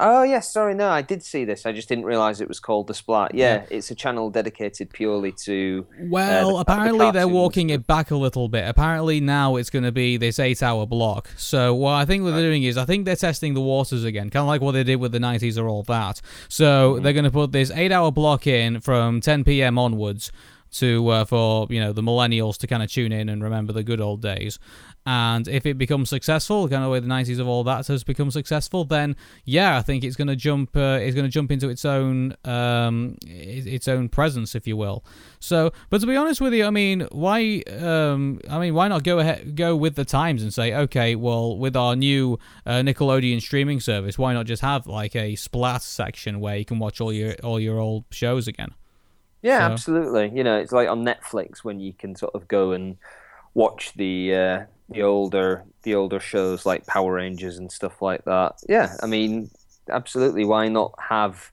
Oh 0.00 0.22
yes, 0.22 0.52
sorry, 0.52 0.74
no, 0.74 0.88
I 0.88 1.02
did 1.02 1.24
see 1.24 1.44
this. 1.44 1.66
I 1.66 1.72
just 1.72 1.88
didn't 1.88 2.04
realize 2.04 2.40
it 2.40 2.46
was 2.46 2.60
called 2.60 2.86
the 2.86 2.94
Splat. 2.94 3.34
Yeah, 3.34 3.64
it's 3.68 3.90
a 3.90 3.96
channel 3.96 4.30
dedicated 4.30 4.90
purely 4.90 5.32
to. 5.44 5.86
Well, 6.02 6.48
the- 6.48 6.54
the 6.54 6.60
apparently 6.60 7.10
they're 7.10 7.26
walking 7.26 7.70
it 7.70 7.86
back 7.86 8.12
a 8.12 8.16
little 8.16 8.48
bit. 8.48 8.68
Apparently 8.68 9.20
now 9.20 9.56
it's 9.56 9.70
going 9.70 9.82
to 9.84 9.90
be 9.92 10.16
this 10.16 10.38
eight-hour 10.38 10.86
block. 10.86 11.28
So 11.36 11.74
what 11.74 11.94
I 11.94 12.04
think 12.04 12.22
what 12.22 12.30
they're 12.30 12.40
doing 12.42 12.62
is 12.62 12.76
I 12.78 12.84
think 12.84 13.06
they're 13.06 13.16
testing 13.16 13.54
the 13.54 13.60
waters 13.60 14.04
again, 14.04 14.30
kind 14.30 14.42
of 14.42 14.46
like 14.48 14.60
what 14.60 14.72
they 14.72 14.84
did 14.84 14.96
with 14.96 15.10
the 15.10 15.18
90s 15.18 15.58
Are 15.58 15.68
All 15.68 15.82
That. 15.84 16.20
So 16.48 16.92
Mm-hmm. 16.94 17.02
they're 17.02 17.12
going 17.12 17.24
to 17.24 17.30
put 17.30 17.50
this 17.52 17.70
eight-hour 17.72 18.12
block 18.12 18.46
in 18.46 18.80
from 18.80 19.20
10 19.20 19.42
p.m. 19.42 19.78
onwards 19.78 20.30
to 20.72 21.08
uh, 21.08 21.24
for 21.24 21.66
you 21.70 21.80
know 21.80 21.92
the 21.92 22.02
millennials 22.02 22.56
to 22.58 22.66
kind 22.66 22.82
of 22.82 22.90
tune 22.90 23.12
in 23.12 23.28
and 23.28 23.42
remember 23.42 23.72
the 23.72 23.82
good 23.82 24.00
old 24.00 24.22
days. 24.22 24.58
And 25.06 25.48
if 25.48 25.64
it 25.64 25.78
becomes 25.78 26.10
successful, 26.10 26.68
kind 26.68 26.84
of 26.84 26.90
way 26.90 27.00
the 27.00 27.06
90s 27.06 27.38
Are 27.38 27.48
All 27.48 27.64
That 27.64 27.86
has 27.86 28.04
become 28.04 28.30
successful, 28.30 28.84
then 28.84 29.16
yeah, 29.46 29.78
I 29.78 29.82
think 29.82 30.04
it's 30.04 30.16
going 30.16 30.28
to 30.28 30.36
jump. 30.36 30.76
Uh, 30.76 30.98
it's 31.00 31.14
going 31.14 31.24
to 31.24 31.30
jump 31.30 31.50
into 31.50 31.70
its 31.70 31.86
own 31.86 32.36
um, 32.44 33.16
its 33.24 33.88
own 33.88 34.10
presence, 34.10 34.54
if 34.54 34.66
you 34.66 34.76
will. 34.76 35.02
So, 35.40 35.72
but 35.88 36.02
to 36.02 36.06
be 36.06 36.14
honest 36.14 36.42
with 36.42 36.52
you, 36.52 36.66
I 36.66 36.70
mean, 36.70 37.08
why? 37.10 37.62
Um, 37.80 38.40
I 38.50 38.58
mean, 38.58 38.74
why 38.74 38.88
not 38.88 39.02
go 39.02 39.18
ahead, 39.18 39.56
go 39.56 39.74
with 39.74 39.94
the 39.94 40.04
times 40.04 40.42
and 40.42 40.52
say, 40.52 40.74
okay, 40.74 41.14
well, 41.14 41.56
with 41.56 41.74
our 41.74 41.96
new 41.96 42.38
uh, 42.66 42.80
Nickelodeon 42.80 43.40
streaming 43.40 43.80
service, 43.80 44.18
why 44.18 44.34
not 44.34 44.44
just 44.44 44.60
have 44.60 44.86
like 44.86 45.16
a 45.16 45.36
splat 45.36 45.82
section 45.82 46.38
where 46.38 46.56
you 46.56 46.66
can 46.66 46.78
watch 46.78 47.00
all 47.00 47.14
your 47.14 47.34
all 47.42 47.58
your 47.58 47.78
old 47.78 48.04
shows 48.10 48.46
again? 48.46 48.74
Yeah, 49.42 49.66
So- 49.66 49.72
absolutely. 49.72 50.30
You 50.36 50.44
know, 50.44 50.58
it's 50.58 50.72
like 50.72 50.88
on 50.88 51.04
Netflix 51.04 51.58
when 51.58 51.80
you 51.80 51.92
can 51.92 52.16
sort 52.16 52.34
of 52.34 52.48
go 52.48 52.72
and 52.72 52.96
watch 53.54 53.92
the 53.94 54.34
uh, 54.34 54.64
the 54.90 55.02
older 55.02 55.64
the 55.82 55.94
older 55.94 56.20
shows 56.20 56.64
like 56.66 56.86
Power 56.86 57.14
Rangers 57.14 57.58
and 57.58 57.70
stuff 57.70 58.00
like 58.02 58.24
that. 58.24 58.56
Yeah, 58.68 58.94
I 59.02 59.06
mean, 59.06 59.50
absolutely. 59.90 60.44
Why 60.44 60.68
not 60.68 60.92
have 61.08 61.50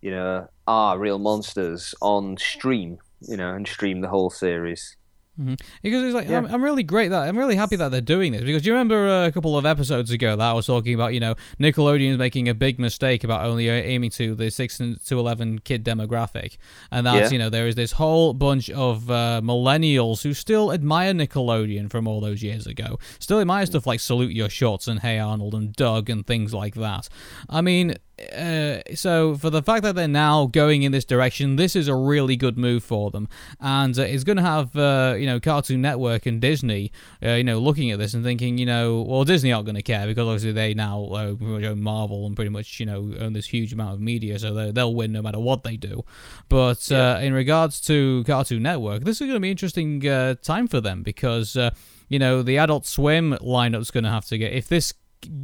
you 0.00 0.10
know 0.10 0.48
our 0.66 0.98
real 0.98 1.18
monsters 1.18 1.94
on 2.00 2.36
stream? 2.36 2.98
You 3.20 3.36
know, 3.38 3.54
and 3.54 3.66
stream 3.66 4.00
the 4.02 4.08
whole 4.08 4.30
series. 4.30 4.96
Because 5.36 6.04
it's 6.04 6.14
like 6.14 6.28
Yeah. 6.28 6.38
I'm, 6.38 6.46
I'm 6.46 6.62
really 6.62 6.82
great 6.84 7.08
that 7.08 7.28
I'm 7.28 7.36
really 7.36 7.56
happy 7.56 7.74
that 7.76 7.90
they're 7.90 8.00
doing 8.00 8.32
this 8.32 8.42
because 8.42 8.62
do 8.62 8.68
you 8.68 8.72
remember 8.72 9.08
uh, 9.08 9.26
a 9.26 9.32
couple 9.32 9.58
of 9.58 9.66
episodes 9.66 10.10
ago 10.12 10.36
that 10.36 10.48
I 10.50 10.52
was 10.52 10.66
talking 10.66 10.94
about 10.94 11.12
you 11.12 11.18
know 11.20 11.34
Nickelodeon's 11.58 12.18
making 12.18 12.48
a 12.48 12.54
big 12.54 12.78
mistake 12.78 13.24
about 13.24 13.44
only 13.44 13.68
aiming 13.68 14.10
to 14.10 14.34
the 14.36 14.50
six 14.50 14.78
to 14.78 15.18
eleven 15.18 15.58
kid 15.58 15.84
demographic 15.84 16.56
and 16.92 17.04
that's 17.06 17.30
Yeah. 17.30 17.32
you 17.32 17.38
know 17.40 17.50
there 17.50 17.66
is 17.66 17.74
this 17.74 17.92
whole 17.92 18.32
bunch 18.32 18.70
of 18.70 19.10
uh, 19.10 19.40
millennials 19.42 20.22
who 20.22 20.34
still 20.34 20.72
admire 20.72 21.12
Nickelodeon 21.12 21.90
from 21.90 22.06
all 22.06 22.20
those 22.20 22.42
years 22.42 22.66
ago 22.66 22.98
still 23.18 23.40
admire 23.40 23.66
stuff 23.66 23.86
like 23.88 23.98
Salute 24.00 24.32
Your 24.32 24.48
Shorts 24.48 24.86
and 24.86 25.00
Hey 25.00 25.18
Arnold 25.18 25.54
and 25.54 25.72
Doug 25.72 26.08
and 26.10 26.24
things 26.26 26.54
like 26.54 26.74
that 26.76 27.08
I 27.50 27.60
mean 27.60 27.96
uh, 28.32 28.78
so 28.94 29.36
for 29.36 29.50
the 29.50 29.62
fact 29.62 29.82
that 29.82 29.94
they're 29.94 30.06
now 30.08 30.46
going 30.46 30.82
in 30.82 30.92
this 30.92 31.04
direction, 31.04 31.56
this 31.56 31.74
is 31.74 31.88
a 31.88 31.94
really 31.94 32.36
good 32.36 32.56
move 32.56 32.84
for 32.84 33.10
them, 33.10 33.28
and 33.60 33.98
uh, 33.98 34.02
it's 34.02 34.24
going 34.24 34.36
to 34.36 34.42
have 34.42 34.74
uh, 34.76 35.14
you 35.18 35.26
know 35.26 35.40
Cartoon 35.40 35.80
Network 35.82 36.26
and 36.26 36.40
Disney, 36.40 36.92
uh, 37.22 37.30
you 37.30 37.44
know, 37.44 37.58
looking 37.58 37.90
at 37.90 37.98
this 37.98 38.14
and 38.14 38.22
thinking, 38.24 38.58
you 38.58 38.66
know, 38.66 39.02
well 39.02 39.24
Disney 39.24 39.52
aren't 39.52 39.66
going 39.66 39.74
to 39.76 39.82
care 39.82 40.06
because 40.06 40.26
obviously 40.26 40.52
they 40.52 40.74
now 40.74 41.04
uh, 41.10 41.34
own 41.40 41.82
Marvel 41.82 42.26
and 42.26 42.36
pretty 42.36 42.50
much 42.50 42.78
you 42.80 42.86
know 42.86 43.12
own 43.20 43.32
this 43.32 43.46
huge 43.46 43.72
amount 43.72 43.94
of 43.94 44.00
media, 44.00 44.38
so 44.38 44.54
they- 44.54 44.70
they'll 44.70 44.94
win 44.94 45.12
no 45.12 45.22
matter 45.22 45.38
what 45.40 45.62
they 45.64 45.76
do. 45.76 46.04
But 46.48 46.90
uh, 46.92 47.18
in 47.20 47.32
regards 47.32 47.80
to 47.82 48.22
Cartoon 48.26 48.62
Network, 48.62 49.04
this 49.04 49.16
is 49.20 49.26
going 49.26 49.34
to 49.34 49.40
be 49.40 49.48
an 49.48 49.52
interesting 49.52 50.06
uh, 50.06 50.34
time 50.42 50.68
for 50.68 50.80
them 50.80 51.02
because 51.02 51.56
uh, 51.56 51.70
you 52.08 52.18
know 52.18 52.42
the 52.42 52.58
Adult 52.58 52.86
Swim 52.86 53.32
lineup's 53.40 53.90
going 53.90 54.04
to 54.04 54.10
have 54.10 54.26
to 54.26 54.38
get 54.38 54.52
if 54.52 54.68
this 54.68 54.94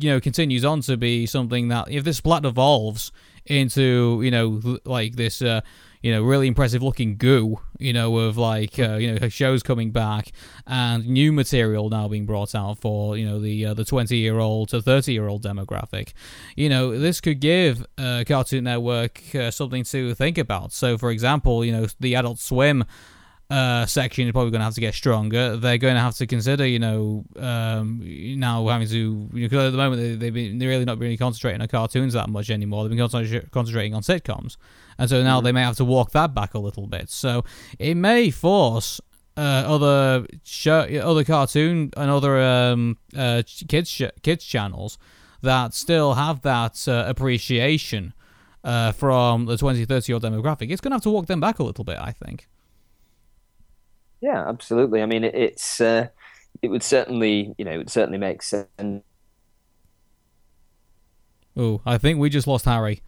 you 0.01 0.11
know 0.11 0.21
continues 0.21 0.65
on 0.65 0.81
to 0.83 0.97
be 0.97 1.27
something 1.27 1.69
that 1.69 1.91
if 1.91 2.05
this 2.05 2.19
splat 2.19 2.45
evolves 2.45 3.13
into 3.47 4.21
you 4.23 4.31
know 4.31 4.79
like 4.85 5.17
this 5.17 5.43
uh 5.43 5.61
you 6.03 6.13
know, 6.13 6.23
really 6.23 6.47
impressive 6.47 6.83
looking 6.83 7.17
goo, 7.17 7.61
you 7.79 7.93
know, 7.93 8.17
of 8.17 8.39
like, 8.39 8.79
uh, 8.79 8.97
you 8.97 9.13
know, 9.13 9.29
shows 9.29 9.63
coming 9.63 9.91
back 9.91 10.33
and 10.67 11.07
new 11.07 11.31
material 11.31 11.91
now 11.91 12.09
being 12.09 12.25
brought 12.25 12.55
out 12.55 12.79
for, 12.79 13.19
you 13.19 13.27
know, 13.27 13.39
the 13.39 13.67
uh, 13.67 13.75
the 13.75 13.85
20 13.85 14.17
year 14.17 14.39
old 14.39 14.71
to 14.71 14.81
30 14.81 15.13
year 15.13 15.29
old 15.29 15.43
demographic. 15.43 16.13
You 16.57 16.71
know, 16.71 16.99
this 16.99 17.21
could 17.21 17.41
give 17.41 17.85
uh, 17.99 18.25
Cartoon 18.27 18.65
Network 18.65 19.23
uh, 19.35 19.51
something 19.51 19.85
to 19.85 20.15
think 20.15 20.39
about. 20.39 20.73
So, 20.73 20.97
for 20.97 21.11
example, 21.11 21.65
you 21.65 21.73
know, 21.73 21.87
the 21.99 22.15
Adult 22.15 22.39
Swim 22.39 22.85
uh, 23.51 23.85
section 23.85 24.29
is 24.29 24.33
probably 24.33 24.53
going 24.53 24.61
to 24.61 24.65
have 24.65 24.75
to 24.75 24.81
get 24.81 24.95
stronger. 24.95 25.57
They're 25.57 25.79
going 25.79 25.97
to 25.97 26.01
have 26.01 26.17
to 26.17 26.27
consider, 26.27 26.65
you 26.65 26.79
know, 26.79 27.25
um, 27.37 28.01
now 28.39 28.67
having 28.69 28.87
to 28.89 29.29
because 29.33 29.67
at 29.67 29.71
the 29.73 29.77
moment 29.77 30.01
they, 30.01 30.15
they've 30.15 30.33
been 30.35 30.59
they're 30.59 30.69
really 30.69 30.85
not 30.85 30.99
really 30.99 31.17
concentrating 31.17 31.61
on 31.61 31.67
cartoons 31.67 32.13
that 32.13 32.31
much 32.31 32.49
anymore. 32.49 32.85
They've 32.85 32.97
been 32.97 33.07
concentra- 33.07 33.51
concentrating 33.51 33.95
on 33.95 34.03
sitcoms, 34.03 34.57
and 34.99 35.11
so 35.11 35.23
now 35.25 35.41
they 35.41 35.51
may 35.51 35.63
have 35.63 35.77
to 35.77 35.85
walk 35.85 36.13
that 36.13 36.33
back 36.33 36.55
a 36.55 36.61
little 36.61 36.87
bit. 36.87 37.11
So 37.11 37.45
it 37.79 37.97
may 37.97 38.31
force. 38.31 39.01
Uh, 39.37 39.65
other 39.65 40.27
show, 40.43 40.81
other 41.03 41.25
cartoon 41.25 41.91
and 41.97 42.11
other 42.11 42.43
um, 42.43 42.99
uh, 43.17 43.43
kids 43.69 43.89
sh- 43.89 44.03
kids 44.23 44.45
channels 44.45 44.99
that 45.41 45.73
still 45.73 46.15
have 46.15 46.43
that 46.43 46.87
uh, 46.87 47.05
appreciation 47.07 48.13
uh, 48.65 48.93
from 48.93 49.47
the 49.47 49.57
20 49.57 49.85
30 49.87 50.13
year 50.13 50.15
old 50.17 50.25
demographic. 50.25 50.71
It's 50.71 50.83
going 50.83 50.91
to 50.91 50.97
have 50.97 51.03
to 51.05 51.11
walk 51.11 51.27
them 51.27 51.41
back 51.41 51.59
a 51.59 51.63
little 51.63 51.85
bit, 51.85 51.97
I 51.99 52.13
think. 52.13 52.49
Yeah, 54.21 54.47
absolutely. 54.49 55.03
I 55.03 55.07
mean, 55.07 55.25
it, 55.25 55.35
it's 55.35 55.81
uh, 55.81 56.09
it 56.63 56.69
would 56.69 56.83
certainly 56.83 57.55
you 57.59 57.65
know 57.65 57.73
it 57.73 57.79
would 57.79 57.91
certainly 57.91 58.19
make 58.19 58.43
sense 58.43 59.03
Oh, 61.57 61.81
I 61.85 61.99
think 61.99 62.19
we 62.19 62.31
just 62.31 62.47
lost 62.47 62.65
Harry. 62.65 63.03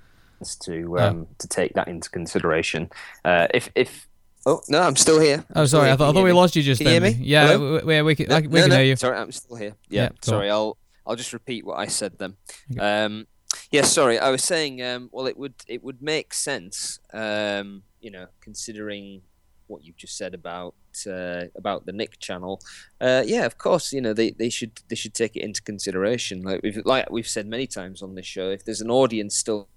to 0.62 0.98
um, 0.98 1.26
to 1.38 1.46
take 1.48 1.74
that 1.74 1.88
into 1.88 2.10
consideration. 2.10 2.90
Uh, 3.24 3.46
if 3.54 3.70
if 3.74 4.08
oh 4.46 4.60
no, 4.68 4.80
I'm 4.82 4.96
still 4.96 5.20
here. 5.20 5.44
Oh, 5.54 5.60
I'm 5.62 5.66
sorry. 5.66 5.86
here. 5.86 5.94
I 5.94 5.96
thought, 5.96 6.10
I 6.10 6.12
thought 6.14 6.24
we 6.24 6.32
lost 6.32 6.56
you 6.56 6.62
just 6.62 6.80
Can 6.80 6.92
you 6.92 7.00
then. 7.00 7.12
hear 7.12 7.20
me? 7.20 7.26
Yeah, 7.26 7.46
Hello? 7.48 7.72
we, 7.76 7.82
we, 7.84 8.02
we 8.02 8.14
can, 8.16 8.26
No, 8.28 8.36
I, 8.36 8.40
we 8.40 8.46
no, 8.46 8.60
can 8.62 8.68
no, 8.70 8.76
hear 8.76 8.84
you. 8.84 8.96
Sorry, 8.96 9.16
I'm 9.16 9.32
still 9.32 9.56
here. 9.56 9.74
Yeah, 9.88 10.02
Yeah, 10.02 10.08
sorry. 10.22 10.50
I'll 10.50 10.76
I'll 11.06 11.16
just 11.16 11.32
repeat 11.32 11.64
what 11.64 11.78
I 11.78 11.86
said 11.86 12.18
then. 12.18 12.36
Um, 12.78 13.26
yeah, 13.70 13.82
sorry. 13.82 14.18
I 14.18 14.30
was 14.30 14.42
saying. 14.42 14.82
Um, 14.82 15.08
well, 15.12 15.26
it 15.26 15.36
would 15.36 15.54
it 15.68 15.82
would 15.84 16.02
make 16.02 16.34
sense. 16.34 16.98
Um, 17.12 17.82
you 18.00 18.10
know, 18.10 18.26
considering 18.40 19.22
what 19.66 19.84
you've 19.84 19.96
just 19.96 20.16
said 20.16 20.34
about 20.34 20.74
uh, 21.06 21.44
about 21.56 21.86
the 21.86 21.92
Nick 21.92 22.18
channel. 22.18 22.60
Uh, 23.00 23.22
yeah, 23.24 23.44
of 23.44 23.58
course. 23.58 23.92
You 23.92 24.00
know, 24.00 24.12
they, 24.12 24.30
they 24.30 24.50
should 24.50 24.80
they 24.88 24.96
should 24.96 25.14
take 25.14 25.36
it 25.36 25.42
into 25.42 25.62
consideration. 25.62 26.42
Like 26.42 26.60
we've 26.62 26.80
like 26.84 27.10
we've 27.10 27.28
said 27.28 27.46
many 27.46 27.66
times 27.66 28.02
on 28.02 28.14
this 28.14 28.26
show, 28.26 28.50
if 28.50 28.64
there's 28.64 28.80
an 28.80 28.90
audience 28.90 29.36
still 29.36 29.68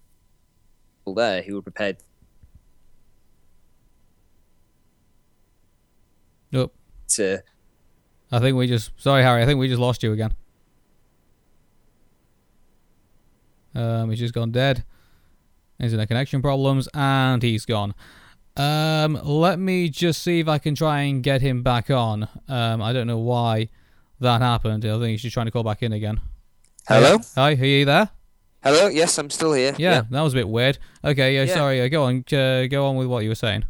there 1.16 1.44
who 1.44 1.58
are 1.60 1.62
prepared 1.62 1.98
Nope. 6.52 6.74
to 7.10 7.44
I 8.32 8.40
think 8.40 8.58
we 8.58 8.68
just. 8.68 8.92
Sorry, 8.98 9.24
Harry. 9.24 9.42
I 9.42 9.46
think 9.46 9.60
we 9.60 9.68
just 9.68 9.80
lost 9.80 10.04
you 10.04 10.12
again. 10.12 10.34
Um, 13.74 14.10
he's 14.10 14.20
just 14.20 14.34
gone 14.34 14.52
dead. 14.52 14.84
Internet 15.80 16.08
connection 16.08 16.42
problems, 16.42 16.90
and 16.94 17.44
he's 17.44 17.66
gone. 17.66 17.94
Um, 18.58 19.20
let 19.24 19.60
me 19.60 19.90
just 19.90 20.24
see 20.24 20.40
if 20.40 20.48
I 20.48 20.58
can 20.60 20.76
try 20.76 21.02
and 21.02 21.22
get 21.22 21.42
him 21.42 21.62
back 21.62 21.90
on. 21.90 22.28
Um, 22.48 22.82
I 22.82 22.94
don't 22.94 23.08
know 23.08 23.18
why 23.18 23.70
that 24.22 24.42
happened. 24.42 24.86
I 24.86 24.92
think 24.92 25.06
he's 25.10 25.22
just 25.22 25.34
trying 25.34 25.48
to 25.48 25.52
call 25.52 25.64
back 25.64 25.84
in 25.84 25.92
again. 25.92 26.22
Hello? 26.88 27.18
Hi, 27.36 27.52
are 27.52 27.66
you 27.66 27.84
there? 27.86 28.10
Hello. 28.64 28.88
Yes, 28.88 29.18
I'm 29.18 29.30
still 29.30 29.54
here. 29.54 29.76
Yeah, 29.78 30.04
that 30.10 30.22
was 30.22 30.34
a 30.34 30.38
bit 30.38 30.48
weird. 30.48 30.78
Okay, 31.04 31.36
yeah, 31.36 31.44
Yeah. 31.44 31.54
sorry. 31.54 31.82
Uh, 31.82 31.88
go 31.90 32.04
on. 32.04 32.24
Uh, 32.32 32.68
go 32.68 32.88
on 32.88 32.96
with 32.96 33.08
what 33.08 33.24
you 33.24 33.30
were 33.30 33.36
saying. 33.36 33.66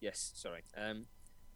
Yes, 0.00 0.32
sorry. 0.34 0.62
Um, 0.76 1.06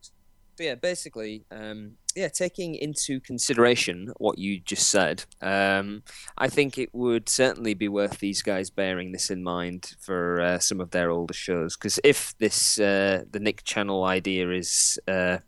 so 0.01 0.63
yeah, 0.63 0.75
basically, 0.77 1.47
um, 1.51 1.93
yeah, 2.17 2.29
taking 2.29 2.75
into 2.75 3.21
consideration 3.21 4.11
what 4.17 4.39
you 4.39 4.59
just 4.59 4.89
said, 4.89 5.25
um, 5.43 6.03
I 6.39 6.49
think 6.49 6.79
it 6.79 6.95
would 6.95 7.29
certainly 7.29 7.75
be 7.75 7.89
worth 7.89 8.19
these 8.19 8.41
guys 8.41 8.71
bearing 8.71 9.13
this 9.13 9.31
in 9.31 9.43
mind 9.43 9.95
for 10.01 10.41
uh, 10.41 10.59
some 10.59 10.81
of 10.81 10.93
their 10.93 11.11
older 11.11 11.35
shows. 11.35 11.77
Because 11.77 12.01
if 12.03 12.37
this 12.39 12.81
uh, 12.81 13.25
the 13.31 13.39
Nick 13.39 13.65
Channel 13.65 14.05
idea 14.05 14.51
is, 14.51 14.99
uh, 15.07 15.39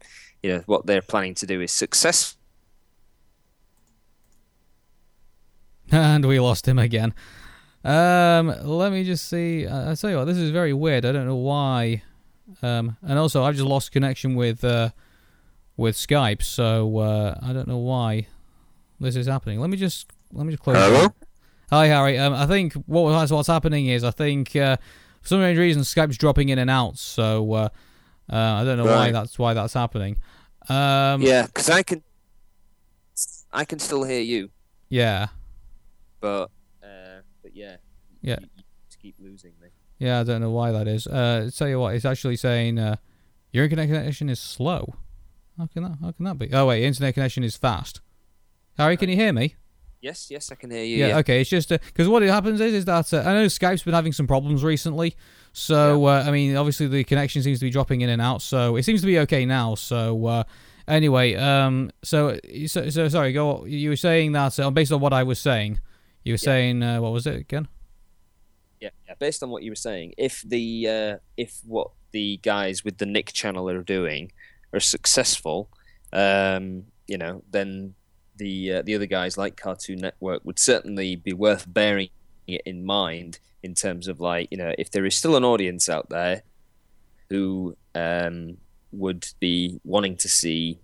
you 0.42 0.52
know, 0.52 0.62
what 0.66 0.84
they're 0.84 1.00
planning 1.00 1.34
to 1.36 1.46
do 1.46 1.62
is 1.62 1.72
successful. 1.72 2.38
And 5.90 6.26
we 6.26 6.38
lost 6.38 6.68
him 6.68 6.78
again. 6.78 7.14
Um, 7.82 8.54
let 8.62 8.92
me 8.92 9.04
just 9.04 9.26
see. 9.26 9.66
I 9.66 9.94
tell 9.94 10.10
you 10.10 10.16
what, 10.18 10.26
this 10.26 10.36
is 10.36 10.50
very 10.50 10.74
weird. 10.74 11.06
I 11.06 11.12
don't 11.12 11.26
know 11.26 11.36
why. 11.36 12.02
Um, 12.60 12.98
and 13.02 13.18
also 13.18 13.42
I've 13.42 13.54
just 13.54 13.66
lost 13.66 13.90
connection 13.90 14.34
with 14.34 14.64
uh, 14.64 14.90
with 15.78 15.96
Skype, 15.96 16.42
so 16.42 16.98
uh, 16.98 17.38
I 17.40 17.54
don't 17.54 17.68
know 17.68 17.78
why 17.78 18.26
this 19.00 19.16
is 19.16 19.26
happening. 19.26 19.60
Let 19.60 19.70
me 19.70 19.78
just 19.78 20.10
let 20.32 20.44
me 20.44 20.52
just 20.52 20.62
close. 20.62 20.76
Hello? 20.76 21.14
Hi 21.70 21.86
Harry. 21.86 22.18
Um, 22.18 22.34
I 22.34 22.46
think 22.46 22.74
what 22.86 23.30
what's 23.30 23.46
happening 23.48 23.86
is 23.86 24.04
I 24.04 24.10
think 24.10 24.54
uh, 24.56 24.76
for 25.22 25.28
some 25.28 25.38
strange 25.38 25.58
reason 25.58 25.82
Skype's 25.82 26.18
dropping 26.18 26.50
in 26.50 26.58
and 26.58 26.68
out. 26.68 26.98
So 26.98 27.52
uh, 27.54 27.68
uh, 28.30 28.36
I 28.36 28.64
don't 28.64 28.76
know 28.76 28.84
why 28.86 29.10
that's 29.12 29.38
why 29.38 29.54
that's 29.54 29.72
happening. 29.72 30.16
Um, 30.68 31.22
Yeah, 31.22 31.46
because 31.46 31.70
I 31.70 31.82
can, 31.82 32.02
I 33.52 33.64
can 33.64 33.78
still 33.78 34.02
hear 34.04 34.20
you, 34.20 34.50
yeah. 34.90 35.28
but 36.20 36.50
uh, 36.82 37.20
but 37.42 37.54
yeah, 37.54 37.76
Yeah. 38.20 38.36
you, 38.40 38.48
you 38.56 38.96
keep 39.00 39.14
losing 39.18 39.52
me. 39.62 39.68
Yeah, 39.98 40.20
I 40.20 40.24
don't 40.24 40.40
know 40.40 40.50
why 40.50 40.72
that 40.72 40.86
is. 40.88 41.06
Uh, 41.06 41.50
tell 41.56 41.68
you 41.68 41.78
what, 41.80 41.94
it's 41.94 42.04
actually 42.04 42.36
saying 42.36 42.78
uh, 42.78 42.96
your 43.52 43.64
internet 43.64 43.88
connection 43.88 44.28
is 44.28 44.40
slow. 44.40 44.94
How 45.58 45.66
can 45.66 45.82
that? 45.82 45.98
How 46.00 46.12
can 46.12 46.24
that 46.24 46.38
be? 46.38 46.48
Oh 46.52 46.66
wait, 46.66 46.84
internet 46.84 47.14
connection 47.14 47.42
is 47.42 47.56
fast. 47.56 48.00
Harry, 48.76 48.96
can 48.96 49.08
you 49.08 49.16
hear 49.16 49.32
me? 49.32 49.56
Yes, 50.00 50.30
yes, 50.30 50.52
I 50.52 50.54
can 50.54 50.70
hear 50.70 50.84
you. 50.84 50.98
Yeah. 50.98 51.08
Yeah, 51.08 51.16
Okay. 51.18 51.40
It's 51.40 51.50
just 51.50 51.68
because 51.70 52.08
what 52.08 52.22
happens 52.22 52.60
is 52.60 52.72
is 52.72 52.84
that 52.84 53.12
uh, 53.12 53.18
I 53.26 53.34
know 53.34 53.46
Skype's 53.46 53.82
been 53.82 53.94
having 53.94 54.12
some 54.12 54.28
problems 54.28 54.62
recently. 54.62 55.16
So 55.52 56.06
uh, 56.06 56.24
I 56.24 56.30
mean, 56.30 56.56
obviously 56.56 56.86
the 56.86 57.02
connection 57.02 57.42
seems 57.42 57.58
to 57.58 57.64
be 57.64 57.70
dropping 57.70 58.02
in 58.02 58.08
and 58.08 58.22
out. 58.22 58.40
So 58.42 58.76
it 58.76 58.84
seems 58.84 59.00
to 59.00 59.06
be 59.06 59.18
okay 59.20 59.44
now. 59.44 59.74
So 59.74 60.26
uh, 60.26 60.44
anyway, 60.86 61.34
um, 61.34 61.90
so, 62.04 62.38
so 62.66 62.88
so 62.90 63.08
sorry. 63.08 63.32
Go. 63.32 63.64
You 63.64 63.90
were 63.90 63.96
saying 63.96 64.32
that 64.32 64.60
uh, 64.60 64.70
based 64.70 64.92
on 64.92 65.00
what 65.00 65.12
I 65.12 65.24
was 65.24 65.40
saying. 65.40 65.80
You 66.24 66.34
were 66.34 66.38
saying 66.38 66.82
uh, 66.82 67.00
what 67.00 67.12
was 67.12 67.26
it 67.26 67.36
again? 67.36 67.66
yeah, 68.80 68.90
yeah. 69.06 69.14
Based 69.18 69.42
on 69.42 69.50
what 69.50 69.62
you 69.62 69.70
were 69.72 69.76
saying, 69.76 70.14
if 70.18 70.42
the 70.42 70.88
uh, 70.88 71.16
if 71.36 71.60
what 71.64 71.90
the 72.12 72.38
guys 72.42 72.84
with 72.84 72.98
the 72.98 73.06
Nick 73.06 73.32
channel 73.32 73.68
are 73.68 73.82
doing 73.82 74.32
are 74.72 74.80
successful, 74.80 75.68
um, 76.12 76.84
you 77.06 77.18
know, 77.18 77.42
then 77.50 77.94
the 78.36 78.74
uh, 78.74 78.82
the 78.82 78.94
other 78.94 79.06
guys 79.06 79.36
like 79.36 79.56
Cartoon 79.56 79.98
Network 79.98 80.44
would 80.44 80.58
certainly 80.58 81.16
be 81.16 81.32
worth 81.32 81.72
bearing 81.72 82.08
it 82.46 82.62
in 82.64 82.84
mind 82.84 83.40
in 83.62 83.74
terms 83.74 84.08
of 84.08 84.20
like 84.20 84.48
you 84.50 84.56
know 84.56 84.72
if 84.78 84.90
there 84.90 85.04
is 85.04 85.14
still 85.14 85.36
an 85.36 85.44
audience 85.44 85.88
out 85.88 86.08
there 86.08 86.42
who 87.28 87.76
um, 87.94 88.56
would 88.92 89.26
be 89.40 89.80
wanting 89.84 90.16
to 90.16 90.28
see 90.28 90.78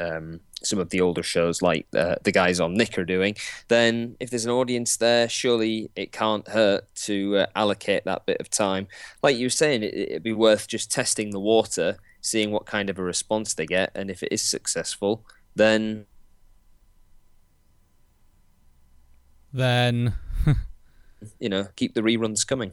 um, 0.00 0.40
some 0.62 0.78
of 0.78 0.90
the 0.90 1.00
older 1.00 1.22
shows 1.22 1.60
like 1.60 1.86
uh, 1.94 2.16
the 2.22 2.32
guys 2.32 2.60
on 2.60 2.74
Nick 2.74 2.98
are 2.98 3.04
doing, 3.04 3.36
then 3.68 4.16
if 4.20 4.30
there's 4.30 4.46
an 4.46 4.50
audience 4.50 4.96
there, 4.96 5.28
surely 5.28 5.90
it 5.96 6.12
can't 6.12 6.46
hurt 6.48 6.92
to 6.94 7.38
uh, 7.38 7.46
allocate 7.54 8.04
that 8.04 8.24
bit 8.26 8.40
of 8.40 8.48
time. 8.48 8.88
Like 9.22 9.36
you 9.36 9.46
were 9.46 9.50
saying, 9.50 9.82
it, 9.82 9.94
it'd 9.94 10.22
be 10.22 10.32
worth 10.32 10.66
just 10.66 10.90
testing 10.90 11.30
the 11.30 11.40
water, 11.40 11.98
seeing 12.22 12.50
what 12.50 12.64
kind 12.64 12.88
of 12.88 12.98
a 12.98 13.02
response 13.02 13.52
they 13.52 13.66
get, 13.66 13.90
and 13.94 14.10
if 14.10 14.22
it 14.22 14.32
is 14.32 14.40
successful, 14.40 15.26
then 15.54 16.06
Then 19.52 20.14
you 21.38 21.48
know 21.50 21.66
keep 21.76 21.92
the 21.94 22.00
reruns 22.00 22.46
coming. 22.46 22.72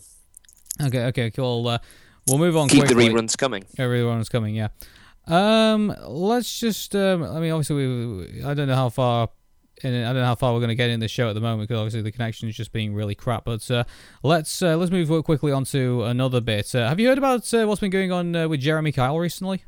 okay, 0.82 1.06
okay, 1.08 1.30
cool. 1.32 1.68
Uh, 1.68 1.80
we'll 2.28 2.38
move 2.38 2.56
on. 2.56 2.70
Keep 2.70 2.88
the 2.88 2.94
quickly. 2.96 3.10
reruns 3.14 3.38
coming. 3.38 3.66
Everyone's 3.78 4.30
coming, 4.30 4.56
yeah. 4.56 4.70
Um, 5.28 5.94
let's 6.08 6.60
just. 6.60 6.96
Um, 6.96 7.24
I 7.24 7.40
mean, 7.40 7.52
obviously, 7.52 7.76
we. 7.76 8.44
I 8.44 8.54
don't 8.54 8.68
know 8.68 8.76
how 8.76 8.90
far. 8.90 9.30
In, 9.84 10.04
I 10.04 10.08
don't 10.08 10.22
know 10.22 10.26
how 10.26 10.36
far 10.36 10.54
we're 10.54 10.60
going 10.60 10.70
to 10.70 10.76
get 10.76 10.90
in 10.90 11.00
this 11.00 11.12
show 11.12 11.30
at 11.30 11.34
the 11.34 11.42
moment 11.42 11.68
because 11.68 11.80
obviously 11.80 12.02
the 12.02 12.12
connection 12.12 12.50
is 12.50 12.56
just 12.56 12.72
being 12.72 12.94
really 12.94 13.16
crap. 13.16 13.46
But 13.46 13.70
uh, 13.72 13.84
let's 14.24 14.62
uh, 14.62 14.78
let's 14.78 14.92
move 14.92 15.24
quickly 15.24 15.52
on 15.52 15.66
to 15.66 16.04
another 16.04 16.42
bit. 16.42 16.74
Uh, 16.76 16.88
have 16.88 17.00
you 17.00 17.08
heard 17.08 17.18
about 17.18 17.54
uh, 17.54 17.66
what's 17.66 17.82
been 17.82 17.92
going 17.92 18.12
on 18.12 18.36
uh, 18.36 18.48
with 18.48 18.60
Jeremy 18.60 18.92
Kyle 18.92 19.18
recently? 19.18 19.64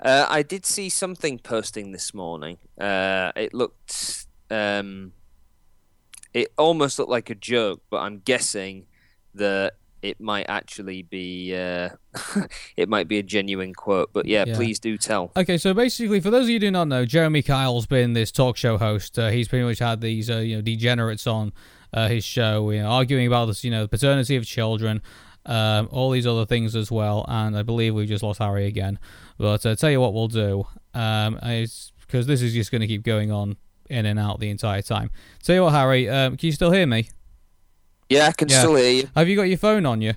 Uh, 0.00 0.26
I 0.28 0.42
did 0.42 0.66
see 0.66 0.88
something 0.88 1.38
posting 1.38 1.92
this 1.92 2.12
morning. 2.12 2.58
It 2.78 3.54
looked, 3.54 4.26
um, 4.50 5.12
it 6.34 6.52
almost 6.58 6.98
looked 6.98 7.10
like 7.10 7.30
a 7.30 7.36
joke, 7.36 7.82
but 7.88 7.98
I'm 7.98 8.18
guessing 8.18 8.86
that 9.34 9.74
it 10.02 10.20
might 10.20 10.46
actually 10.48 11.02
be, 11.02 11.54
uh, 11.56 11.90
it 12.76 12.88
might 12.88 13.08
be 13.08 13.18
a 13.18 13.22
genuine 13.22 13.72
quote. 13.72 14.10
But 14.12 14.26
yeah, 14.26 14.44
Yeah. 14.46 14.56
please 14.56 14.78
do 14.78 14.98
tell. 14.98 15.30
Okay, 15.36 15.56
so 15.58 15.72
basically, 15.72 16.20
for 16.20 16.30
those 16.30 16.42
of 16.44 16.48
you 16.50 16.56
who 16.56 16.60
do 16.60 16.70
not 16.70 16.88
know, 16.88 17.04
Jeremy 17.06 17.42
Kyle's 17.42 17.86
been 17.86 18.12
this 18.12 18.30
talk 18.32 18.56
show 18.56 18.78
host. 18.78 19.18
Uh, 19.18 19.30
he's 19.30 19.48
pretty 19.48 19.64
much 19.64 19.78
had 19.78 20.00
these, 20.00 20.28
uh, 20.28 20.38
you 20.38 20.56
know, 20.56 20.62
degenerates 20.62 21.26
on 21.26 21.52
uh, 21.94 22.08
his 22.08 22.24
show, 22.24 22.70
you 22.70 22.82
know, 22.82 22.88
arguing 22.90 23.26
about 23.26 23.46
this, 23.46 23.62
you 23.64 23.70
know, 23.70 23.86
paternity 23.86 24.36
of 24.36 24.44
children. 24.44 25.00
um, 25.44 25.88
all 25.90 26.10
these 26.10 26.24
other 26.26 26.46
things 26.46 26.76
as 26.76 26.88
well. 26.92 27.24
And 27.26 27.56
I 27.58 27.62
believe 27.62 27.94
we've 27.96 28.06
just 28.08 28.22
lost 28.22 28.38
Harry 28.38 28.66
again. 28.66 28.98
But 29.38 29.66
uh, 29.66 29.74
tell 29.74 29.90
you 29.90 30.00
what 30.00 30.14
we'll 30.14 30.28
do, 30.28 30.66
um, 30.94 31.34
because 31.34 32.26
this 32.26 32.42
is 32.42 32.52
just 32.54 32.70
going 32.70 32.80
to 32.82 32.86
keep 32.86 33.02
going 33.02 33.32
on 33.32 33.56
in 33.90 34.06
and 34.06 34.20
out 34.20 34.38
the 34.38 34.50
entire 34.50 34.82
time. 34.82 35.10
Tell 35.42 35.56
you 35.56 35.62
what, 35.64 35.72
Harry, 35.72 36.08
um, 36.08 36.36
can 36.36 36.46
you 36.46 36.52
still 36.52 36.70
hear 36.70 36.86
me? 36.86 37.08
Yeah, 38.08 38.26
I 38.28 38.32
can 38.32 38.48
Yeah. 38.48 38.58
still 38.58 38.76
hear 38.76 38.90
you. 38.90 39.08
Have 39.14 39.28
you 39.28 39.36
got 39.36 39.42
your 39.44 39.58
phone 39.58 39.86
on 39.86 40.00
you? 40.02 40.14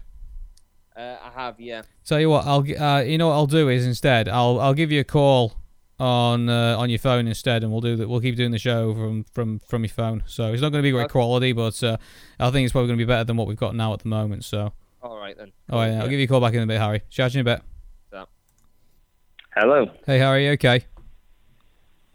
Uh, 0.96 1.18
I 1.24 1.30
have, 1.42 1.60
yeah. 1.60 1.82
Tell 2.06 2.20
you 2.20 2.30
what, 2.30 2.46
I'll 2.46 2.60
uh, 2.82 3.02
you 3.02 3.18
know 3.18 3.28
what 3.28 3.34
I'll 3.34 3.48
do 3.48 3.68
is 3.70 3.86
instead 3.86 4.30
I'll 4.30 4.60
I'll 4.60 4.74
give 4.74 4.92
you 4.92 5.02
a 5.02 5.04
call 5.04 5.54
on 6.00 6.50
uh, 6.50 6.78
on 6.78 6.90
your 6.90 7.00
phone 7.00 7.28
instead, 7.28 7.64
and 7.64 7.72
we'll 7.72 7.82
do 7.82 7.96
that. 7.98 8.08
We'll 8.08 8.22
keep 8.22 8.36
doing 8.38 8.52
the 8.52 8.58
show 8.60 8.94
from 8.94 9.24
from 9.34 9.60
from 9.60 9.84
your 9.84 9.90
phone. 9.90 10.24
So 10.26 10.54
it's 10.54 10.62
not 10.62 10.70
going 10.70 10.82
to 10.82 10.88
be 10.88 10.92
great 10.92 11.06
Okay. 11.06 11.12
quality, 11.12 11.52
but 11.54 11.82
uh, 11.84 11.98
I 12.40 12.50
think 12.52 12.66
it's 12.66 12.72
probably 12.72 12.88
going 12.88 13.00
to 13.00 13.06
be 13.06 13.08
better 13.08 13.24
than 13.26 13.36
what 13.38 13.48
we've 13.48 13.58
got 13.58 13.76
now 13.76 13.94
at 13.94 14.00
the 14.00 14.08
moment. 14.10 14.46
So, 14.46 14.72
All 15.02 15.18
right 15.18 15.38
then. 15.38 15.52
all 15.70 15.80
right, 15.80 15.92
I'll 15.94 16.08
give 16.08 16.20
you 16.20 16.26
a 16.26 16.28
call 16.28 16.40
back 16.42 16.54
in 16.54 16.62
a 16.62 16.66
bit, 16.68 16.80
Harry. 16.80 17.02
Chat 17.10 17.32
to 17.32 17.38
you 17.38 17.42
in 17.42 17.48
a 17.48 17.56
bit. 17.56 17.64
Hello. 19.58 19.90
Hey, 20.06 20.20
Harry, 20.20 20.46
you 20.48 20.52
okay? 20.52 20.84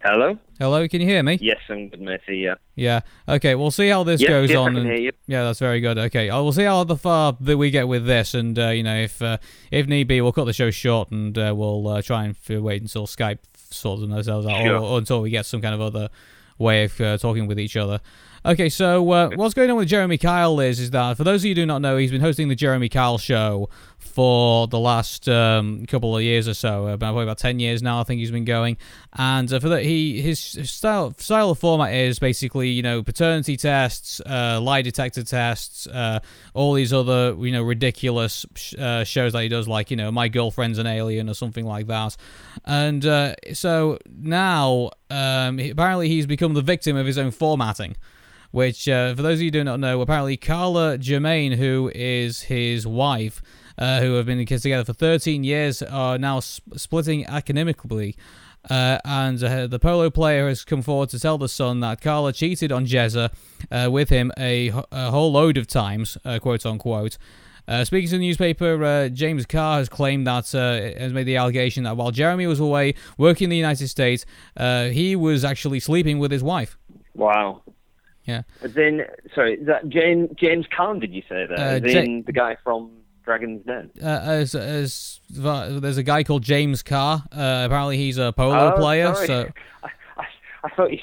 Hello. 0.05 0.39
Hello, 0.61 0.87
can 0.89 1.01
you 1.01 1.07
hear 1.07 1.23
me? 1.23 1.39
Yes, 1.41 1.57
I'm 1.71 1.89
good, 1.89 2.03
matey. 2.03 2.37
Yeah. 2.37 2.57
Yeah. 2.75 3.01
Okay, 3.27 3.55
we'll 3.55 3.71
see 3.71 3.89
how 3.89 4.03
this 4.05 4.21
Yes, 4.21 4.29
goes 4.29 4.51
yes, 4.51 4.59
I 4.59 4.61
on. 4.61 4.75
can 4.75 4.77
and- 4.83 4.87
hear 4.91 4.99
you. 4.99 5.13
Yeah, 5.27 5.43
that's 5.45 5.59
very 5.59 5.81
good. 5.81 5.97
Okay, 5.97 6.29
I 6.29 6.39
will 6.39 6.53
see 6.53 6.65
how 6.65 6.85
the 6.85 6.97
far 6.99 7.35
that 7.41 7.57
we 7.57 7.71
get 7.71 7.89
with 7.89 8.05
this, 8.05 8.35
and 8.35 8.59
uh, 8.59 8.69
you 8.69 8.83
know, 8.83 8.95
if 8.97 9.23
uh, 9.23 9.39
if 9.71 9.87
need 9.87 10.07
be, 10.07 10.21
we'll 10.21 10.33
cut 10.33 10.45
the 10.45 10.53
show 10.53 10.71
short, 10.71 11.11
and 11.13 11.37
uh, 11.39 11.55
we'll 11.57 11.89
uh, 11.89 12.03
try 12.03 12.25
and 12.25 12.37
wait 12.63 12.83
until 12.83 13.07
Skype 13.07 13.39
sorts 13.71 14.03
themselves 14.03 14.47
out, 14.47 14.61
Sure. 14.63 14.77
or, 14.77 14.81
or 14.83 14.99
until 14.99 15.23
we 15.23 15.31
get 15.31 15.47
some 15.47 15.63
kind 15.63 15.75
of 15.75 15.81
other 15.81 16.11
way 16.59 16.85
of 16.85 17.01
uh, 17.01 17.17
talking 17.17 17.47
with 17.47 17.59
each 17.59 17.79
other. 17.79 17.99
Okay, 18.43 18.71
so 18.71 19.11
uh, 19.11 19.31
what's 19.35 19.53
going 19.53 19.71
on 19.71 19.77
with 19.77 19.87
Jeremy 19.87 20.17
Kyle 20.17 20.61
is 20.61 20.81
is 20.81 20.93
that 20.93 21.19
for 21.19 21.25
those 21.25 21.43
of 21.43 21.45
you 21.45 21.51
who 21.51 21.57
do 21.57 21.67
not 21.67 21.83
know, 21.83 21.99
he's 21.99 22.11
been 22.11 22.23
hosting 22.23 22.49
the 22.49 22.55
Jeremy 22.55 22.89
Kyle 22.89 23.19
show 23.19 23.69
for 23.99 24.67
the 24.67 24.79
last 24.79 25.29
um, 25.29 25.85
couple 25.85 26.17
of 26.17 26.23
years 26.23 26.49
or 26.49 26.55
so, 26.55 26.87
about 26.87 27.19
about 27.19 27.37
ten 27.37 27.59
years 27.59 27.83
now. 27.83 28.01
I 28.01 28.05
think 28.05 28.19
he's 28.21 28.31
been 28.31 28.47
going, 28.47 28.79
and 29.13 29.53
uh, 29.53 29.61
for 29.61 29.69
that 29.69 29.83
he 29.83 30.23
his 30.23 30.41
style 30.41 31.13
style 31.19 31.51
of 31.51 31.59
format 31.59 31.93
is 31.93 32.19
basically 32.19 32.71
you 32.71 32.81
know 32.81 33.03
paternity 33.03 33.59
tests, 33.59 34.23
uh, 34.25 34.59
lie 34.59 34.81
detector 34.81 35.23
tests, 35.23 35.87
uh, 35.89 36.21
all 36.55 36.73
these 36.73 36.95
other 36.95 37.37
you 37.39 37.53
know 37.53 37.63
ridiculous 37.63 38.47
sh- 38.55 38.75
uh, 38.79 39.05
shows 39.05 39.35
that 39.35 39.43
he 39.43 39.51
does, 39.51 39.69
like 39.69 39.91
you 39.91 39.99
know 39.99 40.11
my 40.11 40.29
girlfriend's 40.29 40.79
an 40.79 40.87
alien 40.87 41.29
or 41.29 41.35
something 41.35 41.67
like 41.67 41.89
that, 41.89 42.17
and 42.65 43.05
uh, 43.05 43.35
so 43.53 43.99
now 44.11 44.89
um, 45.11 45.59
apparently 45.59 46.09
he's 46.09 46.25
become 46.25 46.55
the 46.55 46.63
victim 46.63 46.97
of 46.97 47.05
his 47.05 47.19
own 47.19 47.33
formatting 47.33 47.97
which, 48.51 48.89
uh, 48.89 49.15
for 49.15 49.23
those 49.23 49.39
of 49.39 49.43
you 49.43 49.47
who 49.47 49.53
do 49.53 49.65
not 49.65 49.81
know, 49.81 50.01
apparently 50.01 50.37
Carla 50.37 50.99
Germaine, 50.99 51.53
who 51.53 51.91
is 51.95 52.43
his 52.43 52.87
wife, 52.87 53.43
uh, 53.79 54.01
who 54.01 54.15
have 54.15 54.27
been 54.27 54.45
together 54.45 54.85
for 54.85 54.93
13 54.93 55.45
years, 55.45 55.83
are 55.83 56.19
now 56.19 56.39
s- 56.39 56.61
splitting 56.77 57.27
academically. 57.27 58.17
Uh, 58.69 58.99
and 59.07 59.43
uh, 59.43 59.67
the 59.67 59.79
polo 59.79 60.11
player 60.11 60.47
has 60.49 60.65
come 60.65 60.83
forward 60.83 61.09
to 61.09 61.19
tell 61.19 61.39
the 61.39 61.49
Sun 61.49 61.81
that 61.81 62.01
Carla 62.01 62.33
cheated 62.33 62.71
on 62.71 62.87
Jezza 62.87 63.33
uh, 63.71 63.91
with 63.91 64.11
him 64.11 64.31
a 64.37 64.69
whole 64.93 65.33
load 65.33 65.57
of 65.57 65.67
times, 65.67 66.19
uh, 66.25 66.39
quote 66.39 66.67
unquote. 66.67 67.17
Uh, 67.67 67.85
speaking 67.85 68.09
to 68.11 68.19
the 68.19 68.27
newspaper, 68.27 68.85
uh, 68.85 69.09
James 69.09 69.47
Carr 69.47 69.79
has 69.79 69.89
claimed 69.89 70.27
that, 70.27 70.51
has 70.51 71.13
made 71.13 71.25
the 71.25 71.37
allegation 71.37 71.85
that 71.85 71.97
while 71.97 72.11
Jeremy 72.11 72.47
was 72.47 72.59
away 72.59 72.95
working 73.17 73.45
in 73.45 73.51
the 73.51 73.57
United 73.57 73.89
States, 73.89 74.27
he 74.59 75.15
was 75.17 75.45
actually 75.45 75.81
sleeping 75.81 76.19
with 76.19 76.33
his 76.33 76.43
wife. 76.43 76.77
Wow. 77.15 77.63
Yeah. 78.25 78.43
As 78.63 78.77
in, 78.77 79.03
sorry, 79.35 79.57
that 79.65 79.89
James 79.89 80.31
James 80.37 80.67
Caan? 80.77 81.01
Did 81.01 81.13
you 81.13 81.23
say 81.29 81.47
that? 81.47 81.59
Uh, 81.59 81.87
As 81.87 81.95
Ja- 81.95 82.01
in 82.01 82.23
the 82.27 82.33
guy 82.33 82.57
from 82.63 82.91
Dragon's 83.25 83.65
Den. 83.67 83.91
uh, 84.03 84.07
as 84.07 84.55
as 84.55 85.21
there's 85.31 85.97
a 85.99 86.03
guy 86.03 86.23
called 86.25 86.43
James 86.43 86.83
Carr. 86.83 87.23
Uh, 87.33 87.63
apparently, 87.67 87.97
he's 87.97 88.19
a 88.19 88.33
polo 88.33 88.73
Oh, 88.75 88.77
player. 88.79 89.15
sorry. 89.15 89.27
So 89.27 89.49
I, 89.85 89.89
I, 90.19 90.25
I 90.65 90.69
thought 90.71 90.93
you. 90.93 90.99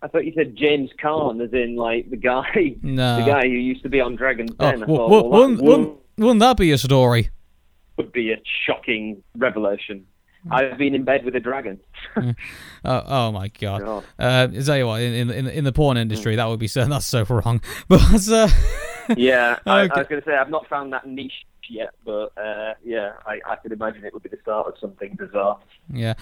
I 0.00 0.06
thought 0.06 0.24
you 0.24 0.32
said 0.36 0.54
James 0.54 0.90
Caan, 1.02 1.42
as 1.44 1.52
in 1.52 1.74
like 1.74 2.08
the 2.10 2.16
guy, 2.16 2.76
No. 2.82 3.18
the 3.18 3.26
guy 3.26 3.42
who 3.42 3.48
used 3.48 3.82
to 3.82 3.88
be 3.88 4.00
on 4.00 4.14
Dragon's 4.14 4.52
oh, 4.60 4.70
Den. 4.70 4.82
Oh, 4.84 4.86
thought, 4.86 5.10
wo- 5.10 5.22
well, 5.28 5.40
wouldn't, 5.40 5.60
wouldn't, 5.62 5.92
wouldn't 6.18 6.40
that 6.40 6.56
be 6.56 6.70
a 6.70 6.78
story? 6.78 7.30
would 7.96 8.12
be 8.12 8.30
a 8.32 8.40
shocking 8.64 9.20
revelation. 9.36 10.06
I've 10.50 10.78
been 10.78 10.94
in 10.94 11.04
bed 11.04 11.24
with 11.24 11.34
a 11.36 11.40
dragon. 11.40 11.80
Oh, 12.84 13.02
oh 13.06 13.32
my 13.32 13.48
god! 13.48 13.80
God. 13.80 14.04
Uh, 14.20 14.46
I 14.52 14.62
tell 14.62 14.78
you 14.78 14.86
what, 14.86 15.02
in 15.02 15.30
in 15.30 15.48
in 15.48 15.64
the 15.64 15.72
porn 15.72 15.96
industry, 15.96 16.36
that 16.36 16.46
would 16.46 16.60
be 16.60 16.68
so 16.68 16.84
that's 16.88 17.06
so 17.06 17.24
wrong. 17.24 17.60
But 17.88 18.28
uh, 18.28 18.48
yeah, 19.16 19.58
I, 19.66 19.80
I 19.80 19.98
was 19.98 20.06
going 20.06 20.22
to 20.22 20.24
say 20.24 20.36
I've 20.36 20.48
not 20.48 20.68
found 20.68 20.92
that 20.92 21.04
niche 21.04 21.44
yet, 21.68 21.90
but 22.04 22.32
uh, 22.36 22.74
yeah, 22.84 23.12
I, 23.26 23.40
I 23.46 23.56
could 23.56 23.72
imagine 23.72 24.04
it 24.04 24.12
would 24.14 24.22
be 24.22 24.28
the 24.28 24.38
start 24.42 24.66
of 24.66 24.74
something 24.80 25.14
bizarre. 25.14 25.58
Yeah. 25.92 26.14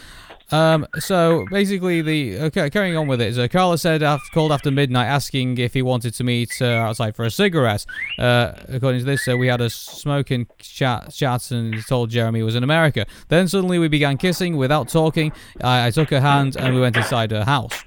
Um, 0.50 0.86
so 0.98 1.44
basically, 1.50 2.02
the 2.02 2.38
okay, 2.46 2.70
carrying 2.70 2.96
on 2.96 3.06
with 3.08 3.20
it. 3.20 3.34
So 3.34 3.48
Carla 3.48 3.78
said 3.78 4.02
after, 4.02 4.28
called 4.32 4.52
after 4.52 4.70
midnight, 4.70 5.06
asking 5.06 5.58
if 5.58 5.74
he 5.74 5.82
wanted 5.82 6.14
to 6.14 6.24
meet 6.24 6.60
uh, 6.60 6.66
outside 6.66 7.16
for 7.16 7.24
a 7.24 7.30
cigarette. 7.30 7.84
Uh, 8.18 8.52
according 8.68 9.00
to 9.00 9.06
this, 9.06 9.26
uh, 9.28 9.36
we 9.36 9.48
had 9.48 9.60
a 9.60 9.70
smoking 9.70 10.46
chat, 10.58 11.12
chat, 11.12 11.50
and 11.50 11.74
told 11.86 12.10
Jeremy 12.10 12.40
he 12.40 12.42
was 12.44 12.54
in 12.54 12.62
America. 12.62 13.06
Then 13.28 13.48
suddenly 13.48 13.78
we 13.78 13.88
began 13.88 14.16
kissing 14.18 14.56
without 14.56 14.88
talking. 14.88 15.32
I, 15.62 15.86
I 15.86 15.90
took 15.90 16.10
her 16.10 16.20
hand 16.20 16.56
and 16.56 16.74
we 16.74 16.80
went 16.80 16.96
inside 16.96 17.30
her 17.30 17.44
house. 17.44 17.84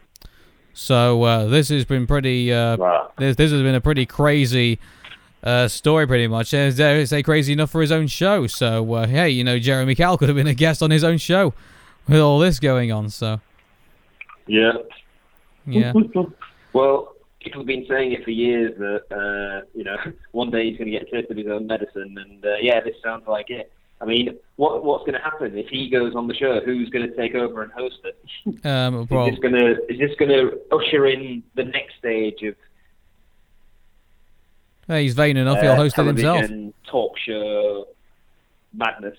So 0.74 1.24
uh, 1.24 1.46
this 1.48 1.70
has 1.70 1.86
been 1.86 2.08
pretty. 2.08 2.54
Uh, 2.54 2.78
Wow. 2.78 3.12
this, 3.18 3.36
this 3.36 3.52
has 3.52 3.62
been 3.62 3.76
a 3.76 3.82
pretty 3.82 4.06
crazy 4.06 4.80
uh, 5.44 5.68
story, 5.68 6.08
pretty 6.08 6.28
much. 6.28 6.54
Uh, 6.54 6.70
dare 6.72 7.06
say 7.06 7.24
crazy 7.24 7.54
enough 7.54 7.72
for 7.72 7.82
his 7.82 7.92
own 7.92 8.08
show. 8.08 8.48
So 8.48 8.94
uh, 8.94 9.08
hey, 9.08 9.30
you 9.30 9.44
know, 9.44 9.60
Jeremy 9.60 9.96
Kyle 9.96 10.18
could 10.18 10.30
have 10.30 10.36
been 10.36 10.48
a 10.48 10.54
guest 10.54 10.82
on 10.82 10.92
his 10.92 11.04
own 11.04 11.18
show 11.18 11.54
with 12.08 12.20
all 12.20 12.40
this 12.40 12.60
going 12.60 12.92
on. 12.92 13.10
So 13.10 13.40
Yeah. 14.48 14.74
yeah, 15.66 15.94
Well, 16.74 17.16
people 17.42 17.62
have 17.62 17.68
been 17.68 17.86
saying 17.88 18.12
it 18.12 18.24
for 18.24 18.32
years 18.32 18.78
that 18.78 19.04
uh, 19.12 19.66
you 19.74 19.84
know 19.84 19.98
one 20.32 20.52
day 20.52 20.70
he's 20.70 20.78
going 20.78 20.92
to 20.92 20.98
get 20.98 21.08
a 21.08 21.12
taste 21.12 21.32
of 21.32 21.38
his 21.38 21.48
own 21.48 21.68
medicine, 21.68 22.16
and 22.18 22.46
uh, 22.46 22.56
yeah, 22.62 22.80
this 22.82 22.96
sounds 23.04 23.28
like 23.28 23.50
it. 23.50 23.72
I 24.02 24.06
mean, 24.06 24.38
what 24.56 24.84
what's 24.84 25.02
going 25.02 25.16
to 25.16 25.24
happen 25.24 25.58
if 25.58 25.68
he 25.68 25.90
goes 25.90 26.16
on 26.16 26.28
the 26.28 26.34
show? 26.34 26.62
Who's 26.62 26.90
going 26.90 27.10
to 27.10 27.16
take 27.16 27.36
over 27.36 27.64
and 27.64 27.72
host 27.72 28.00
it? 28.06 28.66
um, 28.66 29.02
Is 29.02 29.08
this 29.36 29.40
going 29.40 29.56
to 29.56 29.72
is 29.92 30.00
this 30.00 30.12
going 30.18 30.30
to 30.32 30.60
usher 30.72 31.06
in 31.08 31.44
the 31.56 31.66
next 31.66 31.98
stage 31.98 32.42
of 32.44 32.56
hey, 34.90 35.04
he's 35.04 35.14
vain 35.14 35.38
enough. 35.38 35.62
He'll 35.62 35.72
uh, 35.72 35.76
host 35.78 35.98
it 35.98 36.06
himself. 36.06 36.46
talk 36.92 37.18
show 37.18 37.88
madness? 38.74 39.18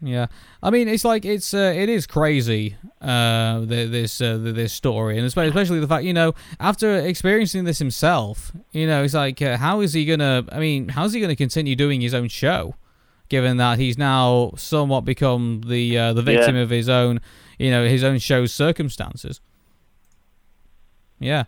Yeah, 0.00 0.26
I 0.62 0.70
mean, 0.70 0.86
it's 0.86 1.04
like 1.04 1.24
it's 1.24 1.52
uh, 1.52 1.72
it 1.74 1.88
is 1.88 2.06
crazy 2.06 2.76
uh, 3.00 3.64
th- 3.66 3.90
this 3.90 4.20
uh, 4.20 4.38
th- 4.40 4.54
this 4.54 4.72
story, 4.72 5.16
and 5.18 5.26
especially, 5.26 5.80
the 5.80 5.88
fact 5.88 6.04
you 6.04 6.12
know 6.12 6.34
after 6.60 6.94
experiencing 6.98 7.64
this 7.64 7.80
himself, 7.80 8.52
you 8.70 8.86
know, 8.86 9.02
it's 9.02 9.14
like 9.14 9.42
uh, 9.42 9.56
how 9.56 9.80
is 9.80 9.94
he 9.94 10.04
gonna? 10.04 10.44
I 10.52 10.60
mean, 10.60 10.90
how's 10.90 11.14
he 11.14 11.20
gonna 11.20 11.34
continue 11.34 11.74
doing 11.74 12.00
his 12.00 12.14
own 12.14 12.28
show, 12.28 12.76
given 13.28 13.56
that 13.56 13.80
he's 13.80 13.98
now 13.98 14.52
somewhat 14.56 15.00
become 15.04 15.62
the 15.66 15.98
uh, 15.98 16.12
the 16.12 16.22
victim 16.22 16.54
Yeah. 16.54 16.62
of 16.62 16.70
his 16.70 16.88
own, 16.88 17.20
you 17.58 17.72
know, 17.72 17.84
his 17.84 18.04
own 18.04 18.18
show's 18.18 18.54
circumstances. 18.54 19.40
Yeah, 21.18 21.44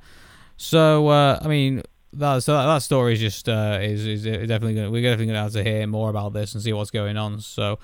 so 0.56 1.06
uh, 1.08 1.38
I 1.40 1.46
mean. 1.46 1.82
That, 2.12 2.42
so 2.42 2.54
that, 2.54 2.66
that 2.66 2.82
story 2.82 3.12
is 3.12 3.20
just 3.20 3.48
uh, 3.48 3.78
is 3.80 4.04
is 4.04 4.24
definitely 4.24 4.74
gonna, 4.74 4.90
we're 4.90 5.02
definitely 5.02 5.26
gonna 5.26 5.42
have 5.42 5.52
to 5.52 5.62
hear 5.62 5.86
more 5.86 6.10
about 6.10 6.32
this 6.32 6.54
and 6.54 6.62
see 6.62 6.72
what's 6.72 6.90
going 6.90 7.16
on. 7.16 7.40
So 7.40 7.78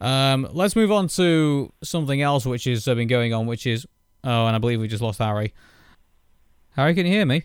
um, 0.00 0.48
let's 0.52 0.74
move 0.74 0.90
on 0.90 1.08
to 1.08 1.72
something 1.82 2.22
else 2.22 2.46
which 2.46 2.64
has 2.64 2.88
uh, 2.88 2.94
been 2.94 3.08
going 3.08 3.34
on, 3.34 3.46
which 3.46 3.66
is 3.66 3.86
oh, 4.24 4.46
and 4.46 4.56
I 4.56 4.58
believe 4.58 4.80
we 4.80 4.88
just 4.88 5.02
lost 5.02 5.18
Harry. 5.18 5.52
Harry, 6.70 6.94
can 6.94 7.06
you 7.06 7.12
hear 7.12 7.26
me? 7.26 7.44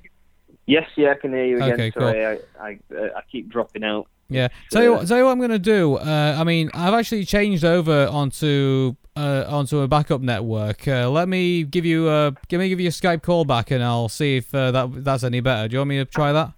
Yes, 0.68 0.88
yeah, 0.96 1.12
I 1.12 1.16
can 1.16 1.34
hear 1.34 1.46
you 1.46 1.58
again. 1.58 1.74
Okay, 1.74 1.92
cool. 1.92 2.08
I 2.08 2.40
I, 2.60 2.80
uh, 2.96 3.10
I 3.18 3.22
keep 3.30 3.50
dropping 3.50 3.84
out. 3.84 4.08
Yeah. 4.30 4.48
Tell 4.72 4.84
you 4.84 4.94
what. 4.94 5.08
Tell 5.08 5.18
you 5.18 5.26
what 5.26 5.32
I'm 5.32 5.42
gonna 5.42 5.60
do. 5.60 5.96
Uh, 5.96 6.38
I 6.40 6.46
mean, 6.46 6.70
I've 6.74 6.94
actually 6.94 7.26
changed 7.26 7.66
over 7.66 8.08
onto 8.08 8.96
uh, 9.16 9.46
onto 9.48 9.80
a 9.80 9.88
backup 9.88 10.22
network. 10.22 10.88
Uh, 10.88 11.10
let 11.10 11.28
me 11.28 11.64
give 11.64 11.86
you 11.86 12.10
a 12.10 12.34
give 12.48 12.60
me 12.60 12.70
give 12.70 12.80
you 12.80 12.88
a 12.88 12.92
Skype 12.92 13.22
call 13.22 13.46
back, 13.46 13.72
and 13.72 13.84
I'll 13.84 14.10
see 14.10 14.38
if 14.38 14.54
uh, 14.54 14.72
that 14.72 15.04
that's 15.04 15.24
any 15.24 15.40
better. 15.40 15.68
Do 15.68 15.74
you 15.74 15.80
want 15.80 15.90
me 15.90 15.98
to 15.98 16.06
try 16.06 16.32
that? 16.32 16.54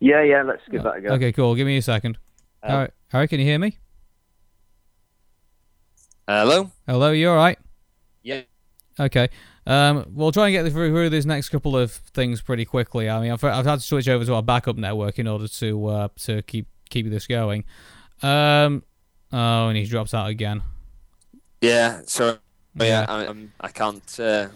Yeah, 0.00 0.22
yeah, 0.22 0.42
let's 0.42 0.62
give 0.70 0.82
that 0.82 0.96
a 0.96 1.00
go. 1.00 1.08
Okay, 1.10 1.32
cool. 1.32 1.54
Give 1.54 1.66
me 1.66 1.76
a 1.76 1.82
second. 1.82 2.18
Um, 2.62 2.70
Harry, 2.70 2.88
Harry, 3.08 3.28
can 3.28 3.40
you 3.40 3.46
hear 3.46 3.58
me? 3.58 3.78
Hello? 6.26 6.70
Hello, 6.86 7.10
you 7.10 7.28
all 7.28 7.36
right? 7.36 7.58
Yeah. 8.22 8.42
Okay. 8.98 9.28
Um, 9.66 10.06
we'll 10.14 10.32
try 10.32 10.48
and 10.48 10.52
get 10.52 10.72
through, 10.72 10.90
through 10.90 11.10
this 11.10 11.24
next 11.24 11.48
couple 11.50 11.76
of 11.76 11.92
things 11.92 12.40
pretty 12.40 12.64
quickly. 12.64 13.10
I 13.10 13.20
mean, 13.20 13.30
I've, 13.30 13.42
I've 13.44 13.66
had 13.66 13.80
to 13.80 13.84
switch 13.84 14.08
over 14.08 14.24
to 14.24 14.34
our 14.34 14.42
backup 14.42 14.76
network 14.76 15.18
in 15.18 15.26
order 15.26 15.48
to 15.48 15.86
uh, 15.86 16.08
to 16.20 16.42
keep 16.42 16.66
keep 16.88 17.08
this 17.10 17.26
going. 17.26 17.64
Um, 18.22 18.84
oh, 19.32 19.68
and 19.68 19.76
he's 19.76 19.90
dropped 19.90 20.14
out 20.14 20.28
again. 20.28 20.62
Yeah, 21.60 22.02
so 22.06 22.38
Yeah. 22.78 23.04
I, 23.08 23.26
um, 23.26 23.52
I 23.60 23.68
can't 23.68 24.20
uh, 24.20 24.48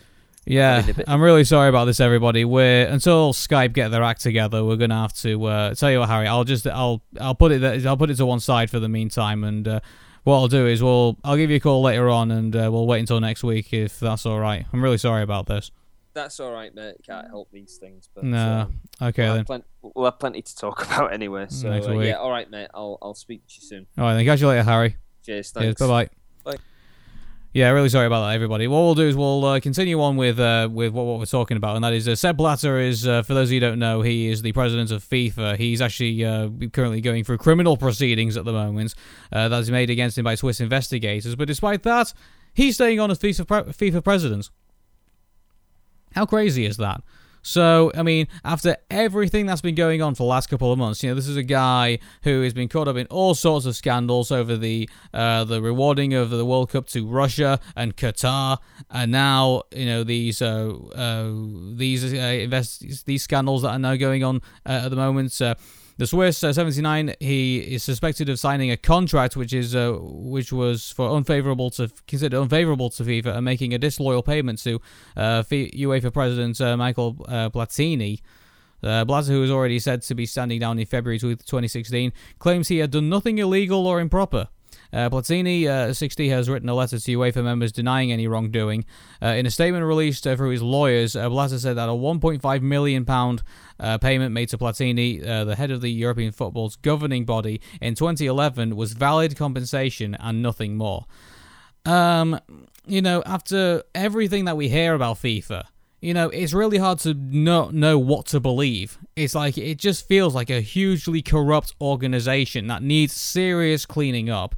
Yeah, 0.46 0.76
Having 0.76 0.90
a 0.90 0.94
bit- 0.94 1.08
I'm 1.08 1.20
really 1.22 1.44
sorry 1.44 1.68
about 1.68 1.86
this, 1.86 2.00
everybody. 2.00 2.44
We're 2.44 2.86
until 2.86 3.32
Skype 3.32 3.72
get 3.72 3.90
their 3.90 4.02
act 4.02 4.20
together, 4.22 4.64
we're 4.64 4.76
gonna 4.76 5.00
have 5.00 5.12
to 5.18 5.42
uh, 5.44 5.74
tell 5.74 5.90
you 5.90 6.00
what, 6.00 6.08
Harry. 6.08 6.26
I'll 6.26 6.44
just 6.44 6.66
I'll 6.66 7.02
I'll 7.20 7.34
put 7.34 7.52
it 7.52 7.60
there- 7.60 7.80
I'll 7.88 7.96
put 7.96 8.10
it 8.10 8.16
to 8.16 8.26
one 8.26 8.40
side 8.40 8.70
for 8.70 8.78
the 8.80 8.88
meantime, 8.88 9.44
and 9.44 9.66
uh, 9.66 9.80
what 10.24 10.36
I'll 10.36 10.48
do 10.48 10.66
is 10.66 10.82
we'll 10.82 11.16
I'll 11.24 11.36
give 11.36 11.50
you 11.50 11.56
a 11.56 11.60
call 11.60 11.82
later 11.82 12.08
on, 12.10 12.30
and 12.30 12.54
uh, 12.54 12.68
we'll 12.72 12.86
wait 12.86 13.00
until 13.00 13.20
next 13.20 13.42
week 13.44 13.72
if 13.72 13.98
that's 14.00 14.24
all 14.26 14.38
right. 14.40 14.64
I'm 14.72 14.82
really 14.82 14.98
sorry 14.98 15.22
about 15.22 15.46
this. 15.46 15.70
That's 16.14 16.38
all 16.40 16.52
right, 16.52 16.72
mate. 16.74 16.94
Can't 17.04 17.26
help 17.26 17.50
these 17.50 17.76
things. 17.76 18.08
But, 18.14 18.22
No, 18.24 18.38
um, 18.38 18.80
okay 19.02 19.24
we'll, 19.30 19.42
then. 19.44 19.62
we'll 19.82 20.04
have 20.04 20.18
plenty 20.20 20.42
to 20.42 20.56
talk 20.56 20.84
about 20.86 21.12
anyway. 21.12 21.46
So 21.48 21.68
Next 21.70 21.88
uh, 21.88 21.94
week. 21.94 22.06
yeah, 22.08 22.14
all 22.18 22.30
right, 22.30 22.48
mate. 22.50 22.68
I'll 22.72 22.98
I'll 23.02 23.14
speak 23.14 23.46
to 23.48 23.54
you 23.60 23.66
soon. 23.66 23.86
All 23.98 24.04
right, 24.04 24.14
then 24.14 24.24
catch 24.24 24.40
you 24.40 24.48
later, 24.48 24.62
Harry. 24.62 24.96
Cheers. 25.24 25.50
Cheers. 25.50 25.52
Thanks. 25.52 25.80
Bye 25.80 25.86
bye. 25.86 26.23
Yeah, 27.54 27.70
really 27.70 27.88
sorry 27.88 28.08
about 28.08 28.26
that, 28.26 28.34
everybody. 28.34 28.66
What 28.66 28.80
we'll 28.80 28.96
do 28.96 29.06
is 29.06 29.14
we'll 29.14 29.44
uh, 29.44 29.60
continue 29.60 30.02
on 30.02 30.16
with 30.16 30.40
uh, 30.40 30.68
with 30.72 30.92
what, 30.92 31.06
what 31.06 31.20
we're 31.20 31.26
talking 31.26 31.56
about, 31.56 31.76
and 31.76 31.84
that 31.84 31.92
is 31.92 32.08
uh, 32.08 32.16
Sepp 32.16 32.36
Blatter 32.36 32.80
is, 32.80 33.06
uh, 33.06 33.22
for 33.22 33.32
those 33.32 33.48
of 33.48 33.52
you 33.52 33.60
who 33.60 33.66
don't 33.68 33.78
know, 33.78 34.02
he 34.02 34.28
is 34.28 34.42
the 34.42 34.50
president 34.50 34.90
of 34.90 35.04
FIFA. 35.04 35.56
He's 35.56 35.80
actually 35.80 36.24
uh, 36.24 36.48
currently 36.72 37.00
going 37.00 37.22
through 37.22 37.38
criminal 37.38 37.76
proceedings 37.76 38.36
at 38.36 38.44
the 38.44 38.52
moment 38.52 38.96
uh, 39.30 39.48
that 39.48 39.60
is 39.60 39.70
made 39.70 39.88
against 39.88 40.18
him 40.18 40.24
by 40.24 40.34
Swiss 40.34 40.58
investigators. 40.60 41.36
But 41.36 41.46
despite 41.46 41.84
that, 41.84 42.12
he's 42.54 42.74
staying 42.74 42.98
on 42.98 43.12
as 43.12 43.20
FIFA, 43.20 43.46
pre- 43.46 43.90
FIFA 43.90 44.02
president. 44.02 44.50
How 46.16 46.26
crazy 46.26 46.66
is 46.66 46.76
that? 46.78 47.04
So, 47.44 47.92
I 47.94 48.02
mean, 48.02 48.26
after 48.42 48.76
everything 48.90 49.44
that's 49.44 49.60
been 49.60 49.74
going 49.74 50.00
on 50.00 50.14
for 50.14 50.22
the 50.22 50.28
last 50.28 50.48
couple 50.48 50.72
of 50.72 50.78
months, 50.78 51.02
you 51.02 51.10
know, 51.10 51.14
this 51.14 51.28
is 51.28 51.36
a 51.36 51.42
guy 51.42 51.98
who 52.22 52.40
has 52.40 52.54
been 52.54 52.68
caught 52.68 52.88
up 52.88 52.96
in 52.96 53.06
all 53.08 53.34
sorts 53.34 53.66
of 53.66 53.76
scandals 53.76 54.32
over 54.32 54.56
the 54.56 54.88
uh, 55.12 55.44
the 55.44 55.60
rewarding 55.60 56.14
of 56.14 56.30
the 56.30 56.44
World 56.44 56.70
Cup 56.70 56.86
to 56.88 57.06
Russia 57.06 57.60
and 57.76 57.96
Qatar, 57.96 58.58
and 58.90 59.12
now 59.12 59.62
you 59.72 59.84
know 59.84 60.04
these 60.04 60.40
uh, 60.40 60.72
uh, 60.94 61.30
these 61.76 62.14
uh, 62.14 62.16
invest- 62.16 63.04
these 63.04 63.22
scandals 63.22 63.60
that 63.60 63.70
are 63.70 63.78
now 63.78 63.94
going 63.94 64.24
on 64.24 64.40
uh, 64.64 64.82
at 64.84 64.88
the 64.88 64.96
moment. 64.96 65.38
The 65.96 66.08
Swiss 66.08 66.42
uh, 66.42 66.52
79, 66.52 67.14
he 67.20 67.58
is 67.58 67.84
suspected 67.84 68.28
of 68.28 68.40
signing 68.40 68.68
a 68.72 68.76
contract 68.76 69.36
which 69.36 69.52
is 69.52 69.76
uh, 69.76 69.92
which 70.00 70.52
was 70.52 70.90
for 70.90 71.08
unfavorable 71.10 71.70
to 71.70 71.88
considered 72.08 72.36
unfavorable 72.36 72.90
to 72.90 73.04
FIFA 73.04 73.36
and 73.36 73.44
making 73.44 73.72
a 73.74 73.78
disloyal 73.78 74.22
payment 74.22 74.58
to 74.64 74.80
uh, 75.16 75.44
UEFA 75.44 76.12
president 76.12 76.60
uh, 76.60 76.76
Michael 76.76 77.24
uh, 77.28 77.48
Platini. 77.48 78.20
Uh, 78.82 79.04
Blatter, 79.04 79.32
who 79.32 79.40
was 79.40 79.50
already 79.50 79.78
said 79.78 80.02
to 80.02 80.14
be 80.14 80.26
standing 80.26 80.60
down 80.60 80.78
in 80.78 80.84
February 80.84 81.18
2016, 81.18 82.12
claims 82.38 82.68
he 82.68 82.78
had 82.78 82.90
done 82.90 83.08
nothing 83.08 83.38
illegal 83.38 83.86
or 83.86 83.98
improper. 83.98 84.48
Uh, 84.94 85.10
Platini, 85.10 85.66
uh, 85.66 85.92
60, 85.92 86.28
has 86.28 86.48
written 86.48 86.68
a 86.68 86.74
letter 86.74 87.00
to 87.00 87.18
UEFA 87.18 87.42
members 87.42 87.72
denying 87.72 88.12
any 88.12 88.28
wrongdoing. 88.28 88.84
Uh, 89.20 89.28
in 89.28 89.44
a 89.44 89.50
statement 89.50 89.84
released 89.84 90.24
uh, 90.24 90.36
through 90.36 90.50
his 90.50 90.62
lawyers, 90.62 91.16
uh, 91.16 91.28
Blatter 91.28 91.58
said 91.58 91.76
that 91.76 91.88
a 91.88 91.92
1.5 91.92 92.62
million 92.62 93.04
pound 93.04 93.42
uh, 93.80 93.98
payment 93.98 94.32
made 94.32 94.48
to 94.50 94.58
Platini, 94.58 95.26
uh, 95.26 95.44
the 95.44 95.56
head 95.56 95.72
of 95.72 95.80
the 95.80 95.90
European 95.90 96.30
football's 96.30 96.76
governing 96.76 97.24
body, 97.24 97.60
in 97.80 97.96
2011 97.96 98.76
was 98.76 98.92
valid 98.92 99.36
compensation 99.36 100.14
and 100.20 100.40
nothing 100.40 100.76
more. 100.76 101.06
Um, 101.84 102.38
you 102.86 103.02
know, 103.02 103.22
after 103.26 103.82
everything 103.96 104.44
that 104.44 104.56
we 104.56 104.68
hear 104.68 104.94
about 104.94 105.16
FIFA, 105.16 105.64
you 106.00 106.14
know, 106.14 106.28
it's 106.28 106.52
really 106.52 106.78
hard 106.78 106.98
to 107.00 107.14
not 107.14 107.74
know 107.74 107.98
what 107.98 108.26
to 108.26 108.38
believe. 108.38 108.98
It's 109.16 109.34
like 109.34 109.56
it 109.56 109.78
just 109.78 110.06
feels 110.06 110.34
like 110.34 110.50
a 110.50 110.60
hugely 110.60 111.22
corrupt 111.22 111.74
organization 111.80 112.66
that 112.68 112.82
needs 112.82 113.14
serious 113.14 113.86
cleaning 113.86 114.28
up. 114.28 114.54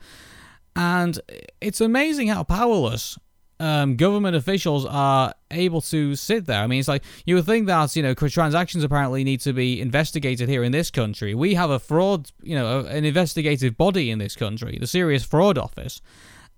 And 0.77 1.19
it's 1.61 1.81
amazing 1.81 2.29
how 2.29 2.45
powerless 2.45 3.19
um, 3.59 3.97
government 3.97 4.37
officials 4.37 4.85
are 4.85 5.33
able 5.51 5.81
to 5.81 6.15
sit 6.15 6.45
there. 6.45 6.63
I 6.63 6.67
mean, 6.67 6.81
it's 6.81 6.89
like 6.89 7.03
you 7.25 7.37
would 7.37 7.47
think 7.47 7.67
that 7.67 7.97
you 7.97 8.03
know 8.03 8.15
transactions 8.15 8.85
apparently 8.85 9.25
need 9.25 9.41
to 9.41 9.55
be 9.55 9.81
investigated 9.81 10.49
here 10.49 10.63
in 10.63 10.73
this 10.73 10.91
country. 10.91 11.35
We 11.35 11.55
have 11.55 11.71
a 11.71 11.79
fraud, 11.79 12.31
you 12.43 12.55
know, 12.55 12.81
an 12.81 13.07
investigative 13.07 13.77
body 13.77 14.11
in 14.11 14.19
this 14.19 14.37
country, 14.37 14.77
the 14.79 14.87
Serious 14.87 15.25
Fraud 15.25 15.57
Office, 15.57 16.03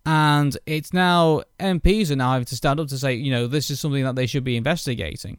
and 0.05 0.57
it's 0.67 0.93
now 0.93 1.43
MPs 1.61 2.11
are 2.11 2.17
now 2.17 2.33
having 2.33 2.47
to 2.47 2.57
stand 2.57 2.81
up 2.81 2.89
to 2.89 2.99
say, 2.99 3.15
you 3.15 3.31
know, 3.31 3.47
this 3.47 3.71
is 3.71 3.79
something 3.79 4.03
that 4.03 4.17
they 4.17 4.27
should 4.27 4.45
be 4.45 4.57
investigating. 4.57 5.39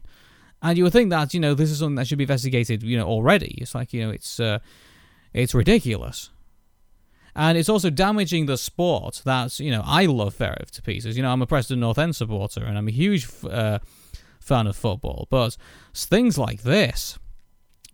And 0.62 0.76
you 0.76 0.84
would 0.84 0.92
think 0.92 1.10
that 1.10 1.34
you 1.34 1.40
know 1.40 1.52
this 1.52 1.70
is 1.70 1.80
something 1.80 1.96
that 1.96 2.06
should 2.06 2.18
be 2.18 2.24
investigated, 2.24 2.82
you 2.82 2.96
know, 2.96 3.06
already. 3.06 3.58
It's 3.60 3.74
like 3.74 3.92
you 3.92 4.06
know, 4.06 4.10
it's 4.10 4.40
uh, 4.40 4.60
it's 5.34 5.54
ridiculous 5.54 6.30
and 7.34 7.56
it's 7.56 7.68
also 7.68 7.90
damaging 7.90 8.46
the 8.46 8.56
sport 8.56 9.22
That's 9.24 9.60
you 9.60 9.70
know 9.70 9.82
I 9.84 10.06
love 10.06 10.36
Ferrev 10.36 10.70
to 10.72 10.82
pieces. 10.82 11.16
You 11.16 11.22
know, 11.22 11.32
I'm 11.32 11.42
a 11.42 11.46
Preston 11.46 11.80
North 11.80 11.98
End 11.98 12.16
supporter, 12.16 12.64
and 12.64 12.76
I'm 12.76 12.88
a 12.88 12.92
huge 12.92 13.28
uh, 13.48 13.78
fan 14.40 14.66
of 14.66 14.76
football. 14.76 15.26
But 15.30 15.56
things 15.94 16.38
like 16.38 16.62
this 16.62 17.18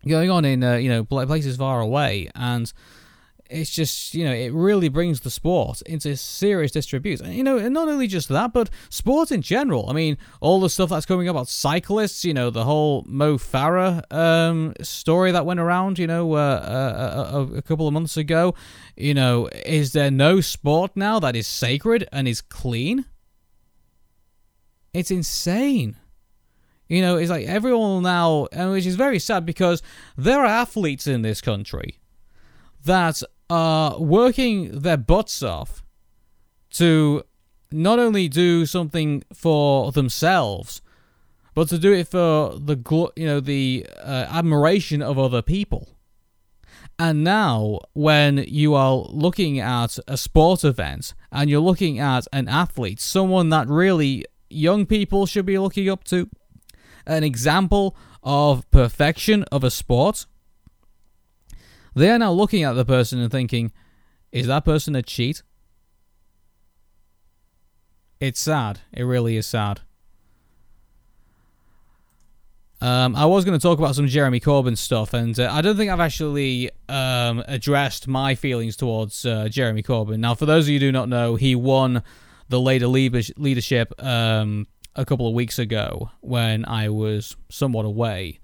going 0.07 0.29
on 0.29 0.45
in 0.45 0.63
uh, 0.63 0.75
you 0.75 0.89
know 0.89 1.03
places 1.03 1.57
far 1.57 1.79
away, 1.79 2.29
and 2.35 2.71
it's 3.49 3.69
just 3.69 4.13
you 4.13 4.25
know 4.25 4.31
it 4.33 4.53
really 4.53 4.89
brings 4.89 5.21
the 5.21 5.29
sport 5.29 5.81
into 5.83 6.15
serious 6.17 6.71
disrepute. 6.71 7.21
And 7.21 7.33
you 7.33 7.43
know, 7.43 7.57
and 7.57 7.73
not 7.73 7.87
only 7.87 8.07
just 8.07 8.29
that, 8.29 8.53
but 8.53 8.69
sport 8.89 9.31
in 9.31 9.41
general. 9.41 9.89
I 9.89 9.93
mean, 9.93 10.17
all 10.41 10.59
the 10.59 10.69
stuff 10.69 10.89
that's 10.89 11.05
coming 11.05 11.27
up 11.27 11.35
about 11.35 11.47
cyclists. 11.47 12.23
You 12.25 12.33
know, 12.33 12.49
the 12.49 12.63
whole 12.63 13.03
Mo 13.07 13.37
Farah 13.37 14.11
um, 14.11 14.73
story 14.81 15.31
that 15.31 15.45
went 15.45 15.59
around. 15.59 15.99
You 15.99 16.07
know, 16.07 16.33
uh, 16.33 17.29
a, 17.31 17.37
a, 17.37 17.57
a 17.57 17.61
couple 17.61 17.87
of 17.87 17.93
months 17.93 18.17
ago. 18.17 18.55
You 18.95 19.13
know, 19.13 19.49
is 19.65 19.93
there 19.93 20.11
no 20.11 20.41
sport 20.41 20.91
now 20.95 21.19
that 21.19 21.35
is 21.35 21.47
sacred 21.47 22.07
and 22.11 22.27
is 22.27 22.41
clean? 22.41 23.05
It's 24.93 25.11
insane. 25.11 25.95
You 26.89 27.01
know, 27.01 27.17
it's 27.17 27.29
like 27.29 27.45
everyone 27.45 28.03
now, 28.03 28.47
which 28.71 28.85
is 28.85 28.95
very 28.95 29.19
sad 29.19 29.45
because 29.45 29.81
there 30.15 30.39
are 30.39 30.45
athletes 30.45 31.05
in 31.05 31.21
this 31.21 31.41
country 31.41 31.99
that 32.85 33.21
are 33.49 33.99
working 33.99 34.79
their 34.79 34.97
butts 34.97 35.41
off 35.41 35.83
to 36.71 37.23
not 37.71 37.99
only 37.99 38.27
do 38.27 38.65
something 38.65 39.23
for 39.33 39.91
themselves, 39.91 40.81
but 41.53 41.69
to 41.69 41.77
do 41.77 41.91
it 41.91 42.07
for 42.07 42.57
the 42.59 42.77
you 43.15 43.25
know 43.25 43.39
the 43.39 43.85
uh, 43.97 44.27
admiration 44.29 45.01
of 45.01 45.17
other 45.17 45.41
people. 45.41 45.89
And 46.99 47.23
now, 47.23 47.79
when 47.93 48.37
you 48.47 48.73
are 48.73 48.95
looking 49.09 49.59
at 49.59 49.99
a 50.07 50.17
sport 50.17 50.63
event 50.63 51.13
and 51.31 51.49
you're 51.49 51.59
looking 51.59 51.99
at 51.99 52.27
an 52.33 52.47
athlete, 52.47 52.99
someone 52.99 53.49
that 53.49 53.67
really 53.67 54.25
young 54.49 54.85
people 54.85 55.25
should 55.25 55.45
be 55.45 55.59
looking 55.59 55.89
up 55.89 56.03
to, 56.05 56.29
an 57.05 57.23
example 57.23 57.95
of 58.23 58.69
perfection 58.71 59.43
of 59.51 59.63
a 59.63 59.69
sport, 59.69 60.25
they 61.97 62.11
are 62.11 62.19
now 62.19 62.31
looking 62.31 62.63
at 62.63 62.73
the 62.73 62.85
person 62.85 63.19
and 63.19 63.31
thinking, 63.31 63.71
is 64.31 64.47
that 64.47 64.65
person 64.65 64.95
a 64.95 65.01
cheat? 65.01 65.41
It's 68.19 68.39
sad. 68.39 68.79
It 68.93 69.03
really 69.03 69.37
is 69.37 69.45
sad. 69.45 69.81
Um, 72.79 73.15
I 73.15 73.25
was 73.25 73.43
going 73.43 73.57
to 73.57 73.61
talk 73.61 73.79
about 73.79 73.95
some 73.95 74.07
Jeremy 74.07 74.39
Corbyn 74.39 74.77
stuff, 74.77 75.13
and 75.13 75.39
uh, 75.39 75.49
I 75.51 75.61
don't 75.61 75.77
think 75.77 75.89
I've 75.89 75.99
actually 75.99 76.69
um, 76.87 77.43
addressed 77.47 78.07
my 78.07 78.35
feelings 78.35 78.75
towards 78.75 79.25
uh, 79.25 79.47
Jeremy 79.49 79.81
Corbyn. 79.81 80.19
Now, 80.19 80.35
for 80.35 80.45
those 80.45 80.65
of 80.65 80.69
you 80.69 80.75
who 80.75 80.87
do 80.87 80.91
not 80.91 81.09
know, 81.09 81.35
he 81.35 81.55
won 81.55 82.03
the 82.49 82.59
Labour 82.59 83.21
leadership 83.37 83.93
um, 84.03 84.67
a 84.95 85.05
couple 85.05 85.27
of 85.27 85.33
weeks 85.33 85.57
ago 85.57 86.11
when 86.21 86.65
I 86.65 86.89
was 86.89 87.35
somewhat 87.49 87.85
away. 87.85 88.39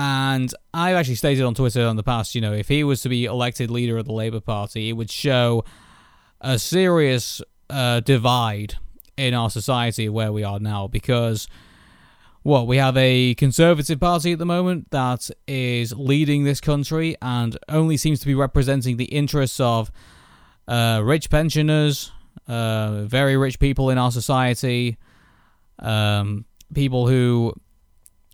And 0.00 0.54
I've 0.72 0.96
actually 0.96 1.16
stated 1.16 1.44
on 1.44 1.54
Twitter 1.54 1.82
in 1.82 1.96
the 1.96 2.02
past, 2.02 2.34
you 2.34 2.40
know, 2.40 2.54
if 2.54 2.68
he 2.68 2.82
was 2.84 3.02
to 3.02 3.10
be 3.10 3.26
elected 3.26 3.70
leader 3.70 3.98
of 3.98 4.06
the 4.06 4.14
Labour 4.14 4.40
Party, 4.40 4.88
it 4.88 4.94
would 4.94 5.10
show 5.10 5.62
a 6.40 6.58
serious 6.58 7.42
uh, 7.68 8.00
divide 8.00 8.76
in 9.18 9.34
our 9.34 9.50
society 9.50 10.08
where 10.08 10.32
we 10.32 10.42
are 10.42 10.58
now 10.58 10.88
because 10.88 11.48
what 12.44 12.66
we 12.66 12.78
have 12.78 12.96
a 12.96 13.34
conservative 13.34 14.00
party 14.00 14.32
at 14.32 14.38
the 14.38 14.46
moment 14.46 14.90
that 14.90 15.28
is 15.46 15.92
leading 15.92 16.44
this 16.44 16.62
country 16.62 17.14
and 17.20 17.58
only 17.68 17.98
seems 17.98 18.20
to 18.20 18.26
be 18.26 18.34
representing 18.34 18.96
the 18.96 19.04
interests 19.04 19.60
of 19.60 19.92
uh, 20.66 21.02
rich 21.04 21.28
pensioners, 21.28 22.10
uh, 22.48 23.02
very 23.02 23.36
rich 23.36 23.58
people 23.58 23.90
in 23.90 23.98
our 23.98 24.10
society, 24.10 24.96
um, 25.78 26.46
people 26.72 27.06
who 27.06 27.52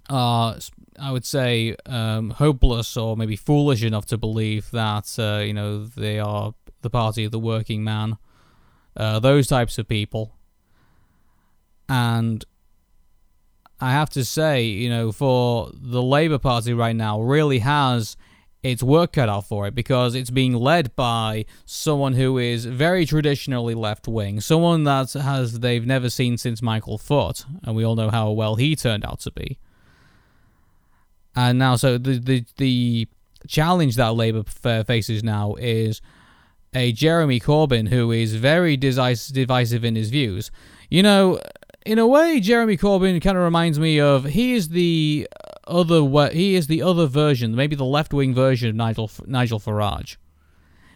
are, 0.09 0.55
I 0.98 1.12
would 1.12 1.24
say, 1.24 1.76
um, 1.87 2.30
hopeless 2.30 2.96
or 2.96 3.16
maybe 3.16 3.37
foolish 3.37 3.82
enough 3.82 4.06
to 4.06 4.18
believe 4.18 4.70
that 4.70 5.14
uh, 5.18 5.42
you 5.44 5.54
know 5.54 5.85
they 5.85 6.18
are 6.18 6.54
the 6.82 6.90
party 6.90 7.24
of 7.24 7.32
the 7.32 7.38
working 7.38 7.85
man. 7.85 8.18
Uh, 8.96 9.18
those 9.18 9.46
types 9.46 9.78
of 9.78 9.87
people, 9.87 10.32
and 11.88 12.44
I 13.80 13.92
have 13.92 14.11
to 14.11 14.24
say, 14.24 14.64
you 14.64 14.88
know, 14.88 15.12
for 15.12 15.70
the 15.74 16.02
Labour 16.02 16.38
Party 16.38 16.72
right 16.72 16.96
now, 16.96 17.20
really 17.20 17.59
has 17.59 18.16
its 18.62 18.82
work 18.82 19.12
cut 19.12 19.28
out 19.28 19.46
for 19.46 19.66
it 19.66 19.74
because 19.74 20.14
it's 20.14 20.30
being 20.30 20.54
led 20.54 20.94
by 20.96 21.44
someone 21.66 22.14
who 22.14 22.38
is 22.38 22.64
very 22.64 23.04
traditionally 23.04 23.74
left 23.74 24.09
wing, 24.09 24.40
someone 24.40 24.85
that 24.85 25.12
has 25.12 25.61
they've 25.61 25.87
never 25.87 26.09
seen 26.09 26.38
since 26.38 26.62
Michael 26.62 26.98
Foot, 26.98 27.44
and 27.62 27.76
we 27.76 27.85
all 27.85 27.96
know 27.96 28.11
how 28.11 28.30
well 28.30 28.56
he 28.56 28.74
turned 28.74 29.04
out 29.04 29.20
to 29.20 29.30
be. 29.30 29.59
And 31.37 31.59
now, 31.59 31.76
so 31.76 31.99
the 31.99 32.18
the 32.18 32.45
the 32.57 33.09
challenge 33.47 33.97
that 33.97 34.14
Labour 34.14 34.45
uh, 34.64 34.82
faces 34.84 35.22
now 35.22 35.55
is 35.55 36.01
a 36.74 36.93
Jeremy 36.93 37.39
Corbyn 37.39 37.89
who 37.89 38.11
is 38.11 38.34
very 38.34 38.76
divisive 38.76 39.84
in 39.84 39.95
his 39.95 40.11
views. 40.11 40.51
You 40.91 41.03
know, 41.03 41.41
in 41.84 41.99
a 41.99 42.07
way, 42.07 42.41
Jeremy 42.41 42.76
Corbyn 42.76 43.20
kind 43.22 43.37
of 43.37 43.45
reminds 43.45 43.78
me 43.78 44.01
of 44.01 44.24
he 44.24 44.55
is 44.55 44.70
the 44.70 45.28
other 45.66 46.30
he 46.30 46.55
is 46.55 46.66
the 46.68 46.82
other 46.82 47.07
version, 47.07 47.55
maybe 47.55 47.76
the 47.76 47.84
left 47.84 48.14
wing 48.14 48.34
version 48.34 48.70
of 48.70 48.76
Nigel 48.76 49.11
Nigel 49.26 49.61
Farage. 49.61 50.16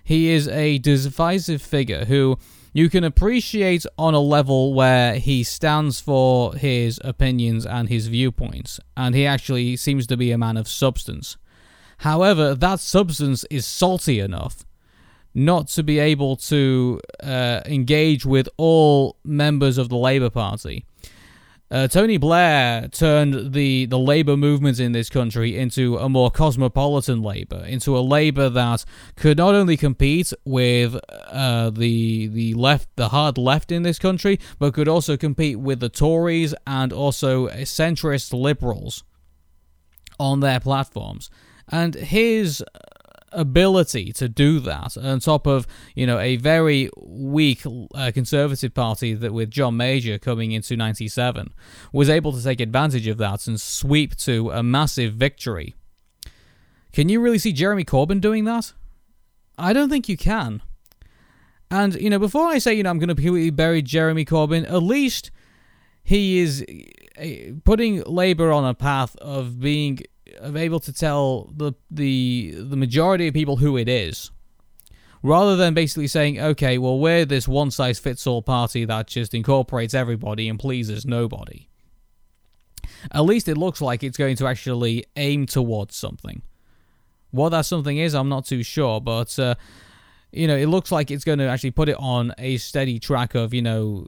He 0.02 0.30
is 0.30 0.48
a 0.48 0.78
divisive 0.78 1.60
figure 1.60 2.06
who 2.06 2.38
you 2.72 2.88
can 2.88 3.04
appreciate 3.04 3.84
on 3.98 4.14
a 4.14 4.20
level 4.20 4.74
where 4.74 5.14
he 5.14 5.42
stands 5.42 6.00
for 6.00 6.54
his 6.54 7.00
opinions 7.02 7.66
and 7.66 7.88
his 7.88 8.06
viewpoints, 8.06 8.80
and 8.96 9.14
he 9.14 9.26
actually 9.26 9.76
seems 9.76 10.06
to 10.06 10.16
be 10.16 10.30
a 10.30 10.38
man 10.38 10.56
of 10.56 10.68
substance. 10.68 11.36
However, 11.98 12.54
that 12.54 12.80
substance 12.80 13.44
is 13.50 13.66
salty 13.66 14.20
enough 14.20 14.64
not 15.34 15.68
to 15.68 15.82
be 15.82 15.98
able 15.98 16.36
to 16.36 17.00
uh, 17.22 17.60
engage 17.66 18.26
with 18.26 18.48
all 18.56 19.16
members 19.24 19.78
of 19.78 19.88
the 19.88 19.96
Labour 19.96 20.30
Party. 20.30 20.84
Uh, 21.72 21.86
Tony 21.86 22.16
Blair 22.16 22.88
turned 22.88 23.52
the, 23.52 23.86
the 23.86 23.98
labor 23.98 24.36
movement 24.36 24.80
in 24.80 24.90
this 24.90 25.08
country 25.08 25.56
into 25.56 25.98
a 25.98 26.08
more 26.08 26.28
cosmopolitan 26.28 27.22
labor, 27.22 27.64
into 27.64 27.96
a 27.96 28.00
labor 28.00 28.48
that 28.48 28.84
could 29.14 29.38
not 29.38 29.54
only 29.54 29.76
compete 29.76 30.32
with 30.44 30.98
uh, 31.28 31.70
the 31.70 32.26
the 32.26 32.54
left, 32.54 32.88
the 32.96 33.10
hard 33.10 33.38
left 33.38 33.70
in 33.70 33.84
this 33.84 34.00
country, 34.00 34.40
but 34.58 34.74
could 34.74 34.88
also 34.88 35.16
compete 35.16 35.60
with 35.60 35.78
the 35.78 35.88
Tories 35.88 36.54
and 36.66 36.92
also 36.92 37.46
centrist 37.48 38.32
liberals 38.32 39.04
on 40.18 40.40
their 40.40 40.58
platforms. 40.58 41.30
And 41.68 41.94
his 41.94 42.64
ability 43.32 44.12
to 44.12 44.28
do 44.28 44.60
that 44.60 44.96
on 44.96 45.20
top 45.20 45.46
of 45.46 45.66
you 45.94 46.06
know 46.06 46.18
a 46.18 46.36
very 46.36 46.90
weak 46.96 47.62
uh, 47.94 48.10
conservative 48.12 48.74
party 48.74 49.14
that 49.14 49.32
with 49.32 49.50
John 49.50 49.76
Major 49.76 50.18
coming 50.18 50.52
into 50.52 50.76
97 50.76 51.52
was 51.92 52.08
able 52.08 52.32
to 52.32 52.42
take 52.42 52.60
advantage 52.60 53.06
of 53.06 53.18
that 53.18 53.46
and 53.46 53.60
sweep 53.60 54.16
to 54.18 54.50
a 54.50 54.62
massive 54.62 55.14
victory. 55.14 55.74
Can 56.92 57.08
you 57.08 57.20
really 57.20 57.38
see 57.38 57.52
Jeremy 57.52 57.84
Corbyn 57.84 58.20
doing 58.20 58.44
that? 58.44 58.72
I 59.56 59.72
don't 59.72 59.90
think 59.90 60.08
you 60.08 60.16
can. 60.16 60.62
And 61.70 61.94
you 61.94 62.10
know 62.10 62.18
before 62.18 62.46
I 62.46 62.58
say 62.58 62.74
you 62.74 62.82
know 62.82 62.90
I'm 62.90 62.98
going 62.98 63.08
to 63.08 63.14
completely 63.14 63.50
bury 63.50 63.82
Jeremy 63.82 64.24
Corbyn 64.24 64.64
at 64.68 64.82
least 64.82 65.30
he 66.02 66.40
is 66.40 66.64
uh, 67.18 67.24
putting 67.64 68.02
Labour 68.02 68.50
on 68.50 68.64
a 68.64 68.74
path 68.74 69.14
of 69.16 69.60
being 69.60 70.00
of 70.38 70.56
able 70.56 70.80
to 70.80 70.92
tell 70.92 71.52
the 71.56 71.72
the 71.90 72.54
the 72.56 72.76
majority 72.76 73.28
of 73.28 73.34
people 73.34 73.56
who 73.56 73.76
it 73.76 73.88
is, 73.88 74.30
rather 75.22 75.56
than 75.56 75.74
basically 75.74 76.06
saying, 76.06 76.40
okay, 76.40 76.78
well, 76.78 76.98
we're 76.98 77.24
this 77.24 77.48
one 77.48 77.70
size 77.70 77.98
fits 77.98 78.26
all 78.26 78.42
party 78.42 78.84
that 78.84 79.06
just 79.06 79.34
incorporates 79.34 79.94
everybody 79.94 80.48
and 80.48 80.58
pleases 80.58 81.04
nobody. 81.04 81.68
At 83.12 83.24
least 83.24 83.48
it 83.48 83.56
looks 83.56 83.80
like 83.80 84.02
it's 84.02 84.16
going 84.16 84.36
to 84.36 84.46
actually 84.46 85.04
aim 85.16 85.46
towards 85.46 85.96
something. 85.96 86.42
What 87.30 87.50
that 87.50 87.66
something 87.66 87.96
is, 87.96 88.14
I'm 88.14 88.28
not 88.28 88.46
too 88.46 88.62
sure, 88.62 89.00
but. 89.00 89.38
Uh, 89.38 89.54
you 90.32 90.46
know, 90.46 90.56
it 90.56 90.66
looks 90.66 90.92
like 90.92 91.10
it's 91.10 91.24
going 91.24 91.40
to 91.40 91.46
actually 91.48 91.72
put 91.72 91.88
it 91.88 91.96
on 91.98 92.32
a 92.38 92.56
steady 92.58 93.00
track 93.00 93.34
of, 93.34 93.52
you 93.52 93.62
know, 93.62 94.06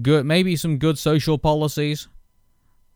good, 0.00 0.24
maybe 0.24 0.56
some 0.56 0.78
good 0.78 0.98
social 0.98 1.36
policies, 1.36 2.08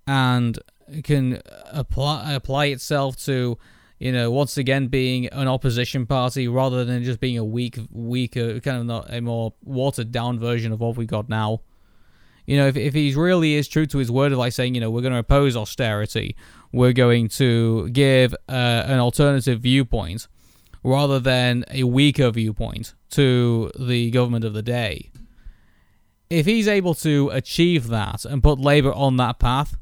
and 0.06 0.58
can 1.02 1.40
apply 1.70 2.32
apply 2.32 2.66
itself 2.66 3.16
to 3.24 3.58
you 3.98 4.12
know 4.12 4.30
once 4.30 4.56
again 4.56 4.88
being 4.88 5.26
an 5.28 5.48
opposition 5.48 6.06
party 6.06 6.48
rather 6.48 6.84
than 6.84 7.02
just 7.04 7.20
being 7.20 7.38
a 7.38 7.44
weak 7.44 7.78
weaker 7.90 8.60
kind 8.60 8.78
of 8.78 8.86
not 8.86 9.12
a 9.12 9.20
more 9.20 9.54
watered 9.64 10.12
down 10.12 10.38
version 10.38 10.72
of 10.72 10.80
what 10.80 10.96
we 10.96 11.06
got 11.06 11.28
now. 11.28 11.60
You 12.46 12.56
know 12.56 12.66
if, 12.66 12.76
if 12.76 12.94
he 12.94 13.14
really 13.14 13.54
is 13.54 13.68
true 13.68 13.86
to 13.86 13.98
his 13.98 14.10
word 14.10 14.32
of 14.32 14.38
like 14.38 14.52
saying 14.52 14.74
you 14.74 14.80
know 14.80 14.90
we're 14.90 15.02
going 15.02 15.12
to 15.12 15.18
oppose 15.20 15.56
austerity 15.56 16.36
we're 16.72 16.92
going 16.92 17.28
to 17.28 17.88
give 17.90 18.34
uh, 18.48 18.84
an 18.86 18.98
alternative 18.98 19.60
viewpoint 19.60 20.26
rather 20.82 21.20
than 21.20 21.64
a 21.70 21.84
weaker 21.84 22.30
viewpoint 22.30 22.94
to 23.10 23.70
the 23.78 24.10
government 24.10 24.44
of 24.44 24.54
the 24.54 24.62
day 24.62 25.12
if 26.32 26.46
he's 26.46 26.66
able 26.66 26.94
to 26.94 27.28
achieve 27.32 27.88
that 27.88 28.24
and 28.24 28.42
put 28.42 28.58
labor 28.58 28.92
on 28.92 29.18
that 29.18 29.38
path 29.38 29.76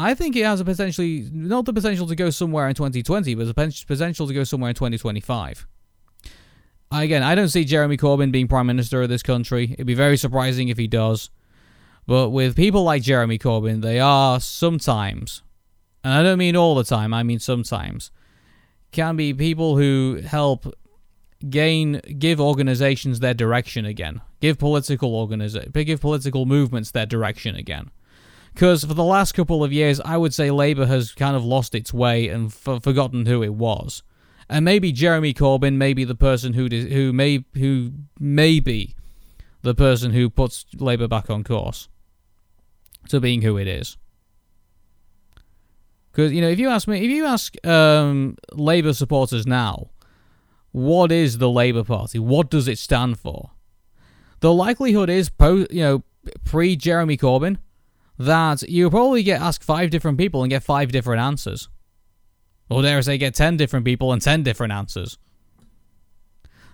I 0.00 0.14
think 0.14 0.36
it 0.36 0.44
has 0.44 0.60
a 0.60 0.64
potentially 0.64 1.28
not 1.32 1.64
the 1.64 1.72
potential 1.72 2.06
to 2.06 2.14
go 2.14 2.30
somewhere 2.30 2.68
in 2.68 2.74
2020, 2.76 3.34
but 3.34 3.46
the 3.46 3.84
potential 3.86 4.28
to 4.28 4.32
go 4.32 4.44
somewhere 4.44 4.70
in 4.70 4.76
2025. 4.76 5.66
Again, 6.92 7.24
I 7.24 7.34
don't 7.34 7.48
see 7.48 7.64
Jeremy 7.64 7.96
Corbyn 7.96 8.30
being 8.30 8.46
prime 8.46 8.68
minister 8.68 9.02
of 9.02 9.08
this 9.08 9.24
country. 9.24 9.72
It'd 9.72 9.88
be 9.88 9.94
very 9.94 10.16
surprising 10.16 10.68
if 10.68 10.78
he 10.78 10.86
does. 10.86 11.30
But 12.06 12.30
with 12.30 12.56
people 12.56 12.84
like 12.84 13.02
Jeremy 13.02 13.38
Corbyn, 13.38 13.82
they 13.82 13.98
are 13.98 14.40
sometimes, 14.40 15.42
and 16.02 16.14
I 16.14 16.22
don't 16.22 16.38
mean 16.38 16.56
all 16.56 16.76
the 16.76 16.84
time, 16.84 17.12
I 17.12 17.24
mean 17.24 17.40
sometimes, 17.40 18.10
can 18.92 19.16
be 19.16 19.34
people 19.34 19.76
who 19.76 20.20
help 20.24 20.72
gain 21.50 22.00
give 22.18 22.40
organizations 22.40 23.20
their 23.20 23.34
direction 23.34 23.84
again, 23.84 24.20
give 24.40 24.58
political 24.58 25.10
organiza- 25.12 25.70
give 25.84 26.00
political 26.00 26.46
movements 26.46 26.92
their 26.92 27.04
direction 27.04 27.56
again. 27.56 27.90
Because 28.58 28.82
for 28.82 28.94
the 28.94 29.04
last 29.04 29.34
couple 29.34 29.62
of 29.62 29.72
years, 29.72 30.00
I 30.00 30.16
would 30.16 30.34
say 30.34 30.50
Labour 30.50 30.84
has 30.86 31.12
kind 31.12 31.36
of 31.36 31.44
lost 31.44 31.76
its 31.76 31.94
way 31.94 32.26
and 32.26 32.46
f- 32.48 32.82
forgotten 32.82 33.24
who 33.24 33.40
it 33.40 33.54
was. 33.54 34.02
And 34.48 34.64
maybe 34.64 34.90
Jeremy 34.90 35.32
Corbyn 35.32 35.74
may 35.74 35.94
be 35.94 36.02
the 36.02 36.16
person 36.16 36.54
who 36.54 36.66
who 36.66 37.12
may 37.12 37.44
who 37.54 37.92
may 38.18 38.58
be 38.58 38.96
the 39.62 39.76
person 39.76 40.10
who 40.10 40.28
puts 40.28 40.66
Labour 40.74 41.06
back 41.06 41.30
on 41.30 41.44
course 41.44 41.88
to 43.10 43.20
being 43.20 43.42
who 43.42 43.56
it 43.58 43.68
is. 43.68 43.96
Because 46.10 46.32
you 46.32 46.40
know, 46.40 46.48
if 46.48 46.58
you 46.58 46.68
ask 46.68 46.88
me, 46.88 46.98
if 46.98 47.12
you 47.12 47.26
ask 47.26 47.64
um, 47.64 48.36
Labour 48.54 48.92
supporters 48.92 49.46
now, 49.46 49.90
what 50.72 51.12
is 51.12 51.38
the 51.38 51.48
Labour 51.48 51.84
Party? 51.84 52.18
What 52.18 52.50
does 52.50 52.66
it 52.66 52.78
stand 52.78 53.20
for? 53.20 53.52
The 54.40 54.52
likelihood 54.52 55.08
is, 55.08 55.30
po- 55.30 55.68
you 55.70 55.82
know, 55.82 56.02
pre 56.44 56.74
Jeremy 56.74 57.16
Corbyn, 57.16 57.58
that 58.18 58.62
you 58.68 58.90
probably 58.90 59.22
get 59.22 59.40
asked 59.40 59.64
five 59.64 59.90
different 59.90 60.18
people 60.18 60.42
and 60.42 60.50
get 60.50 60.62
five 60.62 60.92
different 60.92 61.22
answers. 61.22 61.68
Or 62.68 62.82
dare 62.82 62.98
I 62.98 63.00
say, 63.00 63.18
get 63.18 63.34
ten 63.34 63.56
different 63.56 63.84
people 63.84 64.12
and 64.12 64.20
ten 64.20 64.42
different 64.42 64.72
answers. 64.72 65.18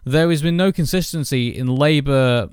There 0.05 0.29
has 0.31 0.43
been 0.43 0.57
no 0.57 0.73
consistency 0.73 1.49
in 1.49 1.67
Labour, 1.67 2.51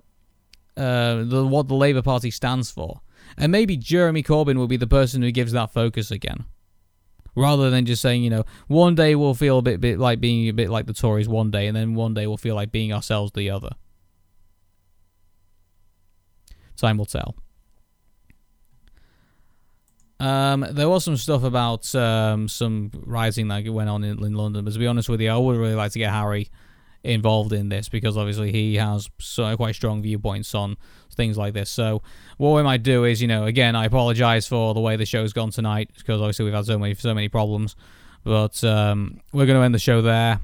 uh, 0.78 1.24
the, 1.24 1.46
what 1.46 1.68
the 1.68 1.76
Labour 1.76 2.02
Party 2.02 2.32
stands 2.32 2.72
for. 2.72 3.02
And 3.38 3.52
maybe 3.52 3.78
Jeremy 3.78 4.24
Corbyn 4.24 4.58
will 4.58 4.68
be 4.68 4.78
the 4.78 4.88
person 4.88 5.22
who 5.22 5.32
gives 5.32 5.52
that 5.54 5.74
focus 5.74 6.12
again. 6.12 6.46
Rather 7.34 7.70
than 7.70 7.86
just 7.86 8.02
saying, 8.02 8.24
you 8.24 8.30
know, 8.30 8.44
one 8.68 8.94
day 8.94 9.16
we'll 9.16 9.34
feel 9.34 9.58
a 9.60 9.62
bit, 9.62 9.80
bit 9.80 10.00
like 10.00 10.20
being 10.20 10.50
a 10.50 10.54
bit 10.54 10.70
like 10.70 10.86
the 10.86 10.94
Tories 10.94 11.30
one 11.30 11.50
day, 11.50 11.68
and 11.68 11.76
then 11.76 11.96
one 11.96 12.14
day 12.14 12.28
we'll 12.28 12.38
feel 12.38 12.56
like 12.56 12.72
being 12.72 12.92
ourselves 12.92 13.32
the 13.32 13.50
other. 13.50 13.72
Time 16.76 16.98
will 16.98 17.06
tell. 17.06 17.36
Um, 20.22 20.64
there 20.70 20.88
was 20.88 21.04
some 21.04 21.18
stuff 21.18 21.44
about 21.44 21.96
um, 21.96 22.48
some 22.48 22.92
rioting 23.08 23.48
that 23.48 23.68
went 23.68 23.90
on 23.90 24.04
in, 24.04 24.24
in, 24.24 24.36
London, 24.36 24.64
but 24.64 24.72
to 24.72 24.80
be 24.80 24.86
honest 24.86 25.10
with 25.10 25.20
you, 25.20 25.32
I 25.32 25.36
would 25.36 25.58
really 25.58 25.74
like 25.74 25.94
to 25.94 26.00
get 26.00 26.12
Harry 26.12 26.52
involved 27.04 27.54
in 27.54 27.70
this 27.70 27.90
because 27.90 28.16
obviously 28.16 28.52
he 28.52 28.76
has 28.76 29.10
so 29.18 29.58
quite 29.58 29.74
strong 29.74 30.04
viewpoints 30.04 30.54
on 30.54 30.78
things 31.16 31.40
like 31.40 31.56
this. 31.56 31.72
So 31.72 32.04
what 32.38 32.52
we 32.52 32.62
might 32.62 32.84
do 32.84 33.04
is, 33.04 33.20
you 33.20 33.28
know, 33.28 33.46
again, 33.46 33.76
I 33.76 33.86
apologize 33.86 34.48
for 34.48 34.76
the 34.76 34.80
way 34.80 34.96
the 34.96 35.08
show's 35.08 35.34
gone 35.34 35.50
tonight 35.50 35.90
because 35.98 36.22
obviously 36.22 36.46
we've 36.46 36.54
had 36.54 36.68
so 36.68 36.78
many 36.78 36.94
so 36.94 37.16
many 37.16 37.28
problems, 37.28 37.76
but 38.24 38.64
um, 38.64 39.22
we're 39.34 39.48
going 39.48 39.58
to 39.58 39.66
end 39.66 39.74
the 39.74 39.80
show 39.80 40.04
there. 40.04 40.40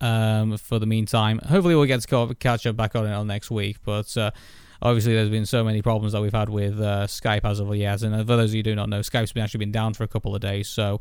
Um, 0.00 0.56
for 0.56 0.78
the 0.78 0.86
meantime, 0.86 1.40
hopefully 1.40 1.74
we'll 1.74 1.86
get 1.86 2.00
to 2.02 2.34
catch 2.38 2.64
up 2.64 2.76
back 2.76 2.94
on 2.94 3.06
it 3.06 3.12
on 3.12 3.26
next 3.26 3.50
week, 3.50 3.78
but. 3.84 4.16
Uh, 4.16 4.30
obviously 4.86 5.14
there's 5.14 5.30
been 5.30 5.46
so 5.46 5.64
many 5.64 5.82
problems 5.82 6.12
that 6.12 6.22
we've 6.22 6.32
had 6.32 6.48
with 6.48 6.80
uh, 6.80 7.06
Skype 7.06 7.44
as 7.44 7.60
of 7.60 7.74
yet. 7.74 8.02
And 8.02 8.14
for 8.16 8.36
those 8.36 8.50
of 8.50 8.54
you 8.54 8.60
who 8.60 8.64
do 8.64 8.74
not 8.74 8.88
know, 8.88 9.00
Skype's 9.00 9.32
been 9.32 9.42
actually 9.42 9.58
been 9.58 9.72
down 9.72 9.94
for 9.94 10.04
a 10.04 10.08
couple 10.08 10.34
of 10.34 10.40
days, 10.40 10.68
so 10.68 11.00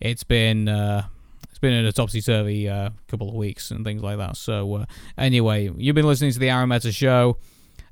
it's 0.00 0.24
been 0.24 0.68
uh, 0.68 1.06
it's 1.48 1.58
been 1.58 1.72
an 1.72 1.86
a 1.86 2.20
survey 2.20 2.68
uh, 2.68 2.90
couple 3.08 3.28
of 3.28 3.34
weeks 3.34 3.70
and 3.70 3.84
things 3.84 4.02
like 4.02 4.18
that. 4.18 4.36
So 4.36 4.74
uh, 4.74 4.84
anyway, 5.16 5.70
you've 5.76 5.94
been 5.94 6.06
listening 6.06 6.32
to 6.32 6.38
the 6.38 6.50
Aaron 6.50 6.68
Meta 6.68 6.92
Show. 6.92 7.38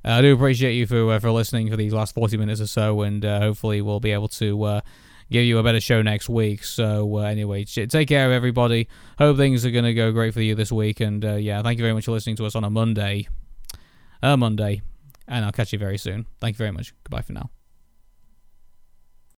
Uh, 0.05 0.13
I 0.13 0.23
do 0.23 0.35
appreciate 0.35 0.75
you 0.75 0.87
for 0.87 1.13
uh, 1.13 1.19
for 1.19 1.31
listening 1.31 1.71
for 1.71 1.77
these 1.77 1.93
last 1.93 2.15
forty 2.15 2.37
minutes 2.37 2.61
or 2.61 2.67
so, 2.67 3.03
and 3.03 3.25
hopefully 3.25 3.81
we'll 3.83 4.01
be 4.01 4.13
able 4.13 4.29
to 4.29 4.83
give 5.31 5.45
you 5.45 5.59
a 5.59 5.63
better 5.63 5.81
show 5.81 6.03
next 6.03 6.29
week. 6.29 6.65
So, 6.65 7.19
uh, 7.19 7.23
anyway, 7.23 7.65
take 7.65 8.09
care 8.09 8.27
of 8.27 8.33
everybody. 8.33 8.89
Hope 9.19 9.37
things 9.37 9.65
are 9.67 9.71
going 9.71 9.85
to 9.85 9.95
go 9.95 10.11
great 10.13 10.35
for 10.35 10.41
you 10.41 10.55
this 10.55 10.73
week. 10.73 11.01
And 11.01 11.25
uh, 11.25 11.35
yeah, 11.35 11.63
thank 11.63 11.79
you 11.79 11.85
very 11.85 11.95
much 11.95 12.07
for 12.07 12.13
listening 12.13 12.37
to 12.37 12.47
us 12.47 12.55
on 12.55 12.65
a 12.65 12.71
Monday. 12.71 13.29
A 14.23 14.37
Monday 14.37 14.83
and 15.29 15.45
I'll 15.45 15.53
catch 15.53 15.73
you 15.73 15.79
very 15.79 15.99
soon. 15.99 16.27
Thank 16.41 16.55
you 16.55 16.59
very 16.59 16.73
much. 16.73 16.95
Goodbye 17.05 17.23
for 17.23 17.33
now. 17.35 17.51